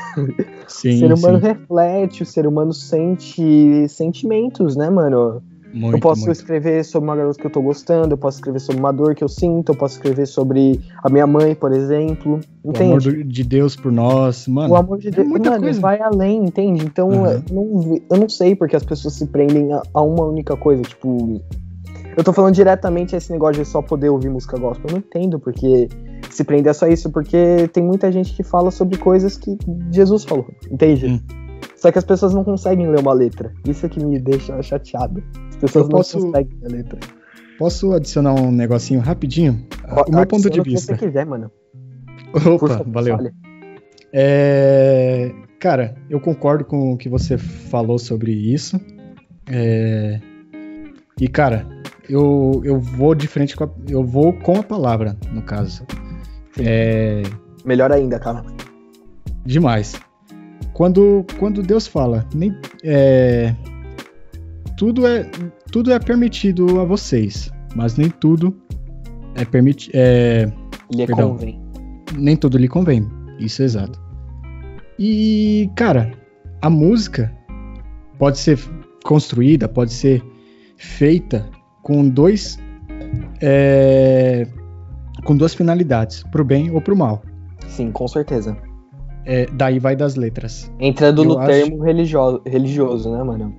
Sim, 0.69 0.97
o 0.97 0.99
ser 0.99 1.15
humano 1.15 1.41
sim. 1.41 1.47
reflete, 1.47 2.23
o 2.23 2.27
ser 2.27 2.47
humano 2.47 2.75
sente 2.75 3.89
sentimentos, 3.89 4.77
né, 4.77 4.91
mano? 4.91 5.43
Muito, 5.75 5.97
eu 5.97 6.01
posso 6.01 6.21
muito. 6.21 6.33
escrever 6.33 6.85
sobre 6.85 7.09
uma 7.09 7.17
garota 7.17 7.37
que 7.39 7.47
eu 7.47 7.51
tô 7.51 7.61
gostando, 7.61 8.13
eu 8.15 8.17
posso 8.19 8.39
escrever 8.39 8.61
sobre 8.61 8.81
uma 8.81 8.93
dor 8.93 9.15
que 9.15 9.25
eu 9.25 9.29
sinto, 9.29 9.73
eu 9.73 9.77
posso 9.77 9.97
escrever 9.97 10.25
sobre 10.27 10.81
a 11.03 11.11
minha 11.11 11.27
mãe, 11.27 11.55
por 11.55 11.73
exemplo. 11.73 12.39
O 12.63 12.71
amor 12.71 13.01
Entende? 13.03 13.25
de 13.25 13.43
Deus 13.45 13.75
por 13.75 13.91
nós, 13.91 14.47
mano. 14.47 14.73
O 14.73 14.77
amor 14.77 14.99
de 14.99 15.11
Deus, 15.11 15.27
muita 15.27 15.51
mano, 15.51 15.63
coisa. 15.65 15.81
vai 15.81 16.01
além, 16.01 16.45
entende? 16.45 16.85
Então, 16.85 17.09
Uhum. 17.09 17.27
eu, 17.27 17.43
não, 17.53 18.01
eu 18.13 18.17
não 18.21 18.29
sei 18.29 18.55
porque 18.55 18.77
as 18.77 18.85
pessoas 18.85 19.15
se 19.15 19.27
prendem 19.27 19.73
a, 19.73 19.83
a 19.93 20.01
uma 20.01 20.25
única 20.25 20.57
coisa. 20.57 20.83
Tipo, 20.83 21.41
eu 22.17 22.23
tô 22.23 22.33
falando 22.33 22.55
diretamente 22.55 23.15
a 23.15 23.19
esse 23.19 23.33
negócio 23.33 23.63
de 23.63 23.69
só 23.69 23.83
poder 23.83 24.09
ouvir 24.11 24.31
música 24.31 24.57
gospel. 24.57 24.87
Eu 24.89 24.93
não 24.93 24.99
entendo 25.01 25.41
porque 25.41 25.89
se 26.31 26.45
prender 26.45 26.71
a 26.71 26.75
só 26.75 26.87
isso, 26.87 27.11
porque 27.11 27.69
tem 27.73 27.83
muita 27.83 28.11
gente 28.13 28.33
que 28.35 28.43
fala 28.43 28.71
sobre 28.71 28.97
coisas 28.99 29.37
que 29.37 29.57
Jesus 29.91 30.25
falou, 30.25 30.47
entende? 30.71 31.07
Hum. 31.07 31.21
Só 31.77 31.93
que 31.93 31.99
as 31.99 32.05
pessoas 32.05 32.33
não 32.33 32.43
conseguem 32.43 32.89
ler 32.91 33.01
uma 33.01 33.13
letra. 33.13 33.53
Isso 33.69 33.85
é 33.85 33.89
que 33.91 34.03
me 34.03 34.19
deixa 34.19 34.61
chateado. 34.63 35.23
As 35.65 35.71
pessoas 35.73 35.85
Eu 35.85 35.89
não 35.91 35.97
posso- 35.99 36.21
conseguem 36.21 36.59
a 36.65 36.69
letra. 36.69 37.01
Posso 37.59 37.93
adicionar 37.93 38.35
um 38.35 38.51
negocinho 38.51 39.01
rapidinho? 39.01 39.65
o 40.09 40.11
meu 40.15 40.27
ponto 40.27 40.51
de 40.51 40.61
vista. 40.61 40.97
você 40.97 41.07
quiser, 41.07 41.25
mano. 41.25 41.51
Opa, 42.35 42.85
valeu. 42.87 43.17
É, 44.13 45.33
cara, 45.61 45.95
eu 46.11 46.21
concordo 46.21 46.65
com 46.65 46.93
o 46.93 46.97
que 46.97 47.09
você 47.09 47.39
falou 47.39 47.99
sobre 47.99 48.33
isso. 48.33 48.81
É, 49.49 50.21
e, 51.21 51.29
cara, 51.29 51.67
eu, 52.09 52.61
eu 52.65 52.81
vou 52.81 53.15
de 53.15 53.27
frente 53.29 53.57
com 53.57 53.65
a, 53.65 53.71
eu 53.89 54.03
vou 54.05 54.33
com 54.33 54.57
a 54.59 54.63
palavra, 54.63 55.17
no 55.33 55.43
caso. 55.43 55.85
É, 56.61 57.23
Melhor 57.65 57.91
ainda, 57.93 58.19
cara. 58.19 58.45
demais. 59.45 59.95
Quando, 60.73 61.25
quando 61.39 61.63
Deus 61.63 61.87
fala, 61.87 62.27
nem, 62.35 62.53
é, 62.83 63.55
tudo, 64.77 65.07
é, 65.07 65.29
tudo 65.71 65.93
é 65.93 65.99
permitido 65.99 66.81
a 66.81 66.85
vocês, 66.85 67.51
mas 67.75 67.97
nem 67.97 68.09
tudo 68.11 68.55
é 69.35 69.45
permitido. 69.45 69.93
É, 69.95 70.51
Lhe 70.93 71.07
Perdão. 71.07 71.31
convém. 71.33 71.61
nem 72.17 72.37
tudo 72.37 72.59
lhe 72.59 72.69
convém. 72.69 73.09
Isso 73.39 73.63
é 73.63 73.65
exato. 73.65 74.01
E, 74.99 75.71
cara, 75.75 76.13
a 76.63 76.71
música 76.71 77.33
pode 78.19 78.39
ser 78.39 78.59
construída, 79.05 79.69
pode 79.69 79.93
ser 79.93 80.23
feita 80.77 81.47
com 81.83 82.09
dois. 82.09 82.59
é, 83.41 84.47
com 85.25 85.37
duas 85.37 85.55
finalidades, 85.55 86.23
pro 86.31 86.45
bem 86.45 86.71
ou 86.71 86.81
pro 86.81 86.97
mal. 86.97 87.23
Sim, 87.67 87.91
com 87.91 88.07
certeza. 88.07 88.57
É, 89.25 89.47
daí 89.47 89.79
vai 89.79 89.97
das 89.97 90.17
letras. 90.17 90.71
Entrando 90.79 91.23
Eu 91.23 91.29
no 91.29 91.39
acho- 91.39 91.49
termo 91.51 91.83
religioso, 91.83 92.43
religioso, 92.47 93.11
né, 93.11 93.23
mano? 93.25 93.55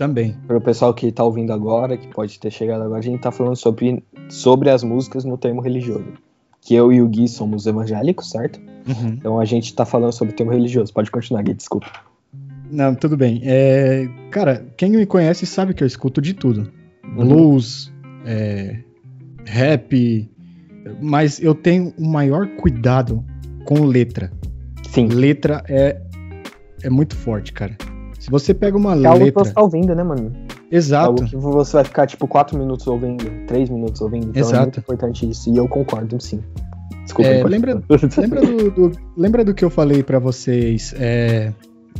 Também. 0.00 0.34
Para 0.46 0.56
o 0.56 0.60
pessoal 0.62 0.94
que 0.94 1.12
tá 1.12 1.22
ouvindo 1.22 1.52
agora, 1.52 1.94
que 1.94 2.08
pode 2.08 2.40
ter 2.40 2.50
chegado 2.50 2.80
agora, 2.84 3.00
a 3.00 3.02
gente 3.02 3.20
tá 3.20 3.30
falando 3.30 3.54
sobre, 3.54 4.02
sobre 4.30 4.70
as 4.70 4.82
músicas 4.82 5.26
no 5.26 5.36
termo 5.36 5.60
religioso. 5.60 6.14
Que 6.58 6.74
eu 6.74 6.90
e 6.90 7.02
o 7.02 7.06
Gui 7.06 7.28
somos 7.28 7.66
evangélicos, 7.66 8.30
certo? 8.30 8.58
Uhum. 8.88 9.08
Então 9.08 9.38
a 9.38 9.44
gente 9.44 9.74
tá 9.74 9.84
falando 9.84 10.12
sobre 10.12 10.32
o 10.32 10.36
termo 10.38 10.52
religioso. 10.52 10.90
Pode 10.90 11.10
continuar, 11.10 11.42
Gui, 11.42 11.52
desculpa. 11.52 11.86
Não, 12.70 12.94
tudo 12.94 13.14
bem. 13.14 13.42
É, 13.44 14.08
cara, 14.30 14.66
quem 14.74 14.88
me 14.88 15.04
conhece 15.04 15.44
sabe 15.44 15.74
que 15.74 15.84
eu 15.84 15.86
escuto 15.86 16.22
de 16.22 16.32
tudo. 16.32 16.72
Uhum. 17.04 17.16
Blues, 17.16 17.92
é, 18.24 18.78
rap, 19.44 20.30
mas 21.02 21.38
eu 21.42 21.54
tenho 21.54 21.92
o 21.98 22.06
maior 22.06 22.48
cuidado 22.56 23.22
com 23.66 23.84
letra. 23.84 24.32
Sim. 24.88 25.08
Letra 25.08 25.62
é, 25.68 26.00
é 26.82 26.88
muito 26.88 27.14
forte, 27.14 27.52
cara. 27.52 27.76
Se 28.20 28.30
você 28.30 28.54
pega 28.54 28.76
uma 28.76 28.92
É 28.94 29.06
algo 29.06 29.18
que 29.18 29.24
letra. 29.24 29.44
você 29.44 29.52
tá 29.52 29.62
ouvindo, 29.62 29.94
né, 29.94 30.02
mano? 30.04 30.30
Exato. 30.70 31.06
Algo 31.08 31.24
que 31.24 31.36
você 31.36 31.72
vai 31.72 31.84
ficar, 31.84 32.06
tipo, 32.06 32.28
quatro 32.28 32.56
minutos 32.56 32.86
ouvindo, 32.86 33.24
três 33.48 33.68
minutos 33.68 34.00
ouvindo. 34.00 34.28
Então 34.28 34.42
é 34.42 34.44
Exato. 34.44 34.62
muito 34.62 34.78
importante 34.80 35.28
isso. 35.28 35.50
E 35.52 35.56
eu 35.56 35.66
concordo, 35.66 36.20
sim. 36.20 36.40
Desculpa, 37.02 37.28
É, 37.30 37.42
lembra-. 37.42 37.82
Lembra 38.18 38.40
do, 38.42 38.70
do- 38.70 38.92
lembra 39.16 39.44
do 39.44 39.52
que 39.54 39.64
eu 39.64 39.70
falei 39.70 40.02
pra 40.02 40.18
vocês 40.20 40.94
é, 40.98 41.52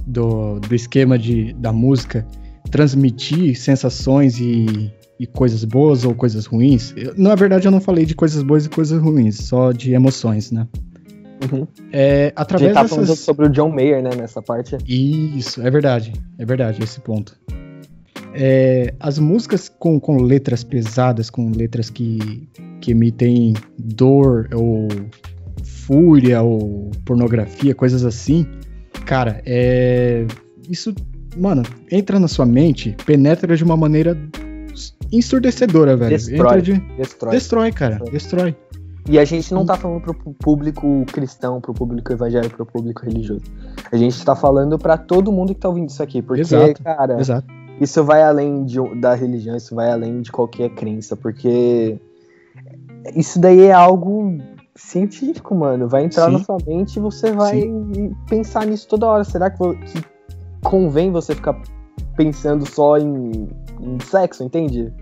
do, 0.06 0.60
do 0.60 0.74
esquema 0.74 1.18
de, 1.18 1.52
da 1.54 1.72
música 1.72 2.24
transmitir 2.70 3.58
sensações 3.58 4.38
e, 4.38 4.92
e 5.18 5.26
coisas 5.26 5.64
boas 5.64 6.04
ou 6.04 6.14
coisas 6.14 6.46
ruins? 6.46 6.94
Eu- 6.96 7.14
na 7.16 7.34
verdade, 7.34 7.66
eu 7.66 7.72
não 7.72 7.80
falei 7.80 8.04
de 8.06 8.14
coisas 8.14 8.42
boas 8.42 8.66
e 8.66 8.68
coisas 8.68 9.00
ruins, 9.02 9.36
só 9.36 9.72
de 9.72 9.92
emoções, 9.94 10.52
né? 10.52 10.66
Uhum. 11.40 11.66
É, 11.92 12.32
A 12.36 12.42
através 12.42 12.72
gente 12.72 12.82
tá 12.82 12.88
falando 12.88 13.06
dessas... 13.06 13.24
sobre 13.24 13.46
o 13.46 13.48
John 13.48 13.70
Mayer, 13.70 14.02
né, 14.02 14.10
nessa 14.16 14.42
parte. 14.42 14.76
Isso, 14.86 15.62
é 15.62 15.70
verdade, 15.70 16.12
é 16.38 16.44
verdade, 16.44 16.82
esse 16.82 17.00
ponto. 17.00 17.36
É, 18.32 18.94
as 19.00 19.18
músicas 19.18 19.68
com, 19.68 19.98
com 19.98 20.22
letras 20.22 20.62
pesadas, 20.62 21.30
com 21.30 21.50
letras 21.50 21.90
que, 21.90 22.48
que 22.80 22.92
emitem 22.92 23.54
dor 23.76 24.48
ou 24.54 24.88
fúria 25.64 26.42
ou 26.42 26.90
pornografia, 27.04 27.74
coisas 27.74 28.04
assim, 28.04 28.46
cara, 29.04 29.42
é. 29.44 30.26
Isso, 30.68 30.94
mano, 31.36 31.62
entra 31.90 32.20
na 32.20 32.28
sua 32.28 32.46
mente, 32.46 32.94
penetra 33.04 33.56
de 33.56 33.64
uma 33.64 33.76
maneira 33.76 34.16
ensurdecedora, 35.10 35.96
velho. 35.96 36.10
Destrói. 36.10 36.38
Entra 36.38 36.62
de. 36.62 36.80
Destrói. 36.96 37.32
Destrói, 37.32 37.72
cara, 37.72 37.98
destrói. 38.12 38.56
E 39.08 39.18
a 39.18 39.24
gente 39.24 39.52
não 39.52 39.64
tá 39.64 39.76
falando 39.76 40.00
pro 40.02 40.14
público 40.14 41.04
cristão, 41.12 41.60
pro 41.60 41.72
público 41.72 42.12
evangélico, 42.12 42.56
pro 42.56 42.66
público 42.66 43.04
religioso. 43.04 43.42
A 43.90 43.96
gente 43.96 44.22
tá 44.24 44.36
falando 44.36 44.78
pra 44.78 44.96
todo 44.98 45.32
mundo 45.32 45.54
que 45.54 45.60
tá 45.60 45.68
ouvindo 45.68 45.88
isso 45.88 46.02
aqui. 46.02 46.20
Porque, 46.22 46.42
Exato, 46.42 46.82
cara, 46.82 47.18
Exato. 47.18 47.46
isso 47.80 48.04
vai 48.04 48.22
além 48.22 48.64
de, 48.64 48.78
da 49.00 49.14
religião, 49.14 49.56
isso 49.56 49.74
vai 49.74 49.90
além 49.90 50.20
de 50.20 50.30
qualquer 50.30 50.70
crença. 50.70 51.16
Porque 51.16 51.98
isso 53.16 53.40
daí 53.40 53.62
é 53.62 53.72
algo 53.72 54.36
científico, 54.76 55.54
mano. 55.54 55.88
Vai 55.88 56.04
entrar 56.04 56.26
Sim. 56.26 56.32
na 56.32 56.38
sua 56.40 56.58
mente 56.66 56.96
e 56.96 57.00
você 57.00 57.32
vai 57.32 57.68
pensar 58.28 58.66
nisso 58.66 58.86
toda 58.86 59.06
hora. 59.06 59.24
Será 59.24 59.50
que, 59.50 59.58
que 59.58 60.04
convém 60.62 61.10
você 61.10 61.34
ficar 61.34 61.60
pensando 62.16 62.66
só 62.66 62.98
em, 62.98 63.48
em 63.80 63.98
sexo, 64.04 64.44
entende? 64.44 64.92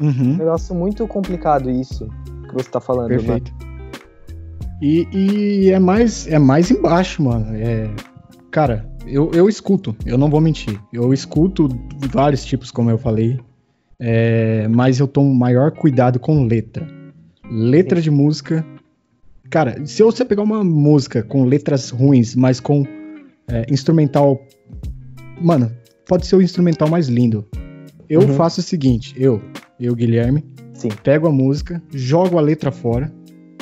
É 0.00 0.02
um 0.02 0.06
Uhum. 0.08 0.36
negócio 0.38 0.74
muito 0.74 1.06
complicado 1.06 1.70
isso 1.70 2.08
que 2.58 2.66
você 2.66 2.70
tá 2.70 2.80
falando, 2.80 3.10
né? 3.10 3.16
Perfeito. 3.16 3.52
E, 4.82 5.06
e 5.12 5.70
é 5.70 5.78
mais 5.78 6.26
é 6.26 6.38
mais 6.38 6.70
embaixo, 6.70 7.22
mano. 7.22 7.46
É, 7.56 7.88
cara, 8.50 8.88
eu, 9.06 9.30
eu 9.32 9.48
escuto, 9.48 9.94
eu 10.04 10.18
não 10.18 10.28
vou 10.28 10.40
mentir. 10.40 10.78
Eu 10.92 11.12
escuto 11.12 11.68
vários 12.10 12.44
tipos, 12.44 12.70
como 12.70 12.90
eu 12.90 12.98
falei. 12.98 13.38
é, 14.00 14.66
mas 14.68 14.98
eu 15.00 15.06
tomo 15.06 15.34
maior 15.34 15.70
cuidado 15.70 16.18
com 16.18 16.44
letra. 16.44 16.86
Letra 17.50 18.00
de 18.00 18.10
música. 18.10 18.64
Cara, 19.50 19.84
se 19.86 20.02
você 20.02 20.24
pegar 20.24 20.42
uma 20.42 20.64
música 20.64 21.22
com 21.22 21.44
letras 21.44 21.90
ruins, 21.90 22.34
mas 22.34 22.58
com 22.60 22.84
é, 23.48 23.66
instrumental. 23.70 24.42
Mano, 25.40 25.70
pode 26.08 26.26
ser 26.26 26.36
o 26.36 26.42
instrumental 26.42 26.88
mais 26.88 27.08
lindo. 27.08 27.46
Eu 28.08 28.22
Uhum. 28.22 28.34
faço 28.34 28.60
o 28.60 28.62
seguinte, 28.62 29.14
eu, 29.16 29.40
eu, 29.80 29.94
Guilherme, 29.94 30.44
Sim. 30.90 30.96
pego 31.02 31.26
a 31.28 31.32
música, 31.32 31.82
jogo 31.92 32.38
a 32.38 32.40
letra 32.40 32.70
fora 32.72 33.12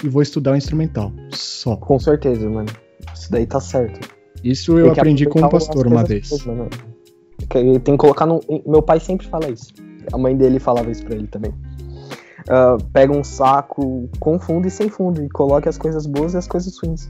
e 0.03 0.09
vou 0.09 0.23
estudar 0.23 0.53
o 0.53 0.57
instrumental. 0.57 1.13
Só. 1.33 1.77
Com 1.77 1.99
certeza, 1.99 2.49
mano. 2.49 2.69
Isso 3.15 3.31
daí 3.31 3.47
tá 3.47 3.61
certo. 3.61 4.01
Isso 4.43 4.79
eu 4.79 4.93
que 4.93 5.01
aprendi 5.01 5.25
com 5.27 5.39
um 5.41 5.45
aproveitar 5.45 5.67
pastor 5.73 5.87
as 5.87 5.93
uma 5.93 6.05
coisas 6.05 6.31
vez. 6.31 6.47
mano. 6.47 6.71
Que 7.49 7.79
Tem 7.81 7.95
que 7.95 7.99
colocar 7.99 8.27
no. 8.27 8.41
Meu 8.67 8.83
pai 8.83 8.99
sempre 9.01 9.27
fala 9.27 9.49
isso. 9.51 9.73
A 10.13 10.19
mãe 10.19 10.37
dele 10.37 10.59
falava 10.59 10.91
isso 10.91 11.05
pra 11.05 11.15
ele 11.15 11.27
também. 11.29 11.53
Ah, 12.49 12.77
pega 12.93 13.17
um 13.17 13.23
saco 13.23 14.09
com 14.19 14.39
fundo 14.39 14.67
e 14.67 14.71
sem 14.71 14.89
fundo 14.89 15.23
e 15.23 15.29
coloque 15.29 15.69
as 15.69 15.79
coisas 15.79 16.07
boas 16.07 16.35
e 16.35 16.39
as 16.39 16.49
coisas 16.49 16.77
ruins. 16.79 17.09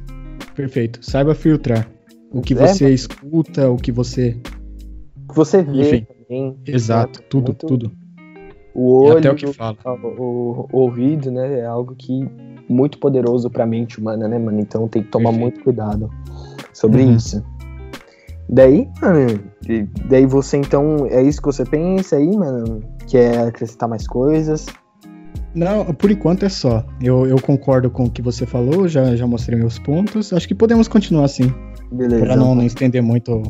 Perfeito. 0.55 0.99
Saiba 1.03 1.35
filtrar 1.35 1.89
o 2.31 2.43
que 2.43 2.53
É, 2.53 2.57
você 2.67 2.91
escuta, 2.91 3.71
o 3.71 3.77
que 3.77 3.91
você. 3.91 4.37
Você 5.35 5.63
vê 5.63 5.81
Enfim. 5.81 6.07
também. 6.07 6.59
Exato, 6.67 7.21
né? 7.21 7.27
tudo, 7.31 7.47
Muito- 7.47 7.67
tudo. 7.67 7.93
O 8.75 9.07
E 9.07 9.11
olho, 9.13 9.35
o 9.49 9.53
fala. 9.53 9.77
o, 9.87 10.67
o 10.73 10.79
ouvido, 10.79 11.31
né? 11.31 11.61
É 11.61 11.67
algo 11.67 11.95
que 11.97 12.29
muito 12.69 12.99
poderoso 12.99 13.51
pra 13.51 13.67
mente 13.67 14.01
humana, 14.01 14.27
né, 14.29 14.39
mano? 14.39 14.61
Então 14.61 14.89
tem 14.89 15.03
que 15.03 15.09
tomar 15.11 15.31
Perfeito. 15.31 15.43
muito 15.43 15.65
cuidado 15.65 16.11
sobre 16.73 17.03
Uhum. 17.03 17.17
isso. 17.17 17.43
Daí, 18.49 18.89
mano, 19.01 19.41
daí 20.09 20.27
você 20.27 20.57
então, 20.59 21.07
é 21.07 21.23
isso 21.23 21.41
que 21.41 21.47
você 21.47 21.65
pensa 21.65 22.17
aí, 22.17 22.37
mano? 22.37 22.81
Quer 23.09 23.39
acrescentar 23.49 23.89
mais 23.89 24.07
coisas? 24.07 24.67
Não, 25.55 25.85
por 25.95 26.11
enquanto 26.11 26.45
é 26.45 26.49
só. 26.49 26.85
Eu, 27.01 27.27
eu 27.27 27.41
concordo 27.41 27.91
com 27.91 28.05
o 28.05 28.11
que 28.11 28.23
você 28.23 28.47
falou, 28.47 28.89
já, 28.89 29.15
já 29.17 29.27
mostrei 29.27 29.59
meus 29.59 29.79
pontos. 29.79 30.33
Acho 30.33 30.49
que 30.49 30.55
podemos 30.55 30.89
continuar 30.89 31.25
assim. 31.27 31.53
Beleza. 31.93 32.25
Pra 32.25 32.37
não, 32.37 32.55
não 32.55 32.65
estender 32.65 33.03
muito 33.03 33.43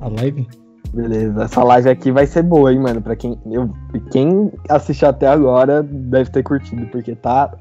a 0.00 0.08
live. 0.08 0.46
Beleza, 0.92 1.44
essa 1.44 1.62
live 1.62 1.88
aqui 1.88 2.10
vai 2.10 2.26
ser 2.26 2.42
boa, 2.42 2.72
hein, 2.72 2.80
mano? 2.80 3.00
Pra 3.00 3.14
quem, 3.14 3.38
eu, 3.46 3.70
quem 4.10 4.50
assistiu 4.68 5.08
até 5.08 5.26
agora 5.26 5.82
deve 5.82 6.30
ter 6.30 6.42
curtido, 6.42 6.86
porque 6.86 7.14
tá 7.14 7.54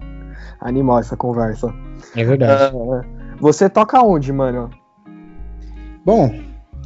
animal 0.61 0.99
essa 0.99 1.17
conversa. 1.17 1.73
É 2.15 2.23
verdade. 2.23 2.73
Ah, 2.75 3.01
você 3.39 3.69
toca 3.69 4.01
onde, 4.01 4.31
mano? 4.31 4.69
Bom, 6.05 6.33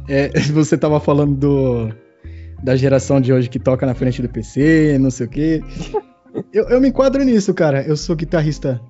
é, 0.08 0.28
você 0.52 0.76
tava 0.76 0.98
falando 1.00 1.36
do, 1.36 1.94
da 2.62 2.76
geração 2.76 3.20
de 3.20 3.32
hoje 3.32 3.48
que 3.48 3.58
toca 3.58 3.86
na 3.86 3.94
frente 3.94 4.20
do 4.20 4.28
PC, 4.28 4.98
não 4.98 5.10
sei 5.10 5.26
o 5.26 5.30
quê. 5.30 5.62
Eu, 6.50 6.66
eu 6.70 6.80
me 6.80 6.88
enquadro 6.88 7.22
nisso, 7.22 7.52
cara. 7.52 7.82
Eu 7.82 7.94
sou 7.94 8.16
guitarrista 8.16 8.80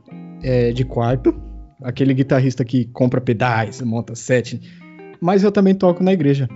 é, 0.44 0.70
de 0.70 0.84
quarto, 0.84 1.34
aquele 1.82 2.14
guitarrista 2.14 2.64
que 2.64 2.84
compra 2.84 3.20
pedais, 3.20 3.82
monta 3.82 4.14
set, 4.14 4.60
mas 5.20 5.42
eu 5.42 5.50
também 5.50 5.74
toco 5.74 6.04
na 6.04 6.12
igreja. 6.12 6.48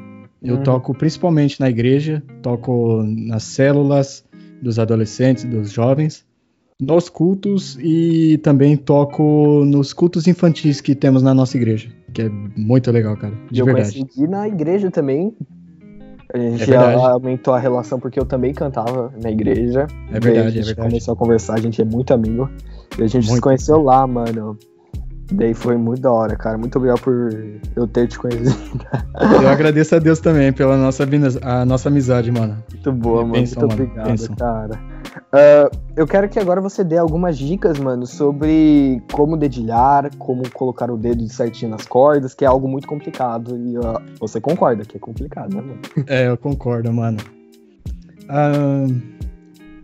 Eu 0.43 0.57
Uhum. 0.57 0.63
toco 0.63 0.95
principalmente 0.95 1.59
na 1.61 1.69
igreja, 1.71 2.23
toco 2.43 3.03
nas 3.03 3.43
células 3.43 4.25
dos 4.63 4.79
adolescentes, 4.79 5.45
dos 5.45 5.71
jovens, 5.71 6.25
nos 6.81 7.09
cultos 7.09 7.79
e 7.81 8.39
também 8.39 8.77
toco 8.77 9.65
nos 9.65 9.93
cultos 9.93 10.27
infantis 10.27 10.81
que 10.81 10.95
temos 10.95 11.23
na 11.23 11.33
nossa 11.35 11.57
igreja, 11.57 11.89
que 12.13 12.23
é 12.23 12.29
muito 12.29 12.91
legal, 12.93 13.17
cara, 13.17 13.35
de 13.51 13.61
eu 13.61 13.65
verdade. 13.67 13.93
conheci 13.93 14.21
Gui 14.21 14.27
na 14.29 14.47
igreja 14.47 14.91
também. 14.91 15.35
A 16.35 16.39
gente 16.39 16.71
É 16.73 16.77
aumentou 16.77 17.55
a 17.55 17.59
relação 17.59 17.99
porque 18.01 18.19
eu 18.21 18.25
também 18.27 18.53
cantava 18.53 19.13
na 19.23 19.31
igreja. 19.31 19.87
É 20.11 20.19
verdade, 20.21 20.39
a 20.39 20.43
é 20.49 20.51
gente 20.51 20.65
verdade. 20.67 20.89
começou 20.91 21.15
a 21.15 21.17
conversar, 21.17 21.55
a 21.55 21.61
gente 21.61 21.81
é 21.81 21.85
muito 21.85 22.13
amigo. 22.13 22.51
E 22.99 23.03
a 23.03 23.07
gente 23.07 23.25
se 23.25 23.31
Muito. 23.31 23.43
conheceu 23.43 23.81
lá, 23.83 24.07
mano. 24.07 24.59
Daí 25.33 25.55
foi 25.55 25.77
muito 25.77 26.03
da 26.03 26.13
hora, 26.13 26.37
cara. 26.37 26.57
Muito 26.57 26.77
obrigado 26.77 27.01
por 27.01 27.31
eu 27.75 27.87
ter 27.87 28.07
te 28.07 28.19
conhecido. 28.19 28.81
Eu 29.43 29.49
agradeço 29.49 29.95
a 29.97 29.99
Deus 29.99 30.21
também 30.21 30.53
pela 30.53 30.77
nossa, 30.77 31.03
amizade- 31.03 31.45
a 31.45 31.65
nossa 31.65 31.89
amizade, 31.89 32.31
mano. 32.31 32.63
Muito 32.71 32.93
boa, 32.93 33.23
mano. 33.23 33.37
muito 33.37 33.61
mano, 33.61 33.73
obrigado, 33.73 34.37
cara. 34.37 34.81
Ah, 35.33 35.71
eu 35.97 36.07
quero 36.07 36.29
que 36.29 36.39
agora 36.39 36.61
você 36.61 36.85
dê 36.85 36.99
algumas 36.99 37.37
dicas, 37.39 37.79
mano, 37.79 38.07
sobre 38.07 39.03
como 39.13 39.37
dedilhar, 39.37 40.11
como 40.19 40.49
colocar 40.51 40.91
o 40.91 40.97
dedo 40.97 41.27
certinho 41.29 41.71
nas 41.71 41.87
cordas, 41.87 42.35
que 42.35 42.45
é 42.45 42.49
algo 42.49 42.69
muito 42.69 42.87
complicado. 42.87 43.57
E 43.57 43.77
ó, 43.79 44.01
você 44.21 44.41
concorda 44.41 44.85
que 44.85 44.97
é 44.97 45.01
complicado, 45.01 45.55
né, 45.57 45.63
mano? 45.63 45.79
É, 46.07 46.29
eu 46.29 46.37
concordo, 46.37 46.93
mano. 46.93 47.19
Ah, 48.29 48.87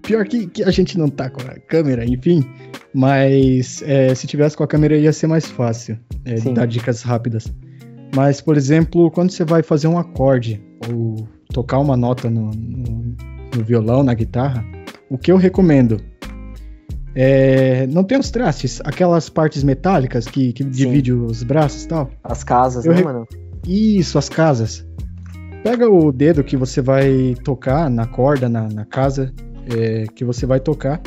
pior 0.02 0.24
que, 0.26 0.46
que 0.46 0.62
a 0.62 0.70
gente 0.70 0.98
não 0.98 1.08
tá 1.08 1.28
com 1.30 1.40
a 1.42 1.54
câmera, 1.68 2.04
enfim. 2.04 2.44
Mas 2.94 3.82
é, 3.86 4.14
se 4.14 4.26
tivesse 4.26 4.56
com 4.56 4.62
a 4.64 4.66
câmera 4.66 4.96
ia 4.96 5.12
ser 5.12 5.26
mais 5.26 5.46
fácil 5.46 5.98
é, 6.24 6.36
Sim. 6.36 6.52
dar 6.54 6.66
dicas 6.66 7.02
rápidas. 7.02 7.46
Mas, 8.14 8.40
por 8.40 8.56
exemplo, 8.56 9.10
quando 9.10 9.30
você 9.30 9.44
vai 9.44 9.62
fazer 9.62 9.86
um 9.88 9.98
acorde 9.98 10.62
ou 10.90 11.26
tocar 11.52 11.78
uma 11.78 11.96
nota 11.96 12.28
no, 12.28 12.50
no- 12.50 13.16
no 13.56 13.64
violão, 13.64 14.02
na 14.02 14.12
guitarra, 14.14 14.64
o 15.10 15.16
que 15.16 15.32
eu 15.32 15.36
recomendo 15.36 15.98
é. 17.14 17.86
Não 17.88 18.04
tem 18.04 18.18
os 18.18 18.30
trastes, 18.30 18.80
aquelas 18.84 19.28
partes 19.28 19.62
metálicas 19.62 20.26
que, 20.26 20.52
que 20.52 20.64
divide 20.64 21.12
os 21.12 21.42
braços 21.42 21.84
e 21.84 21.88
tal. 21.88 22.10
As 22.24 22.42
casas, 22.44 22.84
Eu 22.86 22.94
né, 22.94 23.02
mano? 23.02 23.26
Isso, 23.66 24.18
as 24.18 24.28
casas. 24.28 24.86
Pega 25.62 25.88
o 25.88 26.10
dedo 26.10 26.42
que 26.42 26.56
você 26.56 26.80
vai 26.80 27.34
tocar 27.44 27.88
na 27.90 28.06
corda, 28.06 28.48
na, 28.48 28.68
na 28.68 28.84
casa 28.84 29.32
é, 29.70 30.04
que 30.14 30.24
você 30.24 30.44
vai 30.46 30.58
tocar. 30.58 31.00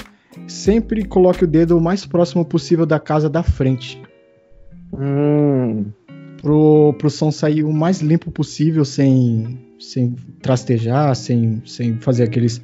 Sempre 0.48 1.04
coloque 1.06 1.44
o 1.44 1.48
dedo 1.48 1.78
o 1.78 1.82
mais 1.82 2.06
próximo 2.06 2.46
possível 2.46 2.86
da 2.86 3.00
casa 3.00 3.30
da 3.30 3.44
frente. 3.44 4.02
Hum, 4.94 5.86
Pro, 6.42 6.94
pro 7.00 7.10
som 7.10 7.32
sair 7.32 7.64
o 7.64 7.74
mais 7.74 8.02
limpo 8.02 8.30
possível, 8.30 8.86
sem, 8.86 9.58
sem 9.80 10.16
trastejar, 10.42 11.16
sem, 11.16 11.62
sem 11.66 11.98
fazer 12.00 12.24
aqueles 12.26 12.62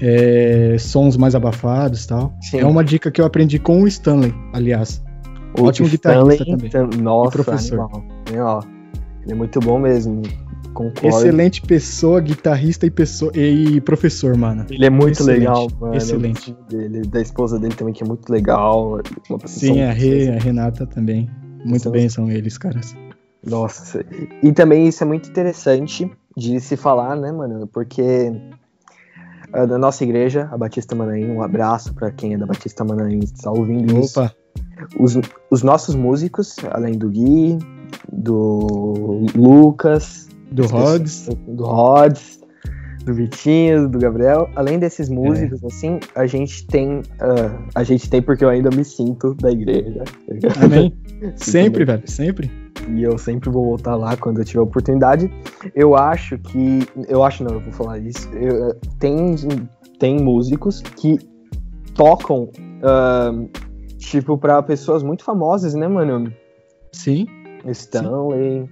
é, 0.00 0.76
sons 0.78 1.16
mais 1.16 1.34
abafados 1.34 2.04
e 2.04 2.08
tal. 2.08 2.34
sim. 2.42 2.58
É 2.58 2.66
uma 2.66 2.84
dica 2.84 3.10
que 3.10 3.18
eu 3.20 3.24
aprendi 3.24 3.58
com 3.58 3.82
o 3.82 3.88
Stanley, 3.88 4.34
aliás. 4.52 5.02
O 5.58 5.62
ótimo 5.64 5.88
Stanley, 5.88 6.36
guitarrista 6.38 6.44
também. 6.44 6.70
tam- 6.90 7.02
Nossa, 7.02 7.40
E 7.40 7.42
professor. 7.44 7.80
animal. 8.28 8.62
Ele 9.22 9.32
é 9.32 9.34
muito 9.34 9.58
bom 9.60 9.78
mesmo. 9.78 10.20
Concordo. 10.76 11.06
Excelente 11.08 11.62
pessoa, 11.62 12.20
guitarrista 12.20 12.84
e, 12.86 12.90
pessoa, 12.90 13.32
e 13.34 13.80
professor, 13.80 14.36
mano. 14.36 14.66
Ele 14.70 14.84
é 14.84 14.90
muito 14.90 15.12
Excelente, 15.12 15.38
legal, 15.40 15.68
mano. 15.80 15.94
excelente. 15.96 16.56
Dele, 16.68 17.00
da 17.02 17.20
esposa 17.20 17.58
dele 17.58 17.74
também, 17.74 17.94
que 17.94 18.02
é 18.02 18.06
muito 18.06 18.30
legal. 18.30 19.00
Sim, 19.46 19.80
a, 19.82 19.92
Rê, 19.92 20.28
a 20.28 20.38
Renata 20.38 20.86
também. 20.86 21.30
Muito 21.64 21.84
São- 21.84 21.92
bem 21.92 22.08
são 22.08 22.30
eles, 22.30 22.58
caras. 22.58 22.94
Nossa. 23.44 24.04
E 24.42 24.52
também 24.52 24.86
isso 24.86 25.02
é 25.02 25.06
muito 25.06 25.28
interessante 25.30 26.10
de 26.36 26.60
se 26.60 26.76
falar, 26.76 27.16
né, 27.16 27.32
mano? 27.32 27.66
Porque 27.66 28.32
ah, 29.52 29.64
da 29.64 29.78
nossa 29.78 30.04
igreja, 30.04 30.48
a 30.52 30.58
Batista 30.58 30.94
Manaim, 30.94 31.30
um 31.30 31.42
abraço 31.42 31.94
pra 31.94 32.10
quem 32.10 32.34
é 32.34 32.38
da 32.38 32.44
Batista 32.46 32.84
Manaim 32.84 33.20
está 33.20 33.50
ouvindo 33.50 33.98
isso. 33.98 34.20
Opa, 34.20 34.34
Os, 35.00 35.18
os 35.50 35.62
nossos 35.62 35.94
músicos, 35.94 36.56
além 36.70 36.98
do 36.98 37.08
Gui, 37.08 37.56
do 38.12 39.24
Lucas, 39.34 40.25
do 40.50 40.66
Rods. 40.66 41.28
do 41.48 41.64
Rods, 41.64 42.40
do 43.04 43.14
Vitinho, 43.14 43.88
do 43.88 43.98
Gabriel. 43.98 44.48
Além 44.56 44.78
desses 44.78 45.08
músicos, 45.08 45.62
assim, 45.64 46.00
a 46.14 46.26
gente 46.26 46.66
tem. 46.66 47.02
ah, 47.20 47.66
a 47.74 47.82
gente 47.84 48.08
tem 48.10 48.20
porque 48.22 48.44
eu 48.44 48.48
ainda 48.48 48.70
me 48.70 48.84
sinto 48.84 49.34
da 49.34 49.50
igreja. 49.50 50.04
Amém. 50.62 50.92
sempre, 51.36 51.84
velho, 51.84 52.02
sempre. 52.06 52.50
E 52.88 53.02
eu 53.02 53.16
sempre 53.18 53.50
vou 53.50 53.64
voltar 53.64 53.96
lá 53.96 54.16
quando 54.16 54.38
eu 54.40 54.44
tiver 54.44 54.60
oportunidade. 54.60 55.30
Eu 55.74 55.94
acho 55.96 56.38
que. 56.38 56.80
Eu 57.08 57.22
acho 57.24 57.42
não, 57.42 57.54
eu 57.54 57.60
vou 57.60 57.72
falar 57.72 57.98
isso. 57.98 58.28
eu- 58.30 58.74
tem, 58.98 59.34
tem 59.98 60.20
músicos 60.20 60.80
que 60.82 61.18
tocam. 61.94 62.50
ah, 62.82 63.32
tipo, 63.98 64.36
pra 64.38 64.62
pessoas 64.62 65.02
muito 65.02 65.24
famosas, 65.24 65.74
né, 65.74 65.88
mano? 65.88 66.32
Sim. 66.92 67.26
Stanley. 67.68 68.68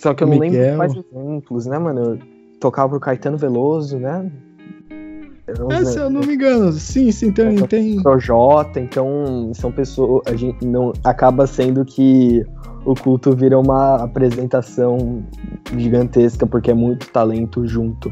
Só 0.00 0.14
que 0.14 0.24
eu 0.24 0.28
não 0.28 0.38
Miguel. 0.38 0.62
lembro 0.62 0.78
mais 0.78 0.94
exemplos, 0.96 1.66
né, 1.66 1.78
mano? 1.78 2.00
Eu 2.00 2.18
tocava 2.58 2.88
pro 2.88 3.00
Caetano 3.00 3.36
Veloso, 3.36 3.98
né? 3.98 4.32
Eu 5.46 5.70
É, 5.70 5.84
se 5.84 5.98
eu 5.98 6.08
não 6.08 6.22
me 6.22 6.34
engano, 6.34 6.72
sim, 6.72 7.12
sim, 7.12 7.30
tem. 7.30 7.54
tem... 7.66 8.02
Projota, 8.02 8.80
então 8.80 9.52
são 9.52 9.70
pessoas. 9.70 10.22
A 10.26 10.34
gente 10.34 10.64
não 10.64 10.94
acaba 11.04 11.46
sendo 11.46 11.84
que 11.84 12.46
o 12.86 12.94
culto 12.94 13.36
vira 13.36 13.58
uma 13.58 13.96
apresentação 13.96 15.22
gigantesca 15.76 16.46
porque 16.46 16.70
é 16.70 16.74
muito 16.74 17.06
talento 17.10 17.66
junto. 17.66 18.10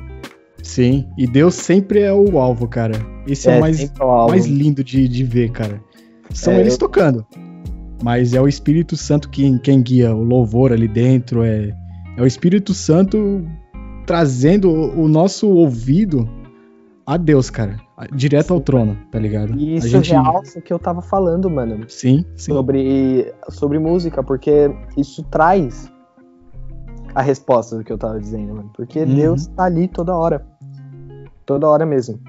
Sim, 0.62 1.08
e 1.16 1.26
Deus 1.26 1.54
sempre 1.54 2.00
é 2.00 2.12
o 2.12 2.38
alvo, 2.38 2.68
cara. 2.68 2.96
Esse 3.26 3.48
é, 3.48 3.56
o 3.56 3.60
mais, 3.60 3.90
o 3.98 4.02
álbum. 4.02 4.32
mais 4.32 4.44
lindo 4.44 4.84
de, 4.84 5.08
de 5.08 5.24
ver, 5.24 5.52
cara. 5.52 5.80
São 6.34 6.52
É, 6.52 6.60
eles 6.60 6.76
tocando. 6.76 7.24
Mas 8.02 8.32
é 8.34 8.40
o 8.40 8.46
Espírito 8.48 8.96
Santo 8.96 9.28
quem, 9.28 9.58
quem 9.58 9.82
guia 9.82 10.14
o 10.14 10.22
louvor 10.22 10.72
ali 10.72 10.86
dentro. 10.88 11.42
É, 11.42 11.74
é 12.16 12.22
o 12.22 12.26
Espírito 12.26 12.72
Santo 12.74 13.44
trazendo 14.06 14.70
o, 14.70 15.02
o 15.04 15.08
nosso 15.08 15.48
ouvido 15.48 16.28
a 17.04 17.16
Deus, 17.16 17.50
cara. 17.50 17.76
a- 17.96 18.06
Direto 18.06 18.54
ao 18.54 18.60
trono, 18.60 18.96
tá 19.10 19.18
ligado? 19.18 19.54
E 19.58 19.74
a 19.74 19.76
isso 19.78 19.88
gente... 19.88 20.12
realça 20.12 20.58
o 20.58 20.62
que 20.62 20.72
eu 20.72 20.78
tava 20.78 21.02
falando, 21.02 21.50
mano. 21.50 21.84
Sim, 21.88 22.24
sim. 22.36 22.52
Sobre, 22.52 23.32
sobre 23.50 23.78
música, 23.78 24.22
porque 24.22 24.70
isso 24.96 25.22
traz 25.24 25.90
a 27.14 27.22
resposta 27.22 27.76
do 27.76 27.82
que 27.84 27.92
eu 27.92 27.98
tava 27.98 28.20
dizendo, 28.20 28.54
mano. 28.54 28.70
Porque 28.76 29.00
Uhum. 29.00 29.14
Deus 29.14 29.46
tá 29.48 29.64
ali 29.64 29.88
toda 29.88 30.14
hora. 30.14 30.46
Toda 31.44 31.66
hora 31.66 31.84
mesmo. 31.84 32.20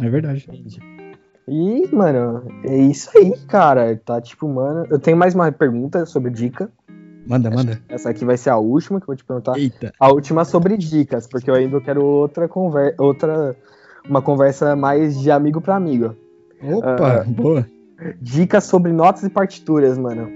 É 0.00 0.10
verdade. 0.10 0.46
E, 1.48 1.88
mano, 1.94 2.42
é 2.64 2.76
isso 2.76 3.10
aí, 3.16 3.32
cara. 3.46 3.96
Tá 4.04 4.20
tipo, 4.20 4.48
mano. 4.48 4.86
Eu 4.90 4.98
tenho 4.98 5.16
mais 5.16 5.34
uma 5.34 5.50
pergunta 5.52 6.04
sobre 6.04 6.30
dica. 6.30 6.70
Manda, 7.26 7.50
manda. 7.50 7.80
Essa 7.88 8.10
aqui 8.10 8.24
vai 8.24 8.36
ser 8.36 8.50
a 8.50 8.56
última 8.56 9.00
que 9.00 9.04
eu 9.04 9.08
vou 9.08 9.16
te 9.16 9.24
perguntar. 9.24 9.56
Eita. 9.58 9.92
A 9.98 10.08
última 10.12 10.44
sobre 10.44 10.76
dicas, 10.76 11.26
porque 11.26 11.50
eu 11.50 11.54
ainda 11.54 11.80
quero 11.80 12.04
outra 12.04 12.48
conversa. 12.48 12.96
Outra. 13.02 13.56
Uma 14.08 14.22
conversa 14.22 14.76
mais 14.76 15.18
de 15.20 15.30
amigo 15.30 15.60
pra 15.60 15.76
amigo. 15.76 16.14
Opa, 16.62 17.22
Ah. 17.22 17.24
boa. 17.24 17.66
Dicas 18.20 18.64
sobre 18.64 18.92
notas 18.92 19.24
e 19.24 19.30
partituras, 19.30 19.98
mano. 19.98 20.28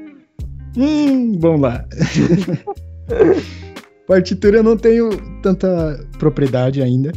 Hum, 0.76 1.38
vamos 1.38 1.60
lá. 1.60 1.84
Partitura 4.06 4.58
eu 4.58 4.62
não 4.62 4.76
tenho 4.76 5.10
tanta 5.40 6.04
propriedade 6.18 6.82
ainda. 6.82 7.12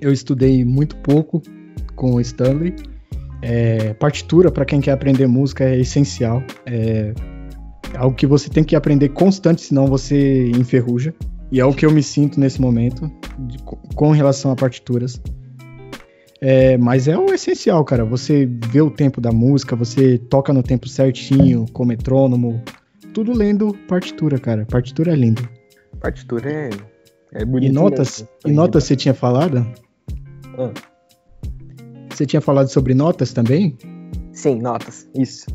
Eu 0.00 0.12
estudei 0.12 0.64
muito 0.64 0.96
pouco 0.96 1.40
com 1.96 2.14
o 2.14 2.20
Stanley. 2.20 2.74
É, 3.46 3.92
partitura, 3.92 4.50
para 4.50 4.64
quem 4.64 4.80
quer 4.80 4.92
aprender 4.92 5.26
música, 5.26 5.64
é 5.64 5.78
essencial. 5.78 6.42
É 6.64 7.12
algo 7.94 8.16
que 8.16 8.26
você 8.26 8.48
tem 8.48 8.64
que 8.64 8.74
aprender 8.74 9.10
constante, 9.10 9.60
senão 9.60 9.86
você 9.86 10.48
enferruja. 10.52 11.14
E 11.52 11.60
é 11.60 11.64
o 11.64 11.74
que 11.74 11.84
eu 11.84 11.90
me 11.90 12.02
sinto 12.02 12.40
nesse 12.40 12.58
momento 12.58 13.12
de, 13.40 13.58
com 13.94 14.10
relação 14.12 14.50
a 14.50 14.56
partituras. 14.56 15.20
É, 16.40 16.78
mas 16.78 17.06
é 17.06 17.18
o 17.18 17.34
essencial, 17.34 17.84
cara. 17.84 18.02
Você 18.06 18.48
vê 18.70 18.80
o 18.80 18.90
tempo 18.90 19.20
da 19.20 19.30
música, 19.30 19.76
você 19.76 20.16
toca 20.16 20.50
no 20.50 20.62
tempo 20.62 20.88
certinho, 20.88 21.66
com 21.70 21.84
metrônomo, 21.84 22.62
tudo 23.12 23.36
lendo 23.36 23.76
partitura, 23.86 24.38
cara. 24.38 24.64
Partitura 24.64 25.12
é 25.12 25.16
lindo. 25.16 25.46
Partitura 26.00 26.50
é, 26.50 26.70
é 27.34 27.44
bonito. 27.44 27.70
E 27.70 27.74
notas, 27.74 28.20
mesmo. 28.20 28.28
e 28.46 28.52
notas 28.52 28.84
você 28.84 28.96
tinha 28.96 29.12
falado? 29.12 29.66
Ah. 30.58 30.93
Você 32.14 32.24
tinha 32.24 32.40
falado 32.40 32.68
sobre 32.68 32.94
notas 32.94 33.32
também? 33.32 33.76
Sim, 34.32 34.60
notas, 34.60 35.08
isso. 35.16 35.46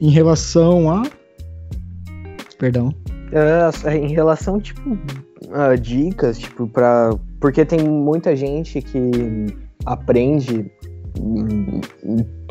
Em 0.00 0.08
relação 0.08 0.90
a. 0.90 1.02
Perdão. 2.58 2.88
Uh, 3.30 3.88
em 3.90 4.08
relação, 4.08 4.58
tipo, 4.58 4.96
a 5.52 5.76
dicas, 5.76 6.38
tipo, 6.38 6.66
pra. 6.68 7.10
Porque 7.38 7.66
tem 7.66 7.80
muita 7.80 8.34
gente 8.34 8.80
que 8.80 9.10
aprende. 9.84 10.70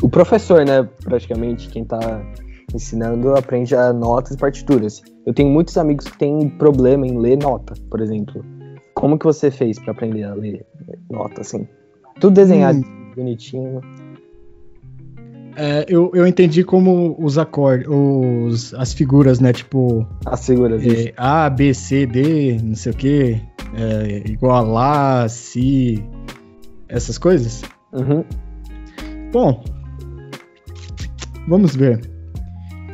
O 0.03 0.09
professor, 0.09 0.63
né, 0.63 0.87
praticamente, 1.03 1.69
quem 1.69 1.85
tá 1.85 2.21
ensinando, 2.71 3.33
aprende 3.33 3.75
a 3.75 3.91
notas 3.91 4.35
e 4.35 4.37
partituras. 4.37 5.01
Eu 5.25 5.33
tenho 5.33 5.49
muitos 5.49 5.75
amigos 5.75 6.07
que 6.07 6.19
têm 6.19 6.49
problema 6.49 7.07
em 7.07 7.17
ler 7.17 7.37
nota, 7.37 7.73
por 7.89 7.99
exemplo. 7.99 8.45
Como 8.93 9.17
que 9.17 9.25
você 9.25 9.49
fez 9.49 9.79
para 9.79 9.91
aprender 9.91 10.23
a 10.23 10.35
ler 10.35 10.63
nota, 11.09 11.41
assim? 11.41 11.67
Tudo 12.19 12.35
desenhado 12.35 12.79
hum. 12.79 13.06
Bonitinho. 13.17 13.81
É, 15.59 15.85
eu, 15.89 16.11
eu 16.13 16.27
entendi 16.27 16.63
como 16.63 17.15
os 17.19 17.39
acordes, 17.39 17.87
os, 17.89 18.73
as 18.75 18.93
figuras, 18.93 19.39
né? 19.39 19.51
Tipo. 19.51 20.07
As 20.25 20.45
figuras, 20.45 20.85
é, 20.85 21.13
A, 21.17 21.49
B, 21.49 21.73
C, 21.73 22.05
D, 22.05 22.59
não 22.61 22.75
sei 22.75 22.91
o 22.91 22.95
quê. 22.95 23.41
É, 23.73 24.29
igual 24.29 24.55
a 24.55 24.61
Lá, 24.61 25.27
Si, 25.27 26.03
essas 26.87 27.17
coisas. 27.17 27.63
Uhum. 27.91 28.23
Bom, 29.31 29.63
vamos 31.47 31.75
ver. 31.75 32.01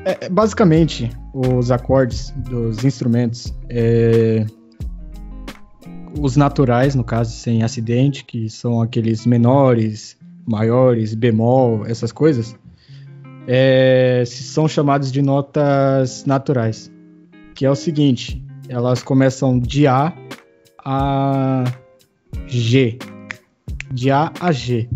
É, 0.06 0.26
é 0.26 0.30
basicamente, 0.30 1.12
os 1.34 1.70
acordes 1.70 2.34
dos 2.50 2.86
instrumentos, 2.86 3.54
é, 3.70 4.46
os 6.20 6.36
naturais, 6.36 6.96
no 6.96 7.04
caso, 7.04 7.32
sem 7.32 7.64
acidente, 7.64 8.24
que 8.24 8.50
são 8.50 8.82
aqueles 8.82 9.26
menores, 9.26 10.18
maiores, 10.46 11.14
bemol, 11.14 11.86
essas 11.86 12.12
coisas, 12.12 12.56
é, 13.48 14.24
são 14.26 14.68
chamados 14.68 15.12
de 15.12 15.22
notas 15.22 16.26
naturais, 16.26 16.92
que 17.56 17.66
é 17.66 17.70
o 17.70 17.76
seguinte, 17.76 18.44
elas 18.70 19.04
começam 19.04 19.60
de 19.60 19.88
A 19.88 20.14
a 20.86 21.64
G, 22.48 22.98
de 23.92 24.12
A 24.12 24.32
a 24.40 24.52
G. 24.52 24.90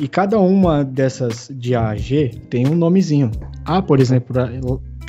E 0.00 0.06
cada 0.06 0.38
uma 0.38 0.84
dessas 0.84 1.50
de 1.52 1.74
A 1.74 1.88
a 1.88 1.96
G 1.96 2.30
tem 2.48 2.66
um 2.66 2.74
nomezinho. 2.74 3.30
A, 3.64 3.82
por 3.82 4.00
exemplo, 4.00 4.38
é, 4.38 4.60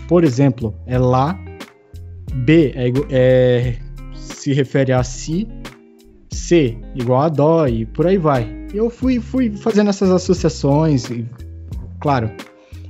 por 0.08 0.24
exemplo, 0.24 0.76
é 0.86 0.98
Lá. 0.98 1.40
B 2.46 2.72
é, 2.76 2.92
é, 3.10 3.76
se 4.40 4.54
refere 4.54 4.92
a 4.94 5.04
Si. 5.04 5.48
C 6.32 6.78
igual 6.96 7.22
a 7.22 7.30
Dó 7.30 7.68
e 7.68 7.86
por 7.86 8.06
aí 8.06 8.18
vai 8.18 8.60
eu 8.74 8.90
fui, 8.90 9.20
fui 9.20 9.52
fazendo 9.52 9.90
essas 9.90 10.10
associações, 10.12 11.10
e, 11.10 11.26
claro, 12.00 12.32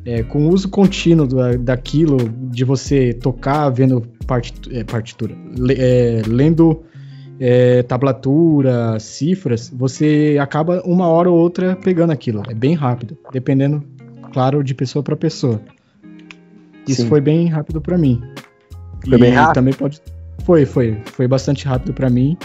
é, 0.06 0.24
com 0.24 0.48
o 0.48 0.50
uso 0.50 0.70
contínuo 0.70 1.28
da, 1.28 1.54
daquilo, 1.54 2.18
de 2.30 2.64
você 2.64 3.14
tocar 3.14 3.70
vendo 3.70 4.02
partitura, 4.26 4.78
é, 4.78 4.84
partitura 4.84 5.36
é, 5.78 6.22
lendo 6.28 6.84
é, 7.40 7.84
tablatura, 7.84 9.00
cifras, 9.00 9.70
você 9.74 10.38
acaba 10.40 10.82
uma 10.86 11.08
hora 11.08 11.30
ou 11.30 11.38
outra 11.38 11.76
pegando 11.76 12.12
aquilo. 12.12 12.44
É 12.50 12.54
bem 12.54 12.74
rápido, 12.74 13.18
dependendo, 13.32 13.84
claro, 14.34 14.64
de 14.64 14.74
pessoa 14.74 15.02
para 15.02 15.16
pessoa. 15.16 15.62
Isso 16.88 17.04
Sim. 17.04 17.08
foi 17.08 17.22
bem 17.22 17.48
rápido 17.48 17.80
para 17.80 17.98
mim. 17.98 18.22
Foi 19.08 19.18
e 19.18 19.22
bem 19.22 19.32
rápido? 19.32 19.54
Também 19.54 19.74
pode. 19.74 20.02
Foi, 20.50 20.66
foi, 20.66 21.00
foi 21.06 21.28
bastante 21.28 21.68
rápido 21.68 21.94
para 21.94 22.10
mim. 22.10 22.36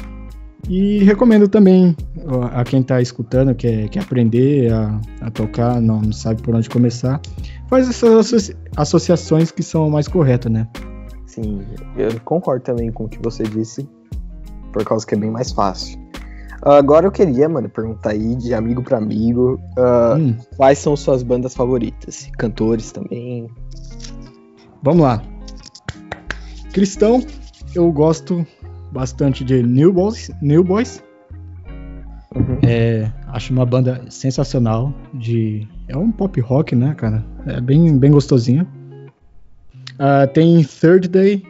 E 0.69 1.03
recomendo 1.05 1.49
também 1.49 1.97
a 2.53 2.63
quem 2.63 2.83
está 2.83 3.01
escutando, 3.01 3.55
quer, 3.55 3.89
quer 3.89 4.01
aprender 4.01 4.71
a, 4.71 5.01
a 5.23 5.31
tocar, 5.31 5.81
não, 5.81 6.03
não, 6.03 6.13
sabe 6.13 6.43
por 6.43 6.55
onde 6.55 6.69
começar, 6.69 7.19
faz 7.67 7.89
essas 7.89 8.55
associações 8.77 9.51
que 9.51 9.63
são 9.63 9.89
mais 9.89 10.07
corretas, 10.07 10.53
né? 10.53 10.69
Sim, 11.27 11.63
eu 11.97 12.21
concordo 12.27 12.63
também 12.63 12.93
com 12.93 13.05
o 13.05 13.09
que 13.09 13.19
você 13.23 13.43
disse, 13.43 13.89
por 14.71 14.85
causa 14.85 15.07
que 15.07 15.15
é 15.15 15.19
bem 15.19 15.31
mais 15.31 15.51
fácil. 15.51 15.99
Agora 16.61 17.07
eu 17.07 17.11
queria, 17.11 17.49
mano, 17.49 17.71
perguntar 17.71 18.11
aí 18.11 18.37
de 18.37 18.53
amigo 18.53 18.83
para 18.83 18.99
amigo, 18.99 19.59
uh, 19.79 20.19
hum. 20.19 20.37
quais 20.59 20.79
são 20.79 20.95
suas 20.95 21.23
bandas 21.23 21.55
favoritas? 21.55 22.29
Cantores 22.37 22.93
também? 22.93 23.49
Vamos 24.83 25.05
lá. 25.05 25.23
Cristão, 26.71 27.23
eu 27.75 27.91
gosto 27.91 28.47
bastante 28.93 29.45
de 29.45 29.63
New 29.63 29.93
Boys. 29.93 30.31
New 30.41 30.63
Boys. 30.63 31.03
Uhum. 32.35 32.59
É, 32.63 33.11
acho 33.29 33.53
uma 33.53 33.67
banda 33.67 34.03
sensacional. 34.09 34.93
De, 35.13 35.67
é 35.89 35.97
um 35.97 36.11
pop 36.11 36.41
rock, 36.41 36.75
né, 36.77 36.95
cara? 36.95 37.25
É 37.47 37.61
bem, 37.61 37.99
bem 37.99 38.11
gostosinho. 38.11 38.67
Uh, 39.95 40.27
tem 40.33 40.63
Third 40.63 41.09
Day, 41.09 41.45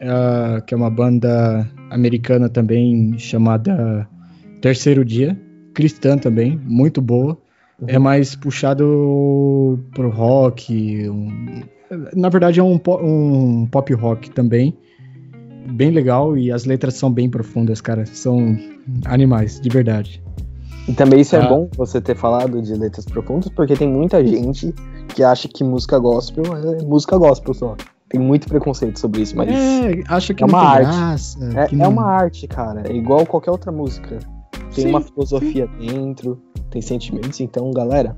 uh, 0.00 0.62
que 0.64 0.74
é 0.74 0.76
uma 0.76 0.90
banda 0.90 1.68
americana 1.90 2.48
também 2.48 3.18
chamada 3.18 4.08
Terceiro 4.60 5.04
Dia, 5.04 5.38
cristã 5.74 6.16
também, 6.16 6.60
muito 6.64 7.00
boa. 7.00 7.38
Uhum. 7.80 7.88
É 7.88 7.98
mais 7.98 8.34
puxado 8.34 9.78
pro 9.94 10.10
rock. 10.10 11.08
Um, 11.08 11.62
na 12.14 12.28
verdade, 12.28 12.60
é 12.60 12.62
um, 12.62 12.80
um 13.02 13.66
pop 13.66 13.92
rock 13.94 14.30
também 14.30 14.76
bem 15.72 15.90
legal 15.90 16.36
e 16.36 16.50
as 16.50 16.64
letras 16.64 16.94
são 16.94 17.10
bem 17.10 17.28
profundas, 17.28 17.80
cara. 17.80 18.04
São 18.06 18.56
animais, 19.04 19.60
de 19.60 19.68
verdade. 19.68 20.22
E 20.88 20.92
também 20.94 21.20
isso 21.20 21.36
é 21.36 21.40
ah. 21.40 21.44
é 21.44 21.48
bom 21.48 21.68
você 21.76 22.00
ter 22.00 22.16
falado 22.16 22.62
de 22.62 22.74
letras 22.74 23.04
profundas, 23.04 23.50
porque 23.50 23.74
tem 23.74 23.86
muita 23.86 24.26
gente 24.26 24.74
que 25.14 25.22
acha 25.22 25.46
que 25.46 25.62
música 25.62 25.98
gospel 25.98 26.44
é 26.56 26.82
música 26.82 27.16
gospel 27.18 27.52
só. 27.52 27.76
Tem 28.08 28.18
muito 28.18 28.48
preconceito 28.48 28.98
sobre 28.98 29.20
isso, 29.20 29.36
mas. 29.36 29.50
É, 29.50 30.02
acha 30.08 30.32
que 30.32 30.42
é 30.42 30.46
uma 30.46 30.62
arte. 30.62 30.86
Graça, 30.86 31.38
é, 31.44 31.76
não... 31.76 31.84
é, 31.84 31.88
uma 31.88 32.04
arte, 32.04 32.48
cara. 32.48 32.90
É 32.90 32.96
igual 32.96 33.26
qualquer 33.26 33.50
outra 33.50 33.70
música. 33.70 34.18
Tem 34.74 34.84
sim, 34.84 34.88
uma 34.88 35.02
filosofia 35.02 35.68
sim. 35.78 35.86
dentro, 35.86 36.40
tem 36.70 36.80
sentimentos. 36.80 37.38
Então, 37.40 37.70
galera, 37.70 38.16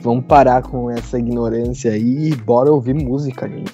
vamos 0.00 0.24
parar 0.24 0.62
com 0.62 0.90
essa 0.90 1.18
ignorância 1.18 1.92
aí 1.92 2.30
e 2.30 2.34
bora 2.34 2.72
ouvir 2.72 2.94
música, 2.94 3.46
gente. 3.46 3.72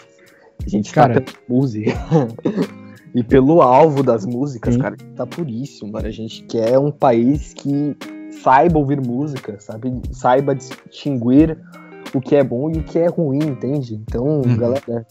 A 0.65 0.69
gente 0.69 0.93
tá 0.93 1.03
cara, 1.03 1.21
tá 1.21 1.33
música. 1.49 1.93
e 3.19 3.25
pelo 3.25 3.61
alvo 3.61 4.05
das 4.05 4.25
músicas, 4.25 4.75
Sim. 4.75 4.81
cara, 4.81 4.97
tá 5.17 5.27
puríssimo, 5.27 5.91
mano. 5.91 6.07
A 6.07 6.11
gente 6.13 6.45
quer 6.45 6.79
um 6.79 6.93
país 6.93 7.53
que 7.53 7.97
saiba 8.45 8.79
ouvir 8.79 9.01
música, 9.01 9.57
sabe? 9.59 9.93
Saiba 10.13 10.55
distinguir 10.55 11.59
o 12.15 12.21
que 12.21 12.37
é 12.37 12.45
bom 12.45 12.71
e 12.71 12.79
o 12.79 12.85
que 12.85 12.97
é 12.97 13.09
ruim, 13.09 13.43
entende? 13.43 13.97
Então, 13.97 14.43
uhum. 14.43 14.57
galera, 14.57 15.05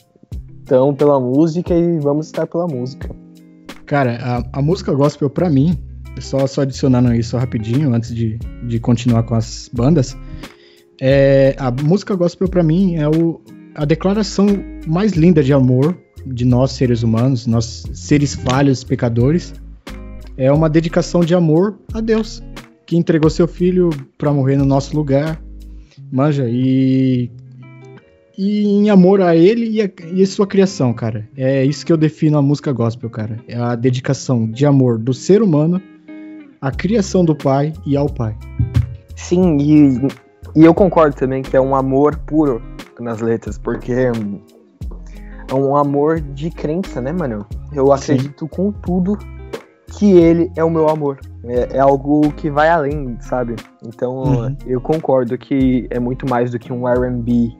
então 0.63 0.95
pela 0.95 1.19
música 1.19 1.73
e 1.73 1.99
vamos 1.99 2.27
estar 2.27 2.47
pela 2.47 2.65
música. 2.65 3.13
Cara, 3.85 4.17
a, 4.21 4.59
a 4.59 4.61
música 4.61 4.93
gospel 4.93 5.29
para 5.29 5.49
mim, 5.49 5.77
só, 6.21 6.47
só 6.47 6.61
adicionando 6.61 7.13
isso 7.13 7.35
rapidinho 7.35 7.93
antes 7.93 8.15
de, 8.15 8.37
de 8.65 8.79
continuar 8.79 9.23
com 9.23 9.35
as 9.35 9.69
bandas, 9.73 10.15
é, 11.01 11.57
a 11.59 11.69
música 11.71 12.15
gospel 12.15 12.47
para 12.47 12.63
mim 12.63 12.95
é 12.95 13.09
o, 13.09 13.41
a 13.75 13.83
declaração 13.83 14.47
mais 14.87 15.11
linda 15.11 15.43
de 15.43 15.51
amor 15.51 16.06
de 16.33 16.45
nós 16.45 16.71
seres 16.71 17.03
humanos, 17.03 17.47
nós 17.47 17.85
seres 17.93 18.35
falhos, 18.35 18.83
pecadores, 18.83 19.53
é 20.37 20.51
uma 20.51 20.69
dedicação 20.69 21.21
de 21.21 21.33
amor 21.33 21.79
a 21.93 21.99
Deus, 21.99 22.43
que 22.85 22.95
entregou 22.95 23.29
seu 23.29 23.47
filho 23.47 23.89
para 24.17 24.31
morrer 24.31 24.55
no 24.55 24.65
nosso 24.65 24.95
lugar, 24.95 25.41
manja, 26.11 26.47
e, 26.47 27.31
e 28.37 28.65
em 28.67 28.89
amor 28.89 29.19
a 29.19 29.35
ele 29.35 29.67
e 29.69 29.81
a, 29.81 29.89
e 30.13 30.21
a 30.21 30.27
sua 30.27 30.45
criação, 30.45 30.93
cara. 30.93 31.27
É 31.35 31.65
isso 31.65 31.85
que 31.85 31.91
eu 31.91 31.97
defino 31.97 32.37
a 32.37 32.41
música 32.41 32.71
gospel, 32.71 33.09
cara. 33.09 33.39
É 33.47 33.57
a 33.57 33.75
dedicação 33.75 34.49
de 34.49 34.65
amor 34.65 34.99
do 34.99 35.13
ser 35.13 35.41
humano 35.41 35.81
à 36.61 36.71
criação 36.71 37.25
do 37.25 37.35
Pai 37.35 37.73
e 37.85 37.97
ao 37.97 38.07
Pai. 38.07 38.37
Sim, 39.15 39.57
e, 39.59 40.07
e 40.55 40.63
eu 40.63 40.73
concordo 40.73 41.15
também 41.15 41.41
que 41.41 41.57
é 41.57 41.61
um 41.61 41.75
amor 41.75 42.15
puro 42.19 42.61
nas 42.99 43.21
letras, 43.21 43.57
porque 43.57 44.11
é 45.47 45.53
um 45.53 45.75
amor 45.75 46.19
de 46.19 46.49
crença, 46.49 47.01
né, 47.01 47.11
mano? 47.11 47.45
Eu 47.73 47.91
acredito 47.91 48.45
Sim. 48.45 48.47
com 48.47 48.71
tudo 48.71 49.17
que 49.97 50.17
ele 50.17 50.51
é 50.55 50.63
o 50.63 50.69
meu 50.69 50.89
amor. 50.89 51.19
É, 51.43 51.77
é 51.77 51.79
algo 51.79 52.31
que 52.33 52.49
vai 52.49 52.69
além, 52.69 53.17
sabe? 53.21 53.55
Então 53.85 54.23
uhum. 54.23 54.57
eu 54.65 54.81
concordo 54.81 55.37
que 55.37 55.87
é 55.89 55.99
muito 55.99 56.29
mais 56.29 56.51
do 56.51 56.59
que 56.59 56.71
um 56.71 56.85
RB 56.87 57.57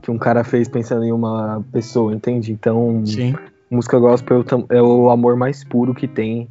que 0.00 0.10
um 0.10 0.18
cara 0.18 0.44
fez 0.44 0.68
pensando 0.68 1.04
em 1.04 1.12
uma 1.12 1.64
pessoa, 1.72 2.14
entende? 2.14 2.52
Então 2.52 3.04
Sim. 3.04 3.34
Música 3.68 3.98
gospel 3.98 4.44
é 4.70 4.80
o 4.80 5.10
amor 5.10 5.36
mais 5.36 5.64
puro 5.64 5.92
que 5.92 6.06
tem 6.06 6.48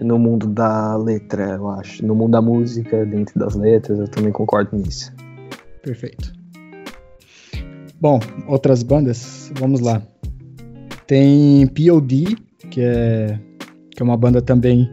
no 0.00 0.18
mundo 0.18 0.46
da 0.46 0.94
letra, 0.96 1.54
eu 1.54 1.68
acho. 1.70 2.04
No 2.04 2.14
mundo 2.14 2.32
da 2.32 2.42
música, 2.42 3.04
dentro 3.06 3.38
das 3.38 3.54
letras, 3.54 3.98
eu 3.98 4.08
também 4.08 4.30
concordo 4.30 4.76
nisso. 4.76 5.12
Perfeito. 5.82 6.37
Bom, 8.00 8.20
outras 8.46 8.84
bandas, 8.84 9.50
vamos 9.58 9.80
lá. 9.80 10.00
Tem 11.06 11.66
POD, 11.66 12.36
que 12.70 12.80
é, 12.80 13.38
que 13.90 14.00
é 14.00 14.04
uma 14.04 14.16
banda 14.16 14.40
também 14.40 14.88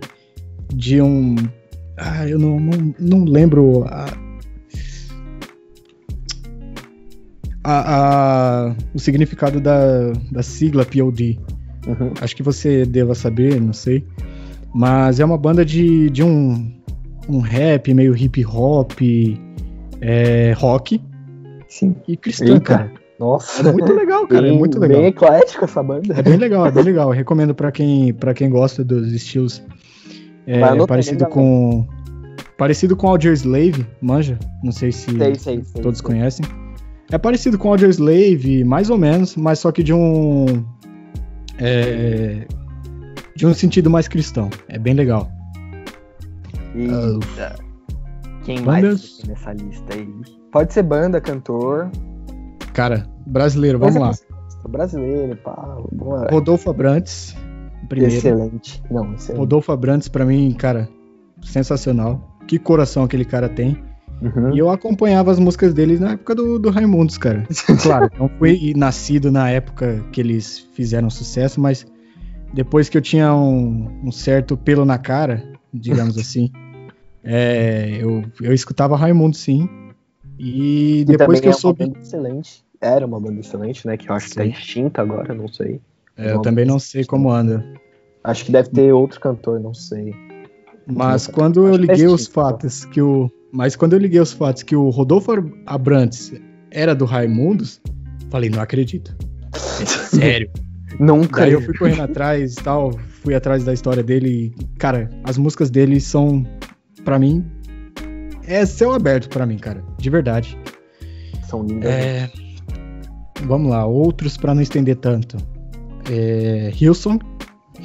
de 0.73 1.01
um. 1.01 1.35
Ah, 1.97 2.27
eu 2.27 2.39
não, 2.39 2.59
não, 2.59 2.95
não 2.99 3.23
lembro 3.23 3.83
a, 3.85 4.05
a, 7.63 8.69
a, 8.69 8.75
o 8.93 8.99
significado 8.99 9.61
da, 9.61 10.11
da 10.31 10.41
sigla 10.41 10.83
POD. 10.83 11.39
Uhum. 11.87 12.11
Acho 12.21 12.35
que 12.35 12.41
você 12.41 12.85
deva 12.85 13.13
saber, 13.13 13.61
não 13.61 13.73
sei. 13.73 14.03
Mas 14.73 15.19
é 15.19 15.25
uma 15.25 15.37
banda 15.37 15.63
de, 15.63 16.09
de 16.09 16.23
um, 16.23 16.71
um 17.29 17.39
rap, 17.39 17.93
meio 17.93 18.15
hip 18.15 18.43
hop, 18.45 18.99
é, 20.01 20.53
rock. 20.57 20.99
Sim. 21.67 21.95
E 22.07 22.15
cristã, 22.15 22.59
cara. 22.59 22.91
Nossa. 23.19 23.67
É 23.67 23.71
muito 23.71 23.93
legal, 23.93 24.27
cara. 24.27 24.41
Bem, 24.41 24.55
é 24.55 24.57
muito 24.57 24.79
legal. 24.79 24.99
Bem 24.99 25.07
eclético 25.07 25.65
essa 25.65 25.81
banda. 25.81 26.13
É 26.17 26.21
bem 26.21 26.37
legal, 26.37 26.65
é 26.65 26.71
bem 26.71 26.83
legal. 26.83 27.09
Eu 27.09 27.13
recomendo 27.15 27.55
para 27.55 27.71
quem, 27.71 28.13
pra 28.13 28.33
quem 28.33 28.49
gosta 28.49 28.83
dos 28.83 29.11
estilos. 29.11 29.63
É, 30.45 30.59
parecido 30.85 31.25
com. 31.27 31.87
Parecido 32.57 32.95
com 32.95 33.07
Audio 33.07 33.33
Slave, 33.33 33.85
manja? 34.01 34.37
Não 34.63 34.71
sei 34.71 34.91
se 34.91 35.11
sei, 35.11 35.35
sei, 35.35 35.63
sei, 35.63 35.81
todos 35.81 35.99
conhecem. 35.99 36.45
É 37.11 37.17
parecido 37.17 37.57
com 37.57 37.69
Audio 37.69 37.89
Slave, 37.89 38.63
mais 38.63 38.89
ou 38.89 38.97
menos, 38.97 39.35
mas 39.35 39.59
só 39.59 39.71
que 39.71 39.83
de 39.83 39.93
um. 39.93 40.45
É, 41.59 42.45
de 43.35 43.45
um 43.45 43.53
sentido 43.53 43.89
mais 43.89 44.07
cristão. 44.07 44.49
É 44.69 44.77
bem 44.77 44.93
legal. 44.93 45.29
Eita. 46.73 47.55
Quem 48.43 48.61
mais 48.61 49.21
nessa 49.27 49.53
lista 49.53 49.93
aí? 49.93 50.07
Pode 50.55 50.73
ser 50.73 50.83
banda, 50.83 51.19
cantor. 51.19 51.91
Cara, 52.73 53.05
brasileiro, 53.27 53.77
vamos 53.77 53.97
lá. 53.97 54.11
Brasileiro, 54.69 55.35
pá. 55.35 55.77
Boa. 55.91 56.29
Rodolfo 56.31 56.69
Abrantes. 56.69 57.35
Primeiro. 57.89 58.15
Excelente. 58.15 58.81
Não, 58.89 59.13
excelente. 59.15 59.37
Rodolfo 59.37 59.73
Abrantes, 59.73 60.07
pra 60.07 60.23
mim, 60.23 60.49
cara, 60.53 60.87
sensacional. 61.41 62.39
Que 62.47 62.57
coração 62.57 63.03
aquele 63.03 63.25
cara 63.25 63.49
tem. 63.49 63.83
Uhum. 64.21 64.55
E 64.55 64.59
eu 64.59 64.69
acompanhava 64.69 65.29
as 65.29 65.39
músicas 65.39 65.73
deles 65.73 65.99
na 65.99 66.11
época 66.11 66.33
do, 66.33 66.57
do 66.57 66.69
Raimundos, 66.69 67.17
cara. 67.17 67.45
Claro, 67.83 68.09
não 68.17 68.29
fui 68.39 68.73
nascido 68.77 69.29
na 69.29 69.49
época 69.49 70.05
que 70.13 70.21
eles 70.21 70.59
fizeram 70.73 71.09
sucesso, 71.09 71.59
mas 71.59 71.85
depois 72.53 72.87
que 72.87 72.97
eu 72.97 73.01
tinha 73.01 73.35
um, 73.35 74.05
um 74.05 74.11
certo 74.11 74.55
pelo 74.55 74.85
na 74.85 74.97
cara, 74.97 75.43
digamos 75.73 76.15
assim, 76.17 76.49
é, 77.21 77.97
eu, 77.99 78.23
eu 78.41 78.53
escutava 78.53 78.95
Raimundo 78.95 79.35
sim. 79.35 79.67
E, 80.37 81.01
e 81.01 81.05
depois 81.05 81.39
que 81.39 81.47
eu 81.47 81.51
é 81.51 81.53
soube. 81.53 81.91
excelente. 82.01 82.63
Era 82.81 83.05
uma 83.05 83.19
banda 83.19 83.39
excelente, 83.39 83.87
né? 83.87 83.97
Que 83.97 84.09
eu 84.09 84.15
acho 84.15 84.27
sim. 84.27 84.33
que 84.33 84.37
tá 84.37 84.45
extinta 84.45 85.01
agora, 85.01 85.33
não 85.33 85.47
sei. 85.47 85.79
É, 86.17 86.33
eu 86.33 86.41
também 86.41 86.65
não 86.65 86.79
sei 86.79 87.03
como 87.05 87.31
anda. 87.31 87.65
Acho 88.23 88.45
que 88.45 88.51
deve 88.51 88.69
ter 88.69 88.91
outro 88.91 89.19
cantor, 89.19 89.59
não 89.59 89.73
sei. 89.73 90.13
Mas 90.85 91.27
quando 91.27 91.67
eu 91.67 91.75
liguei 91.75 92.07
os 92.07 92.27
fatos 92.27 92.85
que 92.85 93.01
o 93.01 93.31
mas 93.55 93.73
quando 93.73 93.93
eu 93.93 93.99
liguei 93.99 94.19
os 94.19 94.33
fatos 94.33 94.63
que 94.63 94.75
o 94.75 94.89
Rodolfo 94.89 95.31
Abrantes 95.65 96.33
era 96.69 96.93
do 96.93 97.05
Raimundos, 97.05 97.81
falei, 98.29 98.49
não 98.49 98.61
acredito. 98.61 99.15
É 99.79 99.85
sério. 99.87 100.49
Nunca. 100.99 101.41
Daí 101.41 101.53
eu 101.53 101.61
fui 101.61 101.73
correndo 101.77 102.01
atrás 102.01 102.53
e 102.53 102.63
tal, 102.63 102.91
fui 103.23 103.33
atrás 103.33 103.63
da 103.63 103.71
história 103.71 104.03
dele. 104.03 104.53
Cara, 104.77 105.09
as 105.23 105.37
músicas 105.37 105.69
dele 105.69 106.01
são, 106.01 106.45
para 107.05 107.17
mim, 107.17 107.45
é 108.47 108.65
céu 108.65 108.93
aberto 108.93 109.29
para 109.29 109.45
mim, 109.45 109.57
cara. 109.57 109.83
De 109.97 110.09
verdade. 110.09 110.57
São 111.47 111.63
lindas. 111.63 111.89
É... 111.89 112.29
Vamos 113.43 113.69
lá, 113.69 113.85
outros 113.85 114.37
para 114.37 114.55
não 114.55 114.61
estender 114.61 114.95
tanto. 114.97 115.37
É... 116.09 116.71
Hilson. 116.79 117.19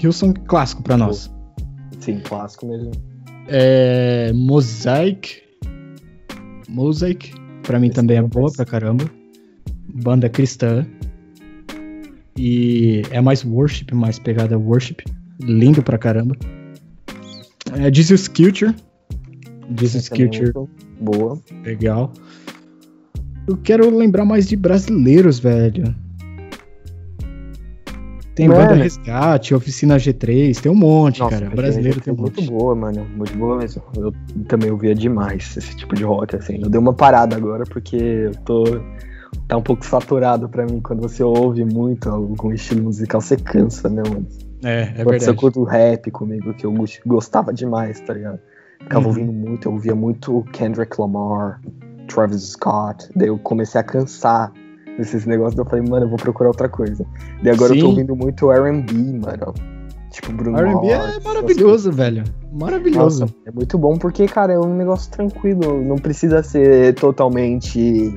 Hilson 0.02 0.32
clássico 0.32 0.82
para 0.82 0.96
nós. 0.96 1.30
Sim, 1.98 2.20
clássico 2.20 2.66
mesmo. 2.66 2.92
É... 3.46 4.32
Mosaic. 4.32 5.42
Mosaic, 6.68 7.34
pra 7.64 7.80
mim 7.80 7.88
Esse 7.88 7.96
também 7.96 8.16
é 8.16 8.22
boa 8.22 8.50
pra 8.52 8.64
caramba. 8.64 9.04
Banda 9.92 10.28
cristã. 10.28 10.86
E 12.36 13.02
é 13.10 13.20
mais 13.20 13.44
worship, 13.44 13.92
mais 13.92 14.18
pegada 14.18 14.56
worship. 14.56 15.04
Lindo 15.42 15.82
pra 15.82 15.98
caramba. 15.98 16.36
É 17.72 17.92
Jesus 17.92 18.28
Culture. 18.28 18.74
Culture. 20.08 20.52
É 20.56 21.02
boa. 21.02 21.38
Legal. 21.64 22.12
Eu 23.48 23.56
quero 23.56 23.94
lembrar 23.96 24.24
mais 24.24 24.46
de 24.48 24.56
brasileiros, 24.56 25.38
velho. 25.38 25.94
Tem 28.34 28.48
mano. 28.48 28.60
banda 28.60 28.74
Resgate, 28.74 29.54
Oficina 29.54 29.96
G3, 29.96 30.60
tem 30.60 30.70
um 30.72 30.74
monte, 30.74 31.20
Nossa, 31.20 31.38
cara. 31.38 31.50
Brasileiro 31.50 32.00
tem 32.00 32.14
um 32.14 32.16
monte. 32.16 32.36
Muito 32.36 32.52
boa, 32.52 32.74
mano. 32.74 33.06
Muito 33.16 33.36
boa 33.36 33.58
mesmo. 33.58 33.82
Eu 33.96 34.14
também 34.46 34.70
ouvia 34.70 34.94
demais 34.94 35.56
esse 35.56 35.76
tipo 35.76 35.94
de 35.94 36.04
rock, 36.04 36.36
assim. 36.36 36.60
Eu 36.62 36.70
dei 36.70 36.80
uma 36.80 36.94
parada 36.94 37.36
agora 37.36 37.64
porque 37.64 37.96
eu 37.96 38.34
tô. 38.44 38.64
Tá 39.46 39.56
um 39.56 39.62
pouco 39.62 39.84
saturado 39.84 40.48
pra 40.48 40.64
mim. 40.64 40.80
Quando 40.80 41.02
você 41.02 41.22
ouve 41.22 41.64
muito 41.64 42.08
algum 42.08 42.52
estilo 42.52 42.84
musical, 42.84 43.20
você 43.20 43.36
cansa, 43.36 43.88
né, 43.88 44.02
mano? 44.08 44.26
É, 44.62 44.82
é 44.82 44.86
Quando 44.86 44.96
verdade. 45.10 45.24
Você 45.24 45.34
curta 45.34 45.60
o 45.60 45.64
rap 45.64 46.10
comigo, 46.10 46.54
que 46.54 46.64
eu 46.64 46.74
gostava 47.04 47.52
demais, 47.52 48.00
tá 48.00 48.14
ligado? 48.14 48.38
Ficava 48.80 49.04
uhum. 49.04 49.08
ouvindo 49.08 49.32
muito, 49.32 49.68
eu 49.68 49.72
ouvia 49.72 49.94
muito 49.94 50.44
Kendrick 50.52 51.00
Lamar, 51.00 51.60
Travis 52.08 52.42
Scott. 52.42 53.08
Daí 53.14 53.28
eu 53.28 53.38
comecei 53.38 53.80
a 53.80 53.84
cansar 53.84 54.52
desses 54.96 55.26
negócios. 55.26 55.58
Eu 55.58 55.64
falei, 55.64 55.88
mano, 55.88 56.06
eu 56.06 56.08
vou 56.08 56.18
procurar 56.18 56.50
outra 56.50 56.68
coisa. 56.68 57.06
E 57.42 57.48
agora 57.48 57.72
Sim. 57.72 57.78
eu 57.78 57.84
tô 57.84 57.90
ouvindo 57.90 58.16
muito 58.16 58.50
RB, 58.50 58.94
mano. 58.94 59.54
Tipo, 60.10 60.32
Bruno 60.32 60.58
R&B 60.58 60.88
é 60.88 61.20
maravilhoso, 61.20 61.90
assim. 61.90 61.96
velho. 61.96 62.24
Maravilhoso. 62.52 63.20
Nossa, 63.20 63.34
é 63.46 63.52
muito 63.52 63.78
bom 63.78 63.96
porque, 63.96 64.26
cara, 64.26 64.52
é 64.52 64.58
um 64.58 64.74
negócio 64.74 65.10
tranquilo. 65.10 65.82
Não 65.84 65.96
precisa 65.96 66.42
ser 66.42 66.94
totalmente 66.94 68.12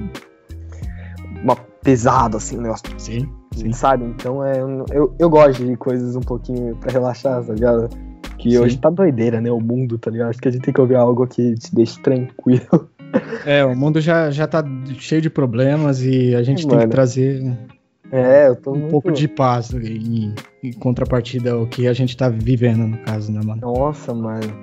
uma 1.43 1.55
pesado, 1.83 2.37
assim, 2.37 2.57
um 2.57 2.61
negócio. 2.61 2.85
Sim, 2.97 3.31
sim. 3.55 3.71
Sabe? 3.73 4.05
Então 4.05 4.43
é. 4.43 4.59
Eu, 4.91 5.13
eu 5.19 5.29
gosto 5.29 5.63
de 5.63 5.77
coisas 5.77 6.15
um 6.15 6.21
pouquinho 6.21 6.75
pra 6.77 6.91
relaxar, 6.91 7.43
tá 7.43 7.53
ligado? 7.53 7.89
Que 8.37 8.51
sim. 8.51 8.57
hoje 8.57 8.77
tá 8.77 8.89
doideira, 8.89 9.39
né? 9.39 9.51
O 9.51 9.59
mundo, 9.59 9.97
tá 9.97 10.11
ligado? 10.11 10.29
Acho 10.29 10.39
que 10.39 10.47
a 10.47 10.51
gente 10.51 10.63
tem 10.63 10.73
que 10.73 10.81
ouvir 10.81 10.95
algo 10.95 11.25
que 11.27 11.55
te 11.55 11.73
deixe 11.73 11.99
tranquilo. 12.01 12.89
É, 13.45 13.63
o 13.63 13.75
mundo 13.75 14.01
já, 14.01 14.31
já 14.31 14.47
tá 14.47 14.63
cheio 14.97 15.21
de 15.21 15.29
problemas 15.29 16.01
e 16.01 16.33
a 16.33 16.41
gente 16.41 16.65
Mano, 16.65 16.79
tem 16.79 16.87
que 16.87 16.91
trazer 16.91 17.43
é, 18.13 18.47
eu 18.47 18.55
tô 18.55 18.73
um 18.73 18.77
muito... 18.77 18.91
pouco 18.91 19.11
de 19.11 19.27
paz 19.27 19.73
em, 19.73 20.35
em, 20.63 20.71
contrapartida 20.73 21.53
ao 21.53 21.65
que 21.65 21.87
a 21.87 21.93
gente 21.93 22.15
tá 22.15 22.29
vivendo, 22.29 22.87
no 22.87 22.97
caso, 22.99 23.31
né, 23.31 23.41
mano? 23.43 23.61
Nossa, 23.61 24.13
mano. 24.13 24.53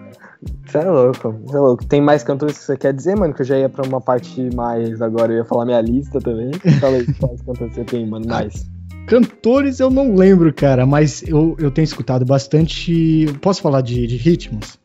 Você 0.64 0.78
é 0.78 0.84
louco, 0.88 1.32
você 1.32 1.56
é 1.56 1.58
louco. 1.58 1.84
Tem 1.84 2.00
mais 2.00 2.22
cantores 2.22 2.56
que 2.58 2.64
você 2.64 2.76
quer 2.76 2.94
dizer, 2.94 3.16
mano? 3.16 3.34
Que 3.34 3.42
eu 3.42 3.46
já 3.46 3.58
ia 3.58 3.68
pra 3.68 3.84
uma 3.84 4.00
parte 4.00 4.48
mais 4.54 5.02
agora, 5.02 5.32
eu 5.32 5.38
ia 5.38 5.44
falar 5.44 5.64
minha 5.64 5.80
lista 5.80 6.20
também. 6.20 6.52
Fala 6.80 6.98
aí 6.98 7.06
quais 7.14 7.42
cantores 7.42 7.74
você 7.74 7.82
tem, 7.82 8.06
mano, 8.06 8.24
mais. 8.28 8.70
Cantores 9.10 9.80
eu 9.80 9.90
não 9.90 10.14
lembro, 10.14 10.54
cara, 10.54 10.86
mas 10.86 11.24
eu, 11.24 11.56
eu 11.58 11.68
tenho 11.72 11.82
escutado 11.82 12.24
bastante. 12.24 13.26
Posso 13.42 13.60
falar 13.60 13.80
de, 13.80 14.06
de 14.06 14.16
ritmos? 14.16 14.78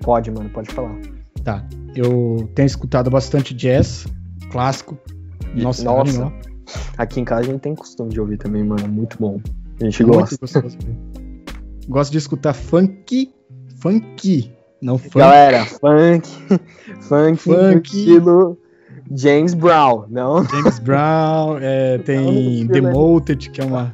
Pode, 0.00 0.30
mano, 0.30 0.48
pode 0.50 0.72
falar. 0.72 0.96
Tá. 1.42 1.66
Eu 1.92 2.48
tenho 2.54 2.66
escutado 2.66 3.10
bastante 3.10 3.52
jazz, 3.52 4.06
clássico. 4.52 4.96
Nossa, 5.56 5.82
Nossa. 5.82 6.32
Aqui 6.96 7.18
em 7.18 7.24
casa 7.24 7.40
a 7.40 7.44
gente 7.46 7.60
tem 7.60 7.74
costume 7.74 8.10
de 8.10 8.20
ouvir 8.20 8.36
também, 8.36 8.62
mano. 8.62 8.86
Muito 8.86 9.16
bom. 9.18 9.40
A 9.80 9.84
gente 9.84 10.04
gosta. 10.04 10.36
Gostoso, 10.40 10.78
Gosto 11.88 12.12
de 12.12 12.18
escutar 12.18 12.52
funk, 12.52 13.34
funk, 13.80 14.52
não 14.80 14.96
funk. 14.96 15.18
Galera, 15.18 15.66
funk, 15.66 16.30
funk, 17.02 17.36
funk. 17.36 17.98
estilo 17.98 18.56
James 19.10 19.54
Brown, 19.54 20.06
não? 20.08 20.44
James 20.44 20.78
Brown, 20.78 21.58
é, 21.60 21.98
tem 21.98 22.66
Demoted, 22.66 23.50
que 23.50 23.60
é 23.60 23.64
uma, 23.64 23.92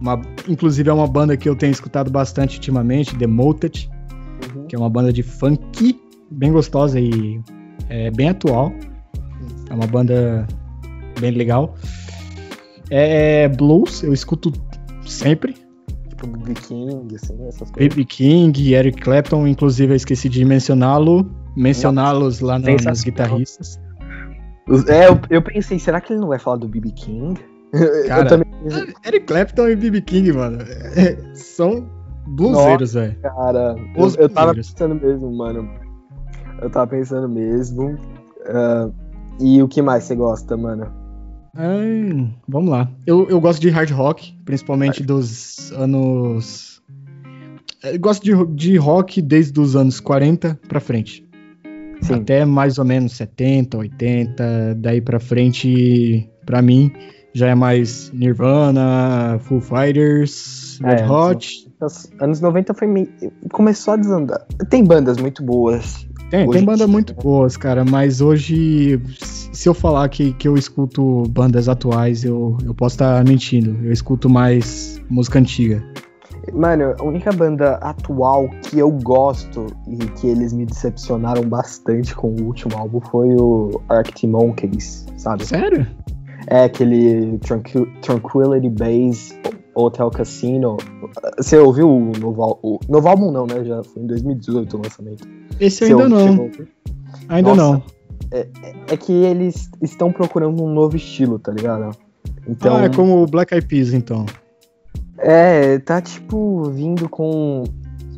uma, 0.00 0.20
inclusive 0.48 0.88
é 0.88 0.92
uma 0.92 1.06
banda 1.06 1.36
que 1.36 1.48
eu 1.48 1.56
tenho 1.56 1.72
escutado 1.72 2.10
bastante 2.10 2.56
ultimamente, 2.56 3.16
Demoted, 3.16 3.90
uhum. 4.54 4.66
que 4.66 4.76
é 4.76 4.78
uma 4.78 4.90
banda 4.90 5.12
de 5.12 5.22
funk 5.22 6.00
bem 6.30 6.52
gostosa 6.52 7.00
e 7.00 7.40
é, 7.88 8.10
bem 8.10 8.28
atual. 8.28 8.72
É 9.70 9.74
uma 9.74 9.86
banda 9.86 10.46
bem 11.20 11.30
legal. 11.30 11.74
É 12.90 13.48
blues, 13.48 14.02
eu 14.02 14.12
escuto 14.12 14.52
sempre. 15.06 15.54
Tipo 16.08 16.26
B.B. 16.26 16.54
King, 16.54 17.16
assim, 17.16 17.34
essas 17.46 17.70
coisas. 17.70 17.94
B.B. 17.94 18.04
King, 18.04 18.74
Eric 18.74 19.00
Clapton, 19.00 19.46
inclusive 19.46 19.92
eu 19.92 19.96
esqueci 19.96 20.28
de 20.28 20.44
mencioná-lo, 20.44 21.28
mencioná-los 21.56 22.40
lá 22.40 22.58
no, 22.58 22.70
nos 22.70 23.02
guitarristas. 23.02 23.80
É, 24.88 25.08
eu, 25.08 25.20
eu, 25.30 25.42
pensei, 25.42 25.78
será 25.78 26.00
que 26.00 26.12
ele 26.12 26.20
não 26.20 26.28
vai 26.28 26.38
falar 26.38 26.56
do 26.56 26.68
B.B. 26.68 26.90
King? 26.92 27.38
Cara, 28.08 28.28
também... 28.28 28.48
Eric 29.04 29.26
Clapton 29.26 29.68
e 29.68 29.76
BB 29.76 30.00
King, 30.02 30.32
mano, 30.32 30.58
é, 30.96 31.34
são 31.34 31.86
bluseiros, 32.26 32.94
velho. 32.94 33.20
Cara, 33.20 33.76
eu, 33.94 34.14
eu 34.18 34.28
tava 34.28 34.54
pensando 34.54 34.94
mesmo, 34.94 35.36
mano. 35.36 35.68
Eu 36.62 36.70
tava 36.70 36.86
pensando 36.86 37.28
mesmo. 37.28 37.90
Uh, 37.90 38.94
e 39.40 39.62
o 39.62 39.68
que 39.68 39.82
mais 39.82 40.04
você 40.04 40.14
gosta, 40.14 40.56
mano? 40.56 40.90
Hum, 41.56 42.32
vamos 42.48 42.70
lá. 42.70 42.90
Eu, 43.06 43.28
eu 43.28 43.40
gosto 43.40 43.60
de 43.60 43.68
hard 43.68 43.90
rock, 43.90 44.36
principalmente 44.44 45.02
dos 45.02 45.70
anos. 45.72 46.82
Eu 47.82 47.98
gosto 48.00 48.24
de, 48.24 48.46
de 48.54 48.76
rock 48.76 49.20
desde 49.20 49.60
os 49.60 49.76
anos 49.76 50.00
40 50.00 50.58
pra 50.66 50.80
frente. 50.80 51.28
Sim. 52.04 52.14
Até 52.14 52.44
mais 52.44 52.78
ou 52.78 52.84
menos 52.84 53.12
70, 53.12 53.78
80. 53.78 54.74
Daí 54.76 55.00
pra 55.00 55.18
frente, 55.18 56.28
pra 56.44 56.60
mim, 56.60 56.92
já 57.32 57.48
é 57.48 57.54
mais 57.54 58.10
Nirvana, 58.12 59.38
Foo 59.40 59.60
Fighters, 59.60 60.78
Red 60.82 61.00
é, 61.00 61.10
Hot. 61.10 61.72
Anos 62.20 62.40
90 62.40 62.74
foi 62.74 62.86
meio. 62.86 63.08
Começou 63.52 63.94
a 63.94 63.96
desandar. 63.96 64.46
Tem 64.70 64.84
bandas 64.84 65.16
muito 65.18 65.42
boas. 65.42 66.06
Tem, 66.30 66.48
tem 66.48 66.64
bandas 66.64 66.88
muito 66.88 67.14
boas, 67.14 67.56
cara, 67.56 67.84
mas 67.84 68.20
hoje, 68.20 69.00
se 69.52 69.68
eu 69.68 69.74
falar 69.74 70.08
que, 70.08 70.32
que 70.32 70.48
eu 70.48 70.56
escuto 70.56 71.22
bandas 71.28 71.68
atuais, 71.68 72.24
eu, 72.24 72.56
eu 72.64 72.74
posso 72.74 72.94
estar 72.96 73.22
tá 73.22 73.28
mentindo. 73.28 73.76
Eu 73.84 73.92
escuto 73.92 74.28
mais 74.28 75.00
música 75.08 75.38
antiga. 75.38 75.84
Mano, 76.52 76.94
a 76.98 77.02
única 77.02 77.32
banda 77.32 77.74
atual 77.76 78.48
que 78.62 78.78
eu 78.78 78.90
gosto 78.90 79.66
e 79.86 79.96
que 79.96 80.26
eles 80.26 80.52
me 80.52 80.66
decepcionaram 80.66 81.42
bastante 81.42 82.14
com 82.14 82.28
o 82.28 82.42
último 82.42 82.76
álbum 82.76 83.00
foi 83.00 83.34
o 83.36 83.80
Arctic 83.88 84.28
Monkeys, 84.28 85.06
sabe? 85.16 85.44
Sério? 85.46 85.86
É 86.46 86.64
aquele 86.64 87.38
Tranquil 87.38 87.88
Tranquility 88.02 88.68
Base 88.68 89.34
Hotel 89.74 90.10
Casino. 90.10 90.76
Você 91.36 91.58
ouviu 91.58 91.90
o 91.90 92.12
novo, 92.18 92.58
o 92.62 92.80
novo 92.88 93.08
álbum? 93.08 93.30
Não, 93.30 93.46
né? 93.46 93.64
Já 93.64 93.82
foi 93.82 94.02
em 94.02 94.06
2018 94.06 94.76
o 94.76 94.82
lançamento. 94.82 95.28
Esse 95.58 95.84
ainda 95.84 96.08
não. 96.08 96.50
Ainda 97.28 97.54
Nossa, 97.54 97.62
não. 97.62 97.82
É, 98.30 98.48
é, 98.88 98.96
que 98.96 99.12
eles 99.12 99.70
estão 99.80 100.10
procurando 100.12 100.62
um 100.62 100.72
novo 100.72 100.96
estilo, 100.96 101.38
tá 101.38 101.52
ligado? 101.52 101.96
Então, 102.46 102.76
ah, 102.76 102.84
é 102.84 102.88
como 102.88 103.22
o 103.22 103.26
Black 103.26 103.54
Eyed 103.54 103.66
Peas, 103.66 103.92
então. 103.92 104.26
É, 105.18 105.78
tá 105.78 106.00
tipo 106.00 106.70
vindo 106.70 107.08
com. 107.08 107.64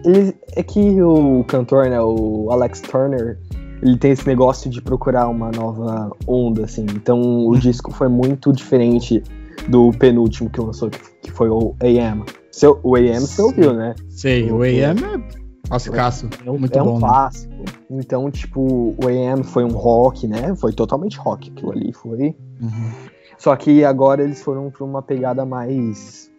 Ele, 0.04 0.34
é 0.54 0.62
que 0.62 1.02
o 1.02 1.44
cantor, 1.44 1.88
né, 1.88 2.00
o 2.00 2.48
Alex 2.50 2.80
Turner, 2.80 3.38
ele 3.82 3.96
tem 3.96 4.12
esse 4.12 4.26
negócio 4.26 4.70
de 4.70 4.80
procurar 4.80 5.28
uma 5.28 5.50
nova 5.50 6.10
onda, 6.26 6.64
assim. 6.64 6.86
Então 6.94 7.20
o 7.20 7.52
uhum. 7.52 7.58
disco 7.58 7.92
foi 7.92 8.08
muito 8.08 8.52
diferente 8.52 9.22
do 9.68 9.90
penúltimo 9.92 10.48
que 10.48 10.60
lançou, 10.60 10.90
que 10.90 11.30
foi 11.30 11.48
o 11.48 11.74
AM. 11.80 12.24
Seu, 12.50 12.78
o 12.82 12.94
AM 12.94 13.20
você 13.20 13.42
ouviu, 13.42 13.74
né? 13.74 13.94
Sei, 14.08 14.50
o, 14.50 14.58
o 14.58 14.62
AM 14.62 15.02
é 15.02 15.46
Classicaço. 15.68 16.28
É 16.44 16.50
um, 16.50 16.58
muito 16.58 16.78
é 16.78 16.82
bom, 16.82 16.96
um 16.96 17.00
clássico. 17.00 17.52
Né? 17.52 17.64
Então, 17.90 18.30
tipo, 18.30 18.60
o 18.60 19.08
AM 19.08 19.42
foi 19.42 19.64
um 19.64 19.72
rock, 19.72 20.26
né? 20.26 20.54
Foi 20.54 20.72
totalmente 20.72 21.18
rock 21.18 21.50
aquilo 21.50 21.72
ali, 21.72 21.92
foi. 21.92 22.36
Uhum. 22.60 22.92
Só 23.38 23.54
que 23.56 23.84
agora 23.84 24.22
eles 24.22 24.42
foram 24.42 24.70
pra 24.70 24.84
uma 24.84 25.02
pegada 25.02 25.44
mais. 25.44 26.30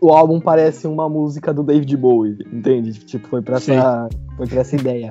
O 0.00 0.12
álbum 0.12 0.40
parece 0.40 0.86
uma 0.86 1.08
música 1.08 1.52
do 1.52 1.62
David 1.62 1.96
Bowie, 1.96 2.38
entende? 2.52 2.92
Tipo, 2.92 3.28
foi 3.28 3.42
pra, 3.42 3.56
essa, 3.56 4.08
foi 4.36 4.46
pra 4.46 4.60
essa 4.60 4.76
ideia. 4.76 5.10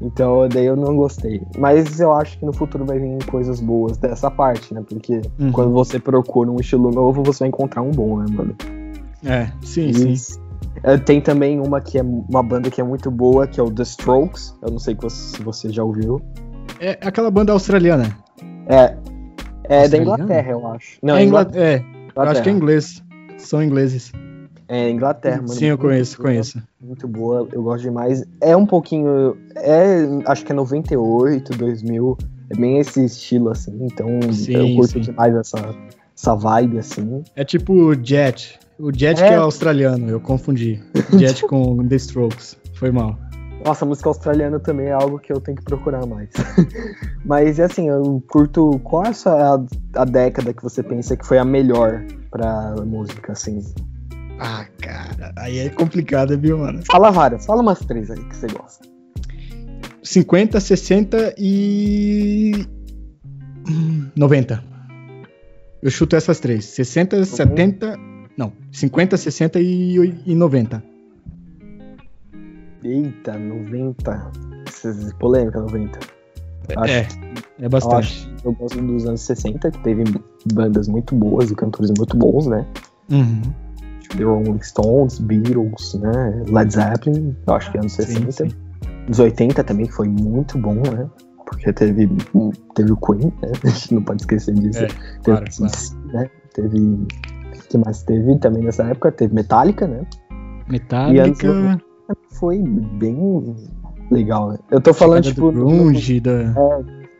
Então, 0.00 0.48
daí 0.48 0.66
eu 0.66 0.76
não 0.76 0.96
gostei. 0.96 1.40
Mas 1.56 1.98
eu 2.00 2.12
acho 2.12 2.38
que 2.38 2.44
no 2.44 2.52
futuro 2.52 2.84
vai 2.84 2.98
vir 2.98 3.24
coisas 3.26 3.60
boas 3.60 3.96
dessa 3.96 4.30
parte, 4.30 4.74
né? 4.74 4.82
Porque 4.86 5.22
uhum. 5.38 5.52
quando 5.52 5.72
você 5.72 5.98
procura 5.98 6.50
um 6.50 6.56
estilo 6.56 6.90
novo, 6.90 7.22
você 7.22 7.40
vai 7.40 7.48
encontrar 7.48 7.82
um 7.82 7.90
bom, 7.90 8.18
né, 8.18 8.26
mano? 8.30 8.54
É, 9.24 9.50
sim, 9.62 9.88
e, 9.88 10.16
sim. 10.16 10.40
É, 10.82 10.98
tem 10.98 11.20
também 11.20 11.60
uma 11.60 11.80
que 11.80 11.98
é 11.98 12.02
uma 12.02 12.42
banda 12.42 12.70
que 12.70 12.80
é 12.80 12.84
muito 12.84 13.10
boa, 13.10 13.46
que 13.46 13.60
é 13.60 13.62
o 13.62 13.70
The 13.70 13.82
Strokes. 13.82 14.54
Eu 14.60 14.72
não 14.72 14.78
sei 14.78 14.96
se 15.08 15.42
você 15.42 15.70
já 15.70 15.84
ouviu. 15.84 16.20
É 16.80 16.98
aquela 17.00 17.30
banda 17.30 17.52
australiana. 17.52 18.16
É. 18.66 18.96
É 19.64 19.88
da 19.88 19.96
Inglaterra, 19.96 20.50
eu 20.50 20.66
acho. 20.66 20.98
Não, 21.02 21.16
é, 21.16 21.24
Inglaterra. 21.24 21.64
é 21.64 21.76
Inglaterra. 22.10 22.30
acho 22.32 22.42
que 22.42 22.48
é 22.48 22.52
inglês. 22.52 23.02
São 23.42 23.62
ingleses. 23.62 24.12
É, 24.68 24.88
Inglaterra, 24.88 25.36
mano. 25.36 25.48
Sim, 25.48 25.66
eu 25.66 25.78
conheço, 25.78 26.12
muito 26.12 26.22
conheço. 26.22 26.62
Muito 26.80 27.06
boa, 27.06 27.46
eu 27.52 27.62
gosto 27.62 27.82
demais. 27.82 28.24
É 28.40 28.56
um 28.56 28.64
pouquinho. 28.64 29.36
É, 29.56 30.06
acho 30.26 30.44
que 30.44 30.52
é 30.52 30.54
98, 30.54 31.52
2000. 31.56 32.18
É 32.50 32.56
bem 32.56 32.78
esse 32.78 33.04
estilo, 33.04 33.50
assim. 33.50 33.76
Então 33.82 34.08
sim, 34.32 34.54
eu 34.54 34.76
curto 34.76 34.92
sim. 34.92 35.00
demais 35.00 35.34
essa, 35.34 35.74
essa 36.16 36.34
vibe, 36.34 36.78
assim. 36.78 37.22
É 37.36 37.44
tipo 37.44 37.94
Jet. 38.02 38.58
O 38.78 38.90
Jet 38.90 39.22
é. 39.22 39.28
que 39.28 39.34
é 39.34 39.36
australiano, 39.36 40.08
eu 40.08 40.20
confundi. 40.20 40.80
Jet 41.18 41.46
com 41.46 41.86
The 41.86 41.96
Strokes. 41.96 42.56
Foi 42.74 42.90
mal. 42.90 43.18
Nossa, 43.64 43.84
música 43.84 44.08
australiana 44.08 44.58
também 44.58 44.86
é 44.86 44.92
algo 44.92 45.18
que 45.18 45.32
eu 45.32 45.40
tenho 45.40 45.56
que 45.56 45.64
procurar 45.64 46.04
mais. 46.06 46.30
Mas 47.24 47.60
assim, 47.60 47.88
eu 47.88 48.22
curto. 48.28 48.80
Qual 48.80 49.04
é 49.04 49.10
a, 49.26 50.02
a 50.02 50.04
década 50.04 50.52
que 50.52 50.62
você 50.62 50.82
pensa 50.82 51.16
que 51.16 51.26
foi 51.26 51.38
a 51.38 51.44
melhor 51.44 52.04
pra 52.30 52.74
música, 52.84 53.32
assim? 53.32 53.62
Ah, 54.38 54.66
cara, 54.80 55.32
aí 55.36 55.58
é 55.58 55.68
complicado, 55.68 56.36
viu, 56.36 56.58
mano? 56.58 56.82
Fala 56.84 57.10
várias, 57.10 57.46
fala 57.46 57.62
umas 57.62 57.78
três 57.80 58.10
aí 58.10 58.22
que 58.24 58.36
você 58.36 58.48
gosta. 58.48 58.84
50, 60.02 60.58
60 60.58 61.34
e. 61.38 62.66
90. 64.16 64.64
Eu 65.80 65.90
chuto 65.90 66.16
essas 66.16 66.40
três. 66.40 66.64
60, 66.64 67.16
uhum. 67.16 67.24
70 67.24 67.98
não, 68.36 68.52
50, 68.70 69.16
60 69.16 69.60
e, 69.60 70.22
e 70.26 70.34
90. 70.34 70.82
Eita, 72.84 73.38
90. 73.38 74.32
Polêmica, 75.18 75.60
90. 75.60 75.98
Acho, 76.76 76.92
é, 76.92 77.08
é 77.60 77.68
bastante. 77.68 77.94
Acho, 77.96 78.30
eu 78.44 78.52
gosto 78.52 78.80
dos 78.80 79.06
anos 79.06 79.20
60, 79.22 79.70
que 79.70 79.78
teve 79.82 80.04
bandas 80.52 80.88
muito 80.88 81.14
boas 81.14 81.50
e 81.50 81.54
cantores 81.54 81.92
muito 81.96 82.16
bons, 82.16 82.46
né? 82.46 82.66
Uhum. 83.10 83.42
The 84.16 84.24
Rolling 84.24 84.62
Stones, 84.62 85.18
Beatles, 85.18 85.94
né? 85.94 86.42
Led 86.48 86.72
Zeppelin, 86.72 87.36
eu 87.46 87.54
acho 87.54 87.70
que 87.72 87.78
anos 87.78 87.92
60. 87.92 88.32
Sim, 88.32 88.48
sim. 88.48 88.56
Os 89.08 89.18
80 89.18 89.64
também 89.64 89.86
foi 89.86 90.08
muito 90.08 90.58
bom, 90.58 90.74
né? 90.74 91.08
Porque 91.46 91.72
teve, 91.72 92.08
teve 92.74 92.92
o 92.92 92.96
Queen, 92.96 93.32
né? 93.42 93.52
A 93.64 93.68
gente 93.68 93.94
não 93.94 94.02
pode 94.02 94.22
esquecer 94.22 94.54
disso. 94.54 94.84
É, 94.84 94.86
teve, 94.86 95.20
claro. 95.24 95.44
Né? 96.12 96.30
teve 96.54 97.06
que 97.68 97.78
mais 97.78 98.02
teve 98.02 98.38
também 98.38 98.62
nessa 98.62 98.84
época? 98.84 99.10
Teve 99.12 99.34
Metallica, 99.34 99.86
né? 99.86 100.04
Metallica. 100.68 101.80
Foi 102.30 102.58
bem 102.58 103.56
legal, 104.10 104.50
né? 104.50 104.58
Eu 104.70 104.80
tô 104.80 104.92
falando, 104.92 105.24
tipo. 105.24 105.50
grunge, 105.50 106.20
da... 106.20 106.32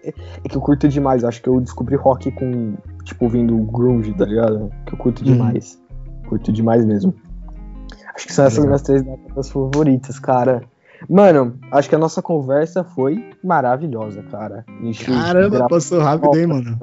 é, 0.05 0.13
é, 0.45 0.49
que 0.49 0.57
eu 0.57 0.61
curto 0.61 0.89
demais. 0.89 1.25
Acho 1.25 1.43
que 1.43 1.49
eu 1.49 1.61
descobri 1.61 1.97
rock 1.97 2.31
com, 2.33 2.75
tipo, 3.05 3.29
vindo 3.29 3.57
grunge, 3.59 4.13
tá 4.15 4.25
ligado? 4.25 4.71
Que 4.87 4.95
eu 4.95 4.99
curto 4.99 5.21
uhum. 5.21 5.33
demais. 5.33 5.81
Hum. 5.91 6.29
Curto 6.29 6.53
demais 6.53 6.85
mesmo. 6.85 7.15
Acho 8.15 8.27
que 8.27 8.33
são 8.33 8.45
essas 8.45 8.65
minhas 8.65 8.83
três 8.83 9.03
décadas 9.03 9.51
favoritas, 9.51 10.19
cara. 10.19 10.63
Mano, 11.09 11.59
acho 11.71 11.89
que 11.89 11.95
a 11.95 11.99
nossa 11.99 12.23
conversa 12.23 12.85
foi 12.85 13.31
maravilhosa, 13.43 14.23
cara. 14.25 14.65
Caramba, 15.05 15.67
passou 15.69 16.01
rápido, 16.01 16.39
hein, 16.39 16.47
mano? 16.47 16.79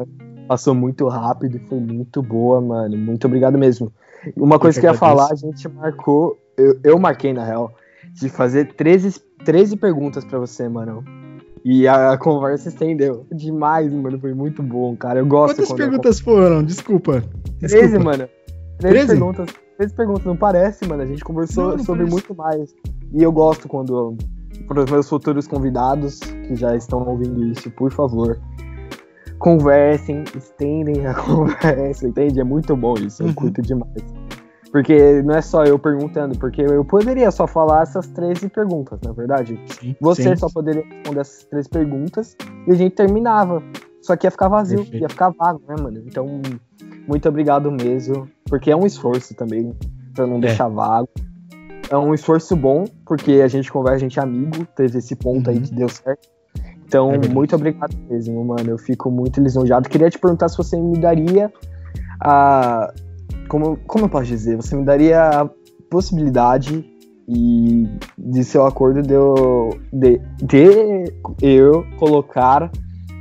Passou 0.48 0.74
muito 0.74 1.08
rápido 1.08 1.58
e 1.58 1.60
foi 1.60 1.80
muito 1.80 2.22
boa, 2.22 2.60
mano. 2.60 2.98
Muito 2.98 3.26
obrigado 3.28 3.58
mesmo. 3.58 3.92
Uma 4.36 4.60
coisa 4.60 4.80
que 4.80 4.86
eu 4.86 4.92
ia 4.92 4.98
falar, 4.98 5.32
a 5.32 5.36
gente 5.36 5.68
marcou, 5.70 6.38
eu, 6.58 6.80
eu 6.84 7.00
marquei 7.00 7.32
na 7.32 7.46
real, 7.46 7.72
de 8.14 8.30
fazer 8.30 8.74
13, 8.74 9.20
13 9.44 9.78
perguntas 9.78 10.26
para 10.26 10.40
você, 10.40 10.68
mano. 10.68 11.04
E 11.64 11.88
a, 11.88 12.14
a, 12.14 12.18
conversa 12.18 12.70
estendeu 12.70 13.26
demais, 13.32 13.94
mano. 13.94 14.20
Foi 14.20 14.34
muito 14.34 14.64
bom, 14.64 14.96
cara. 14.96 15.20
Eu 15.20 15.26
gosto 15.26 15.58
Quantas 15.58 15.74
perguntas 15.74 16.20
eu... 16.20 16.24
foram? 16.24 16.64
Desculpa. 16.64 17.24
13, 17.60 17.78
Desculpa. 17.78 18.04
mano. 18.04 18.30
13, 18.80 18.94
13 18.94 19.08
perguntas. 19.08 19.50
13 19.78 19.94
perguntas, 19.94 20.26
não 20.26 20.38
parece, 20.38 20.88
mano. 20.88 21.04
A 21.04 21.06
gente 21.06 21.24
conversou 21.24 21.70
não, 21.70 21.78
não 21.78 21.84
sobre 21.84 22.06
parece. 22.06 22.14
muito 22.14 22.36
mais. 22.36 22.76
E 23.14 23.24
eu 23.24 23.32
gosto 23.32 23.68
quando, 23.68 24.18
para 24.68 24.84
os 24.84 24.92
meus 24.92 25.10
futuros 25.10 25.48
convidados 25.48 26.20
que 26.20 26.56
já 26.56 26.76
estão 26.76 27.06
ouvindo 27.08 27.44
isso, 27.46 27.70
por 27.72 27.92
favor, 27.92 28.40
conversem, 29.40 30.24
estendem 30.36 31.06
a 31.08 31.14
conversa, 31.16 32.08
entende? 32.08 32.40
É 32.40 32.44
muito 32.44 32.76
bom 32.76 32.94
isso, 32.96 33.24
eu 33.24 33.28
uhum. 33.28 33.34
curto 33.34 33.62
demais. 33.62 34.19
Porque 34.72 35.22
não 35.24 35.36
é 35.36 35.42
só 35.42 35.64
eu 35.64 35.80
perguntando, 35.80 36.38
porque 36.38 36.62
eu 36.62 36.86
poderia 36.86 37.32
só 37.32 37.48
falar 37.48 37.84
essas 37.84 38.08
13 38.08 38.50
perguntas, 38.50 39.00
na 39.04 39.10
é 39.10 39.14
verdade. 39.14 39.60
Sim, 39.80 39.96
Você 40.00 40.24
sim. 40.24 40.36
só 40.36 40.48
poderia 40.48 40.84
responder 40.84 41.22
essas 41.22 41.44
três 41.46 41.68
perguntas 41.68 42.36
e 42.68 42.72
a 42.72 42.76
gente 42.76 42.96
terminava. 42.96 43.64
Só 44.02 44.16
que 44.16 44.28
ia 44.28 44.32
ficar 44.32 44.48
vazio, 44.48 44.80
Perfeito. 44.80 45.02
ia 45.02 45.10
ficar 45.10 45.30
vago, 45.30 45.62
né, 45.68 45.76
mano? 45.82 46.04
Então, 46.06 46.42
muito 47.08 47.28
obrigado 47.28 47.72
mesmo. 47.72 48.28
Porque 48.46 48.72
é 48.72 48.76
um 48.76 48.86
esforço 48.86 49.34
também, 49.34 49.76
pra 50.14 50.28
não 50.28 50.38
é. 50.38 50.42
deixar 50.42 50.68
vago. 50.68 51.10
É 51.90 51.98
um 51.98 52.14
esforço 52.14 52.56
bom, 52.56 52.86
porque 53.06 53.42
a 53.44 53.48
gente 53.48 53.72
conversa, 53.72 53.98
a 53.98 54.00
gente 54.00 54.20
é 54.20 54.22
amigo, 54.22 54.66
teve 54.76 55.00
esse 55.00 55.16
ponto 55.16 55.50
uhum. 55.50 55.56
aí 55.56 55.62
que 55.62 55.74
deu 55.74 55.90
certo. 55.90 56.30
Então, 56.86 57.12
é 57.12 57.28
muito 57.28 57.56
obrigado 57.56 57.96
mesmo, 58.10 58.44
mano. 58.44 58.70
Eu 58.70 58.78
fico 58.78 59.12
muito 59.12 59.40
lisonjeado. 59.42 59.90
Queria 59.90 60.10
te 60.10 60.18
perguntar 60.18 60.50
se 60.50 60.58
você 60.58 60.78
me 60.78 60.98
daria 60.98 61.52
a. 62.20 62.92
Como, 63.50 63.78
como 63.88 64.06
eu 64.06 64.10
posso 64.10 64.28
dizer? 64.28 64.56
Você 64.56 64.76
me 64.76 64.86
daria 64.86 65.28
a 65.28 65.50
possibilidade 65.90 66.86
e 67.28 67.88
de 68.16 68.44
seu 68.44 68.66
acordo 68.66 69.02
de 69.02 69.14
eu, 69.14 69.70
de, 69.92 70.22
de 70.42 71.06
eu 71.42 71.84
colocar 71.98 72.72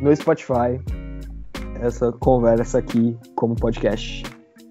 no 0.03 0.15
Spotify 0.15 0.79
essa 1.81 2.13
conversa 2.13 2.79
aqui 2.79 3.17
como 3.35 3.57
podcast. 3.57 4.23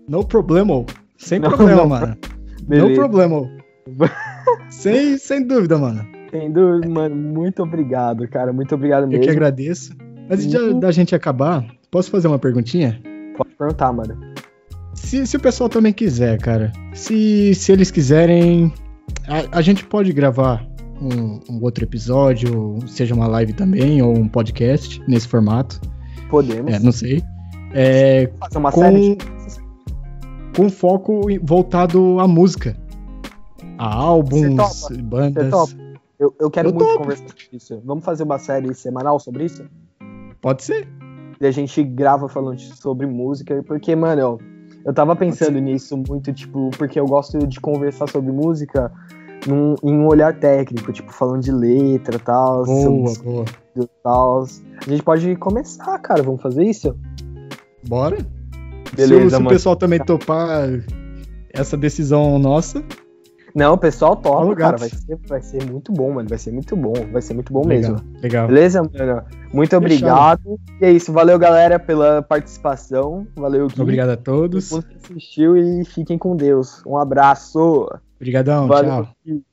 No 0.07 0.23
problema. 0.23 0.85
Sem 1.17 1.39
não, 1.39 1.49
problema, 1.49 1.81
não. 1.81 1.89
mano. 1.89 2.17
Beleza. 2.63 2.89
No 2.89 2.95
problema. 2.95 3.49
sem, 4.69 5.17
sem 5.17 5.45
dúvida, 5.45 5.77
mano. 5.79 6.05
Sem 6.29 6.51
dúvida, 6.51 6.87
mano. 6.87 7.15
Muito 7.15 7.63
obrigado, 7.63 8.27
cara. 8.27 8.53
Muito 8.53 8.75
obrigado 8.75 9.07
mesmo. 9.07 9.23
Eu 9.23 9.27
que 9.27 9.31
agradeço. 9.31 9.91
Antes 10.29 10.45
de, 10.45 10.73
da 10.75 10.91
gente 10.91 11.15
acabar, 11.15 11.65
posso 11.89 12.11
fazer 12.11 12.27
uma 12.27 12.37
perguntinha? 12.37 13.01
Pode 13.35 13.55
perguntar, 13.55 13.91
mano. 13.91 14.36
Se, 14.97 15.25
se 15.25 15.37
o 15.37 15.39
pessoal 15.39 15.69
também 15.69 15.93
quiser, 15.93 16.37
cara. 16.39 16.73
Se, 16.93 17.55
se 17.55 17.71
eles 17.71 17.89
quiserem, 17.89 18.73
a, 19.27 19.59
a 19.59 19.61
gente 19.61 19.85
pode 19.85 20.11
gravar 20.11 20.67
um, 21.01 21.39
um, 21.49 21.63
outro 21.63 21.83
episódio, 21.85 22.79
seja 22.87 23.15
uma 23.15 23.27
live 23.27 23.53
também, 23.53 24.01
ou 24.01 24.17
um 24.17 24.27
podcast 24.27 25.01
nesse 25.07 25.27
formato. 25.27 25.79
Podemos. 26.29 26.73
É, 26.73 26.79
não 26.79 26.91
sei. 26.91 27.23
É, 27.73 28.29
Fazer 28.39 28.57
uma 28.57 28.71
com, 28.71 28.81
série 28.81 29.17
com 30.55 30.69
foco 30.69 31.21
voltado 31.41 32.19
à 32.19 32.27
música. 32.27 32.75
A 33.77 33.93
álbuns, 33.93 34.87
bandas. 35.03 35.75
Eu, 36.19 36.33
eu 36.39 36.49
quero 36.49 36.69
eu 36.69 36.73
muito 36.73 36.85
topo. 36.85 37.03
conversar 37.03 37.27
sobre 37.29 37.47
isso. 37.53 37.81
Vamos 37.85 38.03
fazer 38.03 38.23
uma 38.23 38.39
série 38.39 38.73
semanal 38.73 39.19
sobre 39.19 39.45
isso? 39.45 39.63
Pode 40.41 40.63
ser. 40.63 40.87
E 41.39 41.45
a 41.45 41.51
gente 41.51 41.83
grava 41.83 42.27
falando 42.27 42.59
sobre 42.59 43.05
música, 43.05 43.63
porque, 43.67 43.95
mano, 43.95 44.21
eu, 44.21 44.39
eu 44.87 44.93
tava 44.93 45.17
pensando 45.17 45.59
nisso 45.59 46.01
muito, 46.07 46.31
tipo, 46.31 46.71
porque 46.77 46.97
eu 46.97 47.05
gosto 47.05 47.45
de 47.45 47.59
conversar 47.59 48.07
sobre 48.07 48.31
música 48.31 48.89
num, 49.45 49.75
em 49.83 49.97
um 49.97 50.07
olhar 50.07 50.33
técnico, 50.39 50.93
tipo, 50.93 51.11
falando 51.11 51.41
de 51.41 51.51
letra 51.51 52.15
e 52.15 52.19
tal. 52.19 52.63
Boa, 52.63 53.13
boa. 53.21 53.45
Tal. 54.01 54.45
A 54.85 54.89
gente 54.89 55.03
pode 55.03 55.35
começar, 55.35 55.99
cara. 55.99 56.23
Vamos 56.23 56.41
fazer 56.41 56.63
isso? 56.63 56.97
Bora. 57.85 58.17
Beleza, 58.95 59.29
se, 59.29 59.35
se 59.35 59.43
o 59.43 59.47
pessoal 59.49 59.75
também 59.75 59.99
topar 59.99 60.69
essa 61.53 61.75
decisão 61.75 62.39
nossa. 62.39 62.81
Não, 63.57 63.73
o 63.73 63.77
pessoal 63.77 64.15
topa, 64.15 64.55
cara. 64.55 64.77
Vai 64.77 64.89
ser, 64.89 65.17
vai 65.27 65.41
ser 65.41 65.65
muito 65.65 65.91
bom, 65.91 66.13
mano. 66.13 66.29
Vai 66.29 66.37
ser 66.37 66.51
muito 66.51 66.75
bom. 66.75 66.93
Vai 67.11 67.23
ser 67.23 67.33
muito 67.33 67.51
bom 67.51 67.65
legal, 67.65 67.93
mesmo. 67.93 68.07
Legal. 68.21 68.47
Beleza, 68.47 68.83
mano? 68.83 69.23
Muito 69.51 69.71
Fechado. 69.71 69.83
obrigado. 69.83 70.59
E 70.79 70.85
é 70.85 70.91
isso. 70.91 71.11
Valeu, 71.11 71.39
galera, 71.39 71.79
pela 71.79 72.21
participação. 72.21 73.25
Valeu, 73.35 73.67
Gui. 73.67 73.81
Obrigado 73.81 74.11
a 74.11 74.17
todos. 74.17 74.69
Você 74.69 74.85
assistiu 75.03 75.57
e 75.57 75.83
fiquem 75.85 76.19
com 76.19 76.35
Deus. 76.35 76.83
Um 76.85 76.97
abraço. 76.97 77.89
Obrigadão, 78.17 78.69
tchau. 78.69 79.07